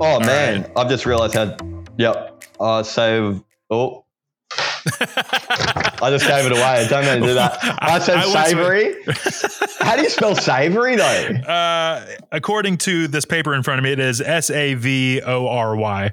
Oh 0.00 0.20
man, 0.20 0.62
right. 0.62 0.72
I've 0.76 0.88
just 0.88 1.06
realized 1.06 1.34
how. 1.34 1.56
Yep. 1.96 2.44
Uh, 2.60 2.82
so 2.84 3.44
oh, 3.68 4.04
I 5.00 6.10
just 6.10 6.26
gave 6.28 6.46
it 6.46 6.52
away. 6.52 6.62
I 6.62 6.86
don't 6.88 7.04
mean 7.04 7.20
to 7.20 7.26
do 7.26 7.34
that. 7.34 7.58
I 7.82 7.98
said 7.98 8.18
I 8.18 8.44
savory. 8.44 8.94
How 9.80 9.96
do 9.96 10.02
you 10.02 10.08
spell 10.08 10.36
savory 10.36 10.94
though? 10.94 11.02
Uh, 11.02 12.06
according 12.30 12.78
to 12.78 13.08
this 13.08 13.24
paper 13.24 13.54
in 13.54 13.64
front 13.64 13.80
of 13.80 13.84
me, 13.84 13.90
it 13.90 13.98
is 13.98 14.20
S 14.20 14.50
A 14.50 14.74
V 14.74 15.20
O 15.22 15.48
R 15.48 15.74
Y. 15.74 16.12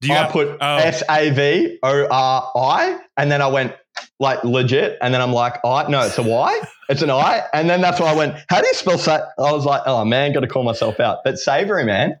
Do 0.00 0.08
you 0.08 0.14
I 0.14 0.18
have, 0.18 0.30
put 0.30 0.56
oh. 0.58 0.76
S 0.76 1.02
A 1.10 1.30
V 1.30 1.78
O 1.82 2.06
R 2.10 2.52
I, 2.56 2.98
and 3.18 3.30
then 3.30 3.42
I 3.42 3.48
went 3.48 3.74
like 4.20 4.42
legit, 4.42 4.96
and 5.02 5.12
then 5.12 5.20
I'm 5.20 5.32
like, 5.32 5.62
I 5.66 5.86
no, 5.88 6.00
it's 6.00 6.16
a 6.16 6.22
Y, 6.22 6.60
it's 6.88 7.02
an 7.02 7.10
I, 7.10 7.42
and 7.52 7.68
then 7.68 7.82
that's 7.82 8.00
why 8.00 8.06
I 8.06 8.16
went. 8.16 8.36
How 8.48 8.62
do 8.62 8.66
you 8.66 8.74
spell 8.74 8.96
that? 8.96 9.28
I 9.38 9.52
was 9.52 9.66
like, 9.66 9.82
oh 9.84 10.02
man, 10.06 10.32
got 10.32 10.40
to 10.40 10.48
call 10.48 10.64
myself 10.64 10.98
out. 10.98 11.18
But 11.24 11.38
savory, 11.38 11.84
man. 11.84 12.18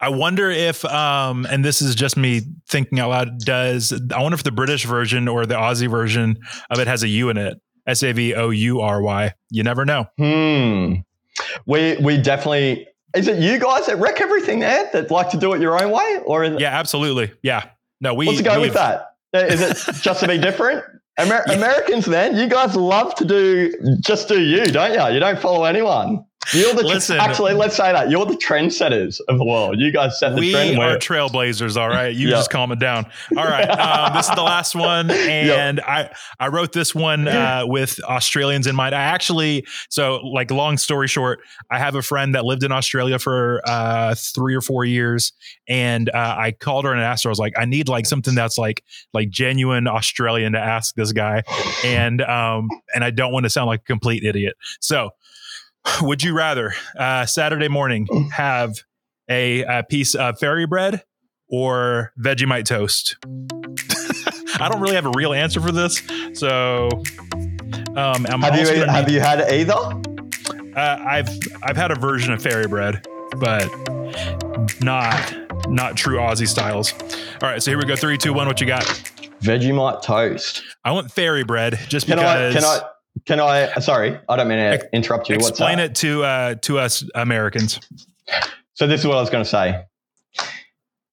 I 0.00 0.08
wonder 0.08 0.50
if, 0.50 0.84
um, 0.86 1.46
and 1.46 1.64
this 1.64 1.82
is 1.82 1.94
just 1.94 2.16
me 2.16 2.42
thinking 2.68 2.98
out 3.00 3.10
loud. 3.10 3.38
Does 3.40 3.92
I 4.12 4.22
wonder 4.22 4.34
if 4.34 4.42
the 4.42 4.52
British 4.52 4.84
version 4.84 5.28
or 5.28 5.46
the 5.46 5.54
Aussie 5.54 5.90
version 5.90 6.38
of 6.70 6.78
it 6.78 6.86
has 6.86 7.02
a 7.02 7.08
U 7.08 7.28
in 7.28 7.36
it? 7.36 7.60
S 7.86 8.02
A 8.02 8.12
V 8.12 8.34
O 8.34 8.50
U 8.50 8.80
R 8.80 9.02
Y. 9.02 9.34
You 9.50 9.62
never 9.62 9.84
know. 9.84 10.06
Hmm. 10.18 10.94
We 11.66 11.96
we 11.98 12.16
definitely. 12.16 12.88
Is 13.14 13.28
it 13.28 13.38
you 13.38 13.58
guys 13.60 13.86
that 13.86 13.98
wreck 13.98 14.20
everything 14.20 14.60
there 14.60 14.90
that 14.92 15.10
like 15.10 15.30
to 15.30 15.36
do 15.36 15.52
it 15.52 15.60
your 15.60 15.80
own 15.80 15.92
way, 15.92 16.20
or 16.24 16.44
yeah, 16.44 16.76
absolutely, 16.76 17.32
yeah. 17.42 17.68
No, 18.00 18.14
we. 18.14 18.26
Let's 18.26 18.42
go 18.42 18.60
with 18.60 18.74
that. 18.74 19.14
Is 19.32 19.60
it 19.60 20.02
just 20.02 20.20
to 20.20 20.28
be 20.28 20.38
different? 20.38 20.84
Amer- 21.18 21.44
yeah. 21.48 21.54
Americans, 21.54 22.08
man, 22.08 22.36
you 22.36 22.48
guys 22.48 22.74
love 22.74 23.14
to 23.16 23.24
do 23.24 23.72
just 24.00 24.28
do 24.28 24.40
you, 24.40 24.64
don't 24.64 24.92
you? 24.92 25.14
You 25.14 25.20
don't 25.20 25.38
follow 25.38 25.64
anyone. 25.64 26.24
You're 26.52 26.74
the 26.74 26.82
Listen, 26.82 27.18
actually. 27.18 27.54
Let's 27.54 27.76
say 27.76 27.92
that 27.92 28.10
you're 28.10 28.26
the 28.26 28.36
trendsetters 28.36 29.20
of 29.28 29.38
the 29.38 29.44
world. 29.44 29.78
You 29.78 29.90
guys 29.90 30.18
set 30.18 30.34
the 30.34 30.40
we 30.40 30.50
trend. 30.52 30.78
We 30.78 30.84
are 30.84 30.96
trailblazers. 30.96 31.80
All 31.80 31.88
right, 31.88 32.14
you 32.14 32.28
yep. 32.28 32.38
just 32.38 32.50
calm 32.50 32.72
it 32.72 32.78
down. 32.78 33.06
All 33.36 33.44
right, 33.44 33.64
um, 33.70 34.14
this 34.14 34.28
is 34.28 34.34
the 34.34 34.42
last 34.42 34.74
one, 34.74 35.10
and 35.10 35.78
yep. 35.78 35.86
I 35.86 36.10
I 36.38 36.48
wrote 36.48 36.72
this 36.72 36.94
one 36.94 37.26
uh, 37.28 37.64
with 37.66 38.02
Australians 38.04 38.66
in 38.66 38.76
mind. 38.76 38.94
I 38.94 39.02
actually 39.02 39.66
so 39.88 40.16
like 40.16 40.50
long 40.50 40.76
story 40.76 41.08
short, 41.08 41.40
I 41.70 41.78
have 41.78 41.94
a 41.94 42.02
friend 42.02 42.34
that 42.34 42.44
lived 42.44 42.62
in 42.62 42.72
Australia 42.72 43.18
for 43.18 43.62
uh, 43.66 44.14
three 44.14 44.54
or 44.54 44.60
four 44.60 44.84
years, 44.84 45.32
and 45.68 46.10
uh, 46.10 46.36
I 46.38 46.52
called 46.52 46.84
her 46.84 46.92
and 46.92 47.00
asked 47.00 47.24
her. 47.24 47.30
I 47.30 47.32
was 47.32 47.38
like, 47.38 47.54
I 47.56 47.64
need 47.64 47.88
like 47.88 48.06
something 48.06 48.34
that's 48.34 48.58
like 48.58 48.84
like 49.12 49.30
genuine 49.30 49.86
Australian 49.86 50.52
to 50.52 50.60
ask 50.60 50.94
this 50.94 51.12
guy, 51.12 51.42
and 51.84 52.20
um 52.22 52.68
and 52.94 53.02
I 53.02 53.10
don't 53.10 53.32
want 53.32 53.44
to 53.44 53.50
sound 53.50 53.68
like 53.68 53.80
a 53.80 53.84
complete 53.84 54.24
idiot. 54.24 54.54
So 54.80 55.10
would 56.02 56.22
you 56.22 56.34
rather 56.34 56.72
uh, 56.98 57.26
Saturday 57.26 57.68
morning 57.68 58.06
have 58.32 58.80
a, 59.28 59.62
a, 59.62 59.82
piece 59.84 60.14
of 60.14 60.38
fairy 60.38 60.66
bread 60.66 61.02
or 61.48 62.12
Vegemite 62.18 62.64
toast? 62.64 63.16
I 64.60 64.68
don't 64.70 64.80
really 64.80 64.94
have 64.94 65.06
a 65.06 65.12
real 65.14 65.32
answer 65.32 65.60
for 65.60 65.72
this, 65.72 66.00
so 66.34 66.88
um, 67.96 68.24
have 68.24 68.58
you 68.58 68.84
have 68.84 69.10
you 69.10 69.20
had 69.20 69.40
either? 69.52 69.74
Uh, 70.76 71.04
I've 71.04 71.28
I've 71.62 71.76
had 71.76 71.90
a 71.90 71.96
version 71.96 72.32
of 72.32 72.42
fairy 72.42 72.68
bread, 72.68 73.06
but 73.38 73.68
not 74.80 75.34
not 75.68 75.96
true 75.96 76.18
Aussie 76.18 76.48
styles. 76.48 76.92
All 77.42 77.48
right, 77.48 77.62
so 77.62 77.70
here 77.70 77.78
we 77.78 77.84
go. 77.84 77.96
Three, 77.96 78.16
two, 78.16 78.32
one. 78.32 78.46
What 78.46 78.60
you 78.60 78.66
got? 78.66 78.84
Vegemite 79.40 80.02
toast. 80.02 80.62
I 80.84 80.92
want 80.92 81.10
fairy 81.10 81.44
bread 81.44 81.78
just 81.88 82.06
can 82.06 82.16
because. 82.16 82.54
I, 82.54 82.60
can 82.60 82.64
I 82.64 82.93
can 83.26 83.40
I? 83.40 83.72
Sorry, 83.80 84.18
I 84.28 84.36
don't 84.36 84.48
mean 84.48 84.58
to 84.58 84.88
interrupt 84.92 85.28
you. 85.28 85.36
Explain 85.36 85.78
it 85.78 85.94
to 85.96 86.24
uh, 86.24 86.54
to 86.62 86.78
us 86.78 87.04
Americans. 87.14 87.80
So 88.74 88.86
this 88.86 89.00
is 89.00 89.06
what 89.06 89.16
I 89.16 89.20
was 89.20 89.30
going 89.30 89.44
to 89.44 89.50
say. 89.50 89.84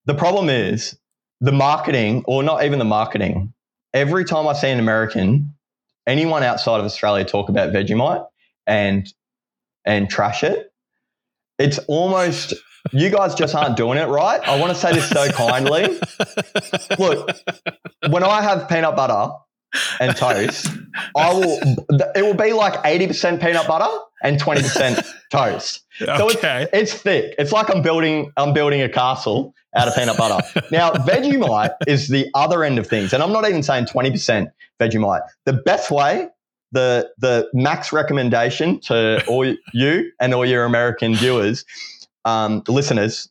The 0.05 0.15
problem 0.15 0.49
is 0.49 0.97
the 1.39 1.51
marketing, 1.51 2.23
or 2.27 2.43
not 2.43 2.63
even 2.65 2.79
the 2.79 2.85
marketing. 2.85 3.53
Every 3.93 4.25
time 4.25 4.47
I 4.47 4.53
see 4.53 4.69
an 4.69 4.79
American, 4.79 5.53
anyone 6.07 6.43
outside 6.43 6.79
of 6.79 6.85
Australia 6.85 7.25
talk 7.25 7.49
about 7.49 7.71
Vegemite 7.71 8.25
and 8.67 9.11
and 9.85 10.09
trash 10.09 10.43
it, 10.43 10.71
it's 11.59 11.79
almost 11.87 12.53
you 12.91 13.09
guys 13.09 13.35
just 13.35 13.55
aren't 13.55 13.77
doing 13.77 13.97
it 13.97 14.07
right. 14.07 14.41
I 14.47 14.59
want 14.59 14.73
to 14.73 14.79
say 14.79 14.91
this 14.91 15.09
so 15.09 15.29
kindly. 15.29 15.99
Look, 16.99 17.29
when 18.09 18.23
I 18.23 18.41
have 18.41 18.67
peanut 18.67 18.95
butter 18.95 19.31
and 19.99 20.15
toast, 20.15 20.67
I 21.15 21.33
will. 21.33 21.59
It 22.15 22.23
will 22.23 22.33
be 22.33 22.53
like 22.53 22.79
eighty 22.85 23.07
percent 23.07 23.41
peanut 23.41 23.67
butter 23.67 23.89
and 24.23 24.39
twenty 24.39 24.61
percent 24.61 24.99
toast. 25.31 25.83
So 25.97 26.29
okay. 26.31 26.67
it's, 26.73 26.93
it's 26.93 27.01
thick. 27.01 27.35
It's 27.37 27.51
like 27.51 27.73
I'm 27.73 27.81
building. 27.81 28.31
I'm 28.37 28.53
building 28.53 28.81
a 28.81 28.89
castle 28.89 29.53
out 29.75 29.87
of 29.87 29.95
peanut 29.95 30.17
butter. 30.17 30.43
now, 30.71 30.91
Vegemite 30.91 31.75
is 31.87 32.07
the 32.07 32.29
other 32.33 32.63
end 32.63 32.79
of 32.79 32.87
things, 32.87 33.13
and 33.13 33.23
I'm 33.23 33.31
not 33.31 33.47
even 33.47 33.63
saying 33.63 33.87
twenty 33.87 34.11
percent 34.11 34.49
Vegemite. 34.79 35.21
The 35.45 35.53
best 35.53 35.91
way, 35.91 36.27
the 36.71 37.09
the 37.17 37.49
max 37.53 37.91
recommendation 37.93 38.79
to 38.81 39.23
all 39.27 39.45
you 39.73 40.11
and 40.19 40.33
all 40.33 40.45
your 40.45 40.65
American 40.65 41.15
viewers, 41.15 41.65
um, 42.25 42.63
listeners, 42.67 43.29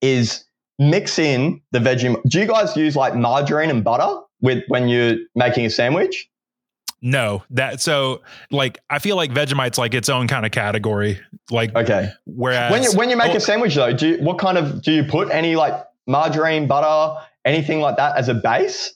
is 0.00 0.44
mix 0.78 1.18
in 1.18 1.60
the 1.72 1.78
Vegemite. 1.78 2.22
Do 2.28 2.40
you 2.40 2.46
guys 2.46 2.76
use 2.76 2.96
like 2.96 3.14
margarine 3.14 3.70
and 3.70 3.82
butter? 3.82 4.22
With 4.40 4.64
when 4.68 4.88
you're 4.88 5.16
making 5.34 5.66
a 5.66 5.70
sandwich? 5.70 6.28
No, 7.02 7.44
that 7.50 7.80
so 7.80 8.22
like 8.50 8.78
I 8.88 8.98
feel 8.98 9.16
like 9.16 9.30
Vegemite's 9.30 9.78
like 9.78 9.94
its 9.94 10.08
own 10.08 10.28
kind 10.28 10.46
of 10.46 10.52
category. 10.52 11.20
Like 11.50 11.74
okay, 11.76 12.10
whereas 12.24 12.72
when 12.72 12.82
you 12.82 12.92
when 12.92 13.10
you 13.10 13.16
make 13.16 13.32
oh, 13.32 13.36
a 13.36 13.40
sandwich 13.40 13.74
though, 13.74 13.92
do 13.92 14.08
you, 14.08 14.16
what 14.18 14.38
kind 14.38 14.56
of 14.58 14.82
do 14.82 14.92
you 14.92 15.04
put 15.04 15.30
any 15.30 15.56
like 15.56 15.74
margarine, 16.06 16.66
butter, 16.66 17.20
anything 17.44 17.80
like 17.80 17.96
that 17.96 18.16
as 18.16 18.28
a 18.28 18.34
base? 18.34 18.94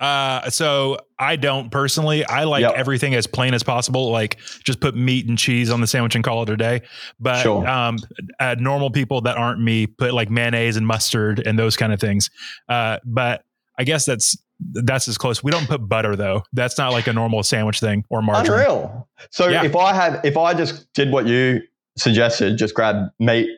Uh, 0.00 0.48
so 0.50 0.98
I 1.18 1.36
don't 1.36 1.70
personally. 1.70 2.24
I 2.24 2.44
like 2.44 2.62
yep. 2.62 2.74
everything 2.74 3.14
as 3.14 3.26
plain 3.26 3.54
as 3.54 3.62
possible. 3.62 4.10
Like 4.10 4.38
just 4.62 4.80
put 4.80 4.94
meat 4.94 5.28
and 5.28 5.38
cheese 5.38 5.70
on 5.70 5.80
the 5.80 5.86
sandwich 5.86 6.14
and 6.14 6.24
call 6.24 6.42
it 6.42 6.50
a 6.50 6.56
day. 6.56 6.82
But 7.20 7.42
sure. 7.42 7.66
um, 7.66 7.98
uh, 8.40 8.56
normal 8.58 8.90
people 8.90 9.20
that 9.22 9.36
aren't 9.36 9.60
me 9.60 9.86
put 9.86 10.14
like 10.14 10.30
mayonnaise 10.30 10.76
and 10.76 10.86
mustard 10.86 11.42
and 11.44 11.58
those 11.58 11.76
kind 11.76 11.92
of 11.92 12.00
things. 12.00 12.30
Uh, 12.68 12.98
but 13.04 13.44
I 13.78 13.84
guess 13.84 14.04
that's 14.04 14.36
that's 14.60 15.08
as 15.08 15.18
close. 15.18 15.42
We 15.42 15.50
don't 15.50 15.68
put 15.68 15.88
butter 15.88 16.16
though. 16.16 16.42
That's 16.52 16.78
not 16.78 16.92
like 16.92 17.06
a 17.06 17.12
normal 17.12 17.42
sandwich 17.42 17.80
thing 17.80 18.04
or 18.10 18.22
margarine. 18.22 18.60
Unreal. 18.60 19.08
So 19.30 19.48
yeah. 19.48 19.64
if 19.64 19.76
I 19.76 19.92
had, 19.92 20.20
if 20.24 20.36
I 20.36 20.54
just 20.54 20.92
did 20.94 21.10
what 21.10 21.26
you 21.26 21.60
suggested, 21.96 22.56
just 22.56 22.74
grab 22.74 23.10
meat 23.18 23.48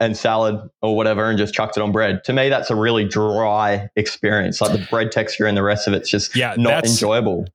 and 0.00 0.16
salad 0.16 0.60
or 0.80 0.96
whatever 0.96 1.28
and 1.28 1.38
just 1.38 1.54
chucked 1.54 1.76
it 1.76 1.82
on 1.82 1.92
bread. 1.92 2.22
To 2.24 2.32
me, 2.32 2.48
that's 2.48 2.70
a 2.70 2.76
really 2.76 3.04
dry 3.04 3.90
experience. 3.96 4.60
Like 4.60 4.72
the 4.72 4.86
bread 4.90 5.10
texture 5.10 5.46
and 5.46 5.56
the 5.56 5.62
rest 5.62 5.88
of 5.88 5.94
it's 5.94 6.08
just 6.08 6.36
yeah, 6.36 6.54
not 6.56 6.86
enjoyable. 6.86 7.46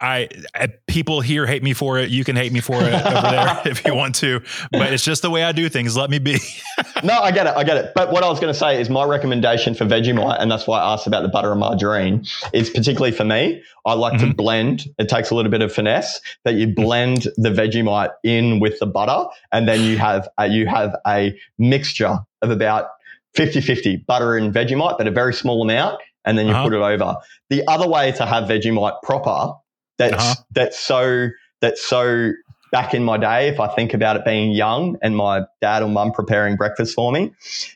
I, 0.00 0.28
I, 0.54 0.68
people 0.86 1.20
here 1.20 1.46
hate 1.46 1.62
me 1.62 1.74
for 1.74 1.98
it. 1.98 2.08
You 2.08 2.24
can 2.24 2.34
hate 2.34 2.52
me 2.52 2.60
for 2.60 2.76
it 2.76 2.94
over 2.94 3.30
there 3.30 3.62
if 3.66 3.84
you 3.84 3.94
want 3.94 4.14
to, 4.16 4.40
but 4.72 4.92
it's 4.92 5.04
just 5.04 5.20
the 5.20 5.30
way 5.30 5.44
I 5.44 5.52
do 5.52 5.68
things. 5.68 5.96
Let 5.96 6.08
me 6.08 6.18
be. 6.18 6.38
no, 7.04 7.20
I 7.20 7.30
get 7.30 7.46
it. 7.46 7.54
I 7.54 7.64
get 7.64 7.76
it. 7.76 7.92
But 7.94 8.10
what 8.10 8.24
I 8.24 8.28
was 8.28 8.40
going 8.40 8.52
to 8.52 8.58
say 8.58 8.80
is 8.80 8.88
my 8.88 9.04
recommendation 9.04 9.74
for 9.74 9.84
Vegemite, 9.84 10.40
and 10.40 10.50
that's 10.50 10.66
why 10.66 10.80
I 10.80 10.94
asked 10.94 11.06
about 11.06 11.22
the 11.22 11.28
butter 11.28 11.50
and 11.50 11.60
margarine, 11.60 12.24
is 12.54 12.70
particularly 12.70 13.12
for 13.12 13.24
me. 13.24 13.62
I 13.84 13.92
like 13.92 14.14
mm-hmm. 14.14 14.30
to 14.30 14.34
blend. 14.34 14.86
It 14.98 15.08
takes 15.10 15.30
a 15.30 15.34
little 15.34 15.50
bit 15.50 15.60
of 15.60 15.72
finesse 15.72 16.20
that 16.44 16.54
you 16.54 16.68
blend 16.68 17.28
the 17.36 17.50
Vegemite 17.50 18.12
in 18.24 18.58
with 18.58 18.78
the 18.78 18.86
butter, 18.86 19.28
and 19.52 19.68
then 19.68 19.82
you 19.82 19.98
have 19.98 20.28
a, 20.38 20.48
you 20.48 20.66
have 20.66 20.96
a 21.06 21.38
mixture 21.58 22.18
of 22.40 22.50
about 22.50 22.88
50-50 23.36 24.06
butter 24.06 24.36
and 24.36 24.54
Vegemite, 24.54 24.96
but 24.96 25.06
a 25.06 25.10
very 25.10 25.34
small 25.34 25.62
amount, 25.62 26.00
and 26.24 26.38
then 26.38 26.46
you 26.46 26.52
uh-huh. 26.52 26.64
put 26.64 26.72
it 26.72 26.80
over. 26.80 27.16
The 27.50 27.66
other 27.68 27.86
way 27.88 28.12
to 28.12 28.24
have 28.24 28.48
Vegemite 28.48 29.02
proper 29.02 29.54
that's 30.00 30.14
uh-huh. 30.14 30.34
that's 30.52 30.78
so 30.78 31.28
that's 31.60 31.86
so 31.86 32.32
back 32.72 32.94
in 32.94 33.04
my 33.04 33.18
day, 33.18 33.48
if 33.48 33.60
I 33.60 33.68
think 33.68 33.94
about 33.94 34.16
it 34.16 34.24
being 34.24 34.52
young 34.52 34.96
and 35.02 35.16
my 35.16 35.42
dad 35.60 35.82
or 35.82 35.88
mum 35.88 36.12
preparing 36.12 36.56
breakfast 36.56 36.94
for 36.94 37.12
me, 37.12 37.32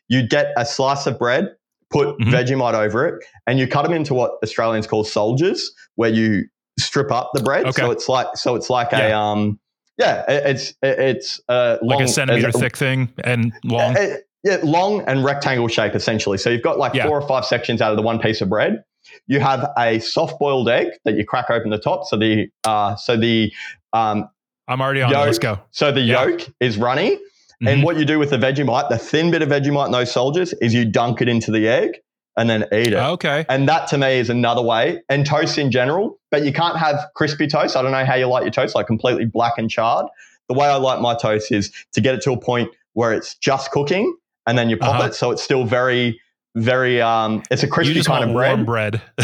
you'd 0.08 0.30
get 0.30 0.52
a 0.56 0.64
slice 0.64 1.06
of 1.06 1.18
bread, 1.18 1.54
put 1.90 2.18
mm-hmm. 2.18 2.30
Vegemite 2.30 2.74
over 2.74 3.06
it, 3.06 3.24
and 3.46 3.58
you 3.58 3.68
cut 3.68 3.82
them 3.82 3.92
into 3.92 4.14
what 4.14 4.38
Australians 4.42 4.86
call 4.86 5.04
soldiers, 5.04 5.72
where 5.96 6.10
you 6.10 6.44
strip 6.78 7.12
up 7.12 7.30
the 7.34 7.42
bread. 7.42 7.66
Okay. 7.66 7.82
So 7.82 7.90
it's 7.90 8.08
like 8.08 8.28
so 8.36 8.54
it's 8.54 8.70
like 8.70 8.92
yeah. 8.92 9.08
a 9.08 9.18
um 9.18 9.60
yeah, 9.98 10.24
it's 10.28 10.74
it's 10.82 11.40
uh, 11.48 11.78
long, 11.82 11.98
like 11.98 12.08
a 12.08 12.08
centimeter 12.08 12.50
thick 12.50 12.76
thing 12.76 13.12
and 13.22 13.52
long. 13.64 13.96
It, 13.96 14.26
yeah, 14.42 14.58
long 14.62 15.02
and 15.02 15.24
rectangle 15.24 15.68
shape 15.68 15.94
essentially. 15.94 16.36
So 16.36 16.50
you've 16.50 16.62
got 16.62 16.78
like 16.78 16.94
yeah. 16.94 17.06
four 17.06 17.20
or 17.20 17.28
five 17.28 17.44
sections 17.44 17.80
out 17.80 17.92
of 17.92 17.96
the 17.96 18.02
one 18.02 18.18
piece 18.18 18.40
of 18.40 18.48
bread. 18.48 18.82
You 19.26 19.40
have 19.40 19.70
a 19.78 19.98
soft 20.00 20.38
boiled 20.38 20.68
egg 20.68 20.88
that 21.04 21.16
you 21.16 21.24
crack 21.24 21.50
open 21.50 21.70
the 21.70 21.78
top. 21.78 22.04
So 22.04 22.16
the 22.16 22.48
uh, 22.64 22.96
so 22.96 23.16
the 23.16 23.52
um, 23.92 24.28
I'm 24.68 24.80
already 24.80 25.02
on. 25.02 25.10
Yolk, 25.10 25.26
let's 25.26 25.38
go. 25.38 25.60
So 25.70 25.92
the 25.92 26.00
yeah. 26.00 26.24
yolk 26.24 26.48
is 26.60 26.76
runny. 26.78 27.16
Mm-hmm. 27.16 27.68
And 27.68 27.82
what 27.82 27.96
you 27.96 28.04
do 28.04 28.18
with 28.18 28.30
the 28.30 28.36
Vegemite, 28.36 28.88
the 28.88 28.98
thin 28.98 29.30
bit 29.30 29.42
of 29.42 29.48
Vegemite 29.48 29.86
in 29.86 29.92
those 29.92 30.12
soldiers, 30.12 30.52
is 30.54 30.74
you 30.74 30.84
dunk 30.84 31.22
it 31.22 31.28
into 31.28 31.50
the 31.50 31.68
egg 31.68 32.00
and 32.36 32.50
then 32.50 32.62
eat 32.72 32.88
it. 32.88 32.94
Okay. 32.94 33.46
And 33.48 33.68
that 33.68 33.86
to 33.88 33.98
me 33.98 34.18
is 34.18 34.28
another 34.28 34.62
way. 34.62 35.02
And 35.08 35.24
toast 35.24 35.56
in 35.56 35.70
general, 35.70 36.18
but 36.30 36.44
you 36.44 36.52
can't 36.52 36.76
have 36.76 37.06
crispy 37.14 37.46
toast. 37.46 37.76
I 37.76 37.82
don't 37.82 37.92
know 37.92 38.04
how 38.04 38.16
you 38.16 38.26
like 38.26 38.42
your 38.42 38.50
toast, 38.50 38.74
like 38.74 38.86
completely 38.86 39.24
black 39.24 39.54
and 39.56 39.70
charred. 39.70 40.06
The 40.48 40.54
way 40.54 40.66
I 40.66 40.76
like 40.76 41.00
my 41.00 41.14
toast 41.14 41.52
is 41.52 41.72
to 41.92 42.00
get 42.00 42.14
it 42.14 42.22
to 42.22 42.32
a 42.32 42.40
point 42.40 42.70
where 42.94 43.12
it's 43.12 43.36
just 43.36 43.70
cooking 43.70 44.16
and 44.46 44.58
then 44.58 44.68
you 44.68 44.76
pop 44.76 44.96
uh-huh. 44.96 45.08
it 45.08 45.14
so 45.14 45.30
it's 45.30 45.42
still 45.42 45.64
very 45.64 46.20
very 46.54 47.00
um 47.00 47.42
it's 47.50 47.62
a 47.62 47.68
crispy 47.68 48.02
kind 48.02 48.24
of 48.24 48.32
bread. 48.32 48.64
bread. 48.64 49.02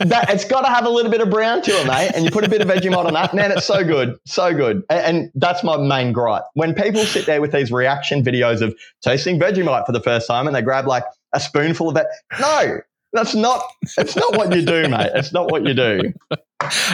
That 0.00 0.28
it's 0.28 0.44
got 0.44 0.62
to 0.62 0.68
have 0.68 0.84
a 0.84 0.90
little 0.90 1.10
bit 1.10 1.20
of 1.20 1.30
brown 1.30 1.62
to 1.62 1.70
it 1.70 1.86
mate 1.86 2.10
and 2.14 2.24
you 2.24 2.30
put 2.30 2.44
a 2.44 2.48
bit 2.48 2.60
of 2.60 2.68
vegemite 2.68 3.06
on 3.06 3.14
that. 3.14 3.32
Man 3.32 3.52
it's 3.52 3.64
so 3.64 3.84
good 3.84 4.18
so 4.26 4.52
good. 4.52 4.82
And, 4.90 5.00
and, 5.00 5.30
that's 5.34 5.62
my 5.62 5.76
main 5.76 6.12
gripe. 6.12 6.42
When 6.54 6.74
people 6.74 7.04
sit 7.04 7.26
there 7.26 7.40
with 7.40 7.52
these 7.52 7.70
reaction 7.72 8.22
videos 8.22 8.60
of 8.60 8.74
tasting 9.02 9.38
vegemite 9.38 9.86
for 9.86 9.92
the 9.92 10.00
first 10.00 10.26
time 10.26 10.46
and 10.46 10.54
they 10.54 10.62
grab 10.62 10.86
like 10.86 11.04
a 11.32 11.40
spoonful 11.40 11.88
of 11.88 11.96
it 11.96 12.06
no 12.40 12.80
that's 13.12 13.34
not 13.34 13.62
it's 13.96 14.16
not 14.16 14.36
what 14.36 14.54
you 14.54 14.62
do 14.62 14.88
mate. 14.88 15.12
It's 15.14 15.32
not 15.32 15.50
what 15.50 15.64
you 15.64 15.74
do. 15.74 16.12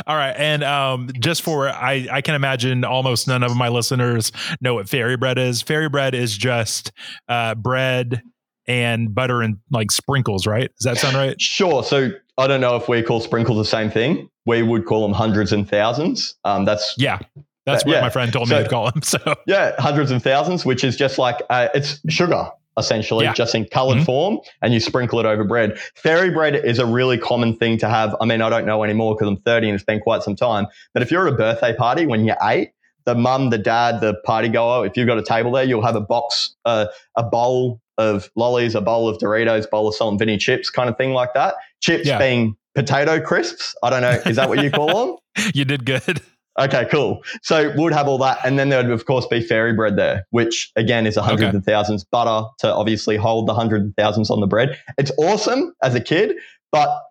All 0.06 0.16
right 0.16 0.34
and 0.36 0.62
um 0.62 1.10
just 1.18 1.42
for 1.42 1.68
i 1.68 2.06
i 2.12 2.20
can 2.20 2.34
imagine 2.34 2.84
almost 2.84 3.26
none 3.26 3.42
of 3.42 3.56
my 3.56 3.68
listeners 3.68 4.30
know 4.60 4.74
what 4.74 4.88
fairy 4.88 5.16
bread 5.16 5.38
is. 5.38 5.62
Fairy 5.62 5.88
bread 5.88 6.14
is 6.14 6.36
just 6.36 6.92
uh 7.28 7.54
bread 7.54 8.22
and 8.70 9.12
butter 9.14 9.42
and 9.42 9.58
like 9.70 9.90
sprinkles, 9.90 10.46
right? 10.46 10.70
Does 10.78 10.84
that 10.84 10.98
sound 10.98 11.16
right? 11.16 11.40
Sure. 11.40 11.82
So 11.82 12.10
I 12.38 12.46
don't 12.46 12.60
know 12.60 12.76
if 12.76 12.88
we 12.88 13.02
call 13.02 13.20
sprinkles 13.20 13.58
the 13.58 13.64
same 13.64 13.90
thing. 13.90 14.30
We 14.46 14.62
would 14.62 14.86
call 14.86 15.02
them 15.02 15.12
hundreds 15.12 15.52
and 15.52 15.68
thousands. 15.68 16.36
Um, 16.44 16.64
that's 16.64 16.94
yeah. 16.96 17.18
That's 17.66 17.84
what 17.84 17.92
yeah. 17.92 18.00
my 18.00 18.10
friend 18.10 18.32
told 18.32 18.48
so, 18.48 18.56
me 18.56 18.62
to 18.64 18.68
call 18.68 18.90
them. 18.90 19.02
So 19.02 19.18
yeah, 19.46 19.74
hundreds 19.78 20.10
and 20.10 20.22
thousands, 20.22 20.64
which 20.64 20.84
is 20.84 20.96
just 20.96 21.18
like 21.18 21.36
uh, 21.50 21.68
it's 21.74 22.00
sugar 22.08 22.50
essentially, 22.78 23.24
yeah. 23.24 23.32
just 23.34 23.54
in 23.54 23.66
colored 23.66 23.96
mm-hmm. 23.96 24.04
form, 24.04 24.38
and 24.62 24.72
you 24.72 24.80
sprinkle 24.80 25.20
it 25.20 25.26
over 25.26 25.44
bread. 25.44 25.78
Fairy 25.96 26.30
bread 26.30 26.54
is 26.54 26.78
a 26.78 26.86
really 26.86 27.18
common 27.18 27.56
thing 27.56 27.76
to 27.78 27.88
have. 27.88 28.16
I 28.20 28.24
mean, 28.24 28.40
I 28.40 28.48
don't 28.48 28.64
know 28.64 28.82
anymore 28.84 29.14
because 29.14 29.28
I'm 29.28 29.36
30 29.38 29.68
and 29.68 29.74
it's 29.74 29.84
been 29.84 30.00
quite 30.00 30.22
some 30.22 30.36
time. 30.36 30.66
But 30.94 31.02
if 31.02 31.10
you're 31.10 31.26
at 31.26 31.34
a 31.34 31.36
birthday 31.36 31.74
party 31.74 32.06
when 32.06 32.24
you're 32.24 32.38
eight, 32.42 32.70
the 33.04 33.14
mum, 33.14 33.50
the 33.50 33.58
dad, 33.58 34.00
the 34.00 34.14
party 34.24 34.48
goer, 34.48 34.86
if 34.86 34.96
you've 34.96 35.06
got 35.06 35.18
a 35.18 35.22
table 35.22 35.52
there, 35.52 35.64
you'll 35.64 35.84
have 35.84 35.96
a 35.96 36.00
box, 36.00 36.54
uh, 36.64 36.86
a 37.16 37.22
bowl 37.22 37.79
of 37.98 38.30
lollies, 38.36 38.74
a 38.74 38.80
bowl 38.80 39.08
of 39.08 39.18
Doritos, 39.18 39.68
bowl 39.68 39.88
of 39.88 39.94
salt 39.94 40.12
and 40.12 40.18
vinegar 40.18 40.38
chips, 40.38 40.70
kind 40.70 40.88
of 40.88 40.96
thing 40.96 41.12
like 41.12 41.34
that. 41.34 41.54
Chips 41.80 42.06
yeah. 42.06 42.18
being 42.18 42.56
potato 42.74 43.20
crisps. 43.20 43.74
I 43.82 43.90
don't 43.90 44.02
know. 44.02 44.20
Is 44.26 44.36
that 44.36 44.48
what 44.48 44.62
you 44.62 44.70
call 44.70 45.06
them? 45.36 45.50
you 45.54 45.64
did 45.64 45.84
good. 45.84 46.22
Okay, 46.58 46.86
cool. 46.90 47.22
So 47.42 47.72
we'd 47.76 47.92
have 47.92 48.08
all 48.08 48.18
that, 48.18 48.38
and 48.44 48.58
then 48.58 48.68
there 48.68 48.82
would 48.82 48.90
of 48.90 49.06
course 49.06 49.26
be 49.26 49.40
fairy 49.40 49.72
bread 49.72 49.96
there, 49.96 50.26
which 50.30 50.70
again 50.76 51.06
is 51.06 51.16
a 51.16 51.22
hundred 51.22 51.48
okay. 51.48 51.56
and 51.56 51.64
thousands 51.64 52.04
butter 52.04 52.46
to 52.58 52.74
obviously 52.74 53.16
hold 53.16 53.46
the 53.46 53.54
hundred 53.54 53.82
and 53.82 53.96
thousands 53.96 54.30
on 54.30 54.40
the 54.40 54.46
bread. 54.46 54.78
It's 54.98 55.12
awesome 55.16 55.72
as 55.82 55.94
a 55.94 56.00
kid, 56.00 56.36
but 56.72 57.02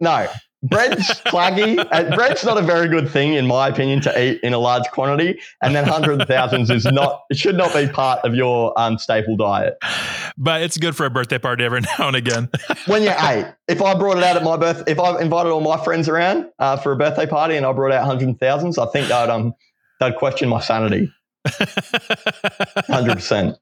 no, 0.00 0.26
bread's 0.62 1.06
claggy. 1.26 1.84
Uh, 1.90 2.14
bread's 2.14 2.44
not 2.44 2.58
a 2.58 2.62
very 2.62 2.88
good 2.88 3.10
thing, 3.10 3.34
in 3.34 3.46
my 3.46 3.68
opinion, 3.68 4.00
to 4.02 4.22
eat 4.22 4.40
in 4.42 4.52
a 4.52 4.58
large 4.58 4.84
quantity. 4.90 5.40
And 5.62 5.74
then 5.74 5.84
hundreds 5.84 6.22
of 6.22 6.28
thousands 6.28 6.70
is 6.70 6.84
not, 6.84 7.22
it 7.30 7.36
should 7.36 7.56
not 7.56 7.74
be 7.74 7.88
part 7.88 8.24
of 8.24 8.34
your 8.34 8.78
um, 8.78 8.98
staple 8.98 9.36
diet. 9.36 9.78
But 10.36 10.62
it's 10.62 10.78
good 10.78 10.96
for 10.96 11.06
a 11.06 11.10
birthday 11.10 11.38
party 11.38 11.64
every 11.64 11.80
now 11.98 12.08
and 12.08 12.16
again. 12.16 12.48
when 12.86 13.02
you're 13.02 13.16
eight, 13.20 13.46
if 13.68 13.82
I 13.82 13.94
brought 13.94 14.18
it 14.18 14.24
out 14.24 14.36
at 14.36 14.44
my 14.44 14.56
birth, 14.56 14.84
if 14.86 14.98
I 14.98 15.20
invited 15.20 15.50
all 15.50 15.60
my 15.60 15.82
friends 15.82 16.08
around 16.08 16.46
uh, 16.58 16.76
for 16.76 16.92
a 16.92 16.96
birthday 16.96 17.26
party 17.26 17.56
and 17.56 17.66
I 17.66 17.72
brought 17.72 17.92
out 17.92 18.06
hundreds 18.06 18.32
of 18.32 18.38
thousands, 18.38 18.78
I 18.78 18.86
think 18.86 19.08
they'd, 19.08 19.30
um, 19.30 19.54
they'd 20.00 20.16
question 20.16 20.48
my 20.48 20.60
sanity. 20.60 21.12
100% 21.46 23.56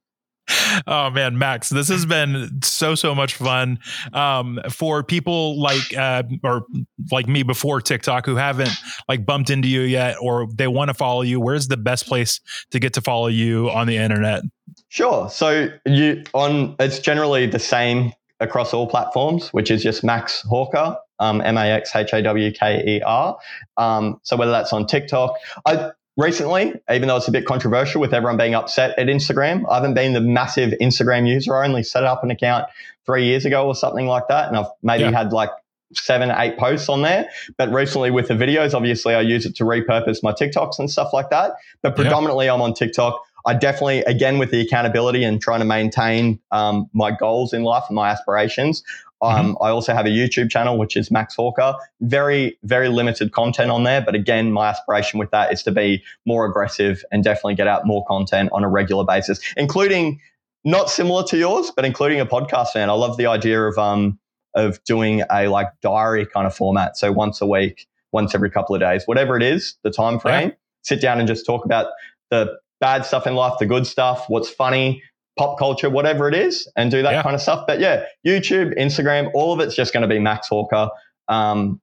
oh 0.86 1.11
man, 1.11 1.38
Max, 1.38 1.68
this 1.68 1.88
has 1.88 2.07
been 2.07 2.61
so 2.62 2.94
so 2.94 3.14
much 3.14 3.34
fun. 3.34 3.78
Um, 4.12 4.61
for 4.70 5.03
people 5.03 5.61
like 5.61 5.96
uh, 5.96 6.22
or 6.42 6.64
like 7.11 7.28
me 7.28 7.42
before 7.42 7.80
TikTok 7.80 8.26
who 8.26 8.36
haven't 8.36 8.72
like 9.09 9.24
bumped 9.26 9.51
into 9.51 9.68
you 9.68 9.82
yet, 9.82 10.16
or 10.20 10.46
they 10.55 10.66
want 10.66 10.88
to 10.88 10.94
follow 10.94 11.22
you, 11.22 11.40
where's 11.40 11.68
the 11.68 11.76
best 11.76 12.07
place 12.07 12.40
to 12.70 12.78
get 12.78 12.94
to 12.94 13.01
follow 13.01 13.28
you 13.28 13.70
on 13.70 13.86
the 13.86 13.96
internet? 13.96 14.42
Sure. 14.88 15.28
So 15.30 15.68
you 15.86 16.24
on 16.34 16.76
it's 16.78 16.98
generally 16.98 17.46
the 17.46 17.59
same 17.59 18.12
across 18.40 18.72
all 18.72 18.86
platforms, 18.86 19.51
which 19.51 19.70
is 19.70 19.82
just 19.82 20.03
Max 20.03 20.42
Hawker, 20.42 20.96
um, 21.18 21.40
M 21.42 21.57
A 21.57 21.66
X 21.66 21.94
H 21.94 22.12
A 22.12 22.22
W 22.22 22.53
K 22.53 22.82
E 22.86 23.03
R. 23.03 23.38
Um, 23.76 24.20
so 24.22 24.36
whether 24.36 24.51
that's 24.51 24.72
on 24.72 24.86
TikTok, 24.86 25.36
I 25.66 25.90
recently, 26.20 26.74
even 26.90 27.08
though 27.08 27.16
it's 27.16 27.28
a 27.28 27.32
bit 27.32 27.46
controversial 27.46 28.00
with 28.00 28.12
everyone 28.12 28.36
being 28.36 28.54
upset 28.54 28.98
at 28.98 29.06
Instagram. 29.06 29.64
I 29.70 29.76
haven't 29.76 29.94
been 29.94 30.12
the 30.12 30.20
massive 30.20 30.74
Instagram 30.80 31.28
user. 31.28 31.56
I 31.56 31.66
only 31.66 31.82
set 31.82 32.04
up 32.04 32.22
an 32.22 32.30
account 32.30 32.66
three 33.06 33.24
years 33.24 33.44
ago 33.44 33.66
or 33.66 33.74
something 33.74 34.06
like 34.06 34.28
that. 34.28 34.48
And 34.48 34.56
I've 34.56 34.66
maybe 34.82 35.04
yeah. 35.04 35.10
had 35.10 35.32
like 35.32 35.50
seven, 35.94 36.30
eight 36.30 36.58
posts 36.58 36.88
on 36.88 37.02
there. 37.02 37.28
But 37.56 37.72
recently 37.72 38.10
with 38.10 38.28
the 38.28 38.34
videos, 38.34 38.74
obviously 38.74 39.14
I 39.14 39.22
use 39.22 39.46
it 39.46 39.56
to 39.56 39.64
repurpose 39.64 40.22
my 40.22 40.32
TikToks 40.32 40.78
and 40.78 40.90
stuff 40.90 41.12
like 41.12 41.30
that. 41.30 41.52
But 41.82 41.96
predominantly 41.96 42.46
yeah. 42.46 42.54
I'm 42.54 42.62
on 42.62 42.74
TikTok. 42.74 43.20
I 43.46 43.54
definitely, 43.54 44.00
again, 44.00 44.38
with 44.38 44.50
the 44.50 44.60
accountability 44.60 45.24
and 45.24 45.40
trying 45.40 45.60
to 45.60 45.64
maintain 45.64 46.38
um, 46.50 46.90
my 46.92 47.10
goals 47.10 47.54
in 47.54 47.62
life 47.62 47.84
and 47.88 47.96
my 47.96 48.10
aspirations, 48.10 48.84
um, 49.22 49.54
mm-hmm. 49.54 49.62
I 49.62 49.70
also 49.70 49.92
have 49.92 50.06
a 50.06 50.10
YouTube 50.10 50.50
channel, 50.50 50.78
which 50.78 50.96
is 50.96 51.10
Max 51.10 51.36
Hawker. 51.36 51.74
Very, 52.00 52.58
very 52.62 52.88
limited 52.88 53.32
content 53.32 53.70
on 53.70 53.84
there. 53.84 54.00
But 54.00 54.14
again, 54.14 54.52
my 54.52 54.68
aspiration 54.68 55.18
with 55.18 55.30
that 55.30 55.52
is 55.52 55.62
to 55.64 55.70
be 55.70 56.02
more 56.26 56.46
aggressive 56.46 57.04
and 57.12 57.22
definitely 57.22 57.54
get 57.54 57.68
out 57.68 57.86
more 57.86 58.04
content 58.06 58.50
on 58.52 58.64
a 58.64 58.68
regular 58.68 59.04
basis, 59.04 59.40
including 59.56 60.20
not 60.64 60.90
similar 60.90 61.22
to 61.24 61.36
yours, 61.36 61.70
but 61.74 61.84
including 61.84 62.20
a 62.20 62.26
podcast 62.26 62.68
fan. 62.68 62.88
I 62.88 62.94
love 62.94 63.16
the 63.16 63.26
idea 63.26 63.62
of, 63.62 63.78
um, 63.78 64.18
of 64.54 64.82
doing 64.84 65.22
a 65.30 65.48
like 65.48 65.68
diary 65.82 66.26
kind 66.26 66.46
of 66.46 66.54
format. 66.54 66.96
So 66.96 67.12
once 67.12 67.40
a 67.40 67.46
week, 67.46 67.86
once 68.12 68.34
every 68.34 68.50
couple 68.50 68.74
of 68.74 68.80
days, 68.80 69.04
whatever 69.06 69.36
it 69.36 69.42
is, 69.42 69.76
the 69.82 69.90
time 69.90 70.18
frame, 70.18 70.48
yeah. 70.48 70.54
sit 70.82 71.00
down 71.00 71.18
and 71.18 71.28
just 71.28 71.46
talk 71.46 71.64
about 71.64 71.92
the 72.30 72.58
bad 72.80 73.04
stuff 73.04 73.26
in 73.26 73.34
life, 73.34 73.58
the 73.58 73.66
good 73.66 73.86
stuff, 73.86 74.24
what's 74.28 74.48
funny, 74.48 75.02
pop 75.41 75.59
culture, 75.59 75.88
whatever 75.88 76.28
it 76.28 76.34
is, 76.34 76.70
and 76.76 76.91
do 76.91 77.03
that 77.03 77.12
yeah. 77.12 77.22
kind 77.22 77.34
of 77.34 77.41
stuff. 77.41 77.64
But 77.66 77.80
yeah, 77.80 78.05
YouTube, 78.26 78.78
Instagram, 78.78 79.30
all 79.32 79.55
of 79.55 79.61
it's 79.61 79.74
just 79.74 79.91
going 79.95 80.03
to 80.03 80.09
be 80.09 80.18
Max 80.18 80.49
Hawker. 80.49 80.91
Um, 81.28 81.80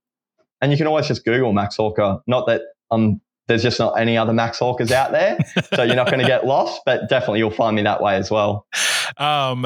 and 0.61 0.71
you 0.71 0.77
can 0.77 0.85
always 0.85 1.07
just 1.07 1.25
Google 1.25 1.53
Max 1.53 1.75
Hawker. 1.77 2.19
Not 2.27 2.45
that 2.45 2.61
um, 2.91 3.19
there's 3.47 3.63
just 3.63 3.79
not 3.79 3.99
any 3.99 4.15
other 4.15 4.31
Max 4.31 4.59
Hawkers 4.59 4.91
out 4.91 5.11
there, 5.11 5.39
so 5.73 5.81
you're 5.81 5.95
not 5.95 6.05
going 6.05 6.19
to 6.19 6.27
get 6.27 6.45
lost. 6.45 6.81
But 6.85 7.09
definitely, 7.09 7.39
you'll 7.39 7.49
find 7.49 7.75
me 7.75 7.81
that 7.81 7.99
way 7.99 8.15
as 8.15 8.29
well. 8.29 8.67
Um, 9.17 9.65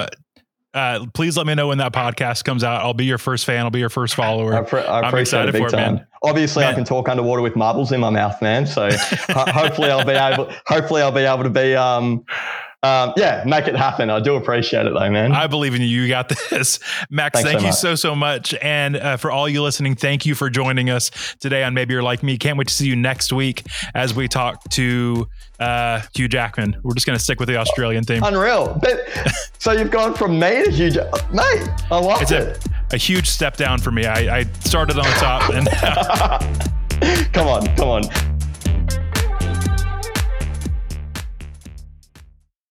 uh, 0.73 1.05
please 1.13 1.35
let 1.35 1.45
me 1.45 1.53
know 1.53 1.67
when 1.67 1.79
that 1.79 1.91
podcast 1.91 2.45
comes 2.45 2.63
out. 2.63 2.81
I'll 2.81 2.93
be 2.93 3.03
your 3.03 3.17
first 3.17 3.43
fan. 3.43 3.65
I'll 3.65 3.71
be 3.71 3.79
your 3.79 3.89
first 3.89 4.15
follower. 4.15 4.53
I, 4.53 4.61
pre- 4.61 4.79
I 4.79 5.05
am 5.05 5.17
excited 5.17 5.53
for 5.53 5.67
it, 5.67 5.71
time. 5.71 5.95
man. 5.95 6.07
Obviously, 6.23 6.63
man. 6.63 6.71
I 6.71 6.75
can 6.75 6.85
talk 6.85 7.09
underwater 7.09 7.41
with 7.41 7.57
marbles 7.57 7.91
in 7.91 7.99
my 7.99 8.09
mouth, 8.09 8.41
man. 8.41 8.65
So 8.65 8.89
hopefully, 9.29 9.91
I'll 9.91 10.05
be 10.05 10.13
able. 10.13 10.49
Hopefully, 10.67 11.01
I'll 11.01 11.11
be 11.11 11.23
able 11.23 11.43
to 11.43 11.49
be 11.49 11.75
um, 11.75 12.23
um, 12.83 13.13
yeah, 13.15 13.43
make 13.45 13.67
it 13.67 13.75
happen. 13.75 14.09
I 14.09 14.19
do 14.19 14.35
appreciate 14.35 14.87
it 14.87 14.93
though, 14.93 15.09
man. 15.11 15.33
I 15.33 15.45
believe 15.45 15.75
in 15.75 15.81
you. 15.81 15.87
You 15.87 16.07
got 16.07 16.29
this. 16.49 16.79
Max, 17.11 17.39
Thanks 17.41 17.49
thank 17.49 17.59
so 17.59 17.65
you 17.65 17.69
much. 17.69 17.75
so, 17.75 17.95
so 17.95 18.15
much. 18.15 18.55
And 18.55 18.95
uh, 18.95 19.17
for 19.17 19.29
all 19.29 19.47
you 19.47 19.61
listening, 19.61 19.95
thank 19.95 20.25
you 20.25 20.33
for 20.33 20.49
joining 20.49 20.89
us 20.89 21.11
today 21.39 21.63
on 21.63 21.75
Maybe 21.75 21.93
You're 21.93 22.01
Like 22.01 22.23
Me. 22.23 22.37
Can't 22.37 22.57
wait 22.57 22.69
to 22.69 22.73
see 22.73 22.87
you 22.87 22.95
next 22.95 23.31
week 23.31 23.67
as 23.93 24.15
we 24.15 24.27
talk 24.27 24.63
to 24.71 25.27
uh, 25.59 26.01
Hugh 26.15 26.27
Jackman. 26.27 26.75
We're 26.81 26.95
just 26.95 27.05
going 27.05 27.17
to 27.17 27.23
stick 27.23 27.39
with 27.39 27.49
the 27.49 27.57
Australian 27.57 28.03
theme. 28.03 28.23
Unreal. 28.23 28.79
But, 28.81 29.01
so 29.59 29.73
you've 29.73 29.91
gone 29.91 30.15
from 30.15 30.39
me 30.39 30.63
to 30.63 30.71
Hugh 30.71 30.89
Jackman. 30.89 31.35
Mate, 31.35 31.69
I 31.91 31.99
love 31.99 32.21
it's 32.23 32.31
it. 32.31 32.67
A, 32.91 32.95
a 32.95 32.97
huge 32.97 33.29
step 33.29 33.57
down 33.57 33.79
for 33.79 33.91
me. 33.91 34.07
I, 34.07 34.39
I 34.39 34.43
started 34.61 34.97
on 34.97 35.05
the 35.05 35.11
top 35.11 35.49
and. 35.53 35.67
come 37.33 37.47
on, 37.47 37.75
come 37.75 37.89
on. 37.89 38.30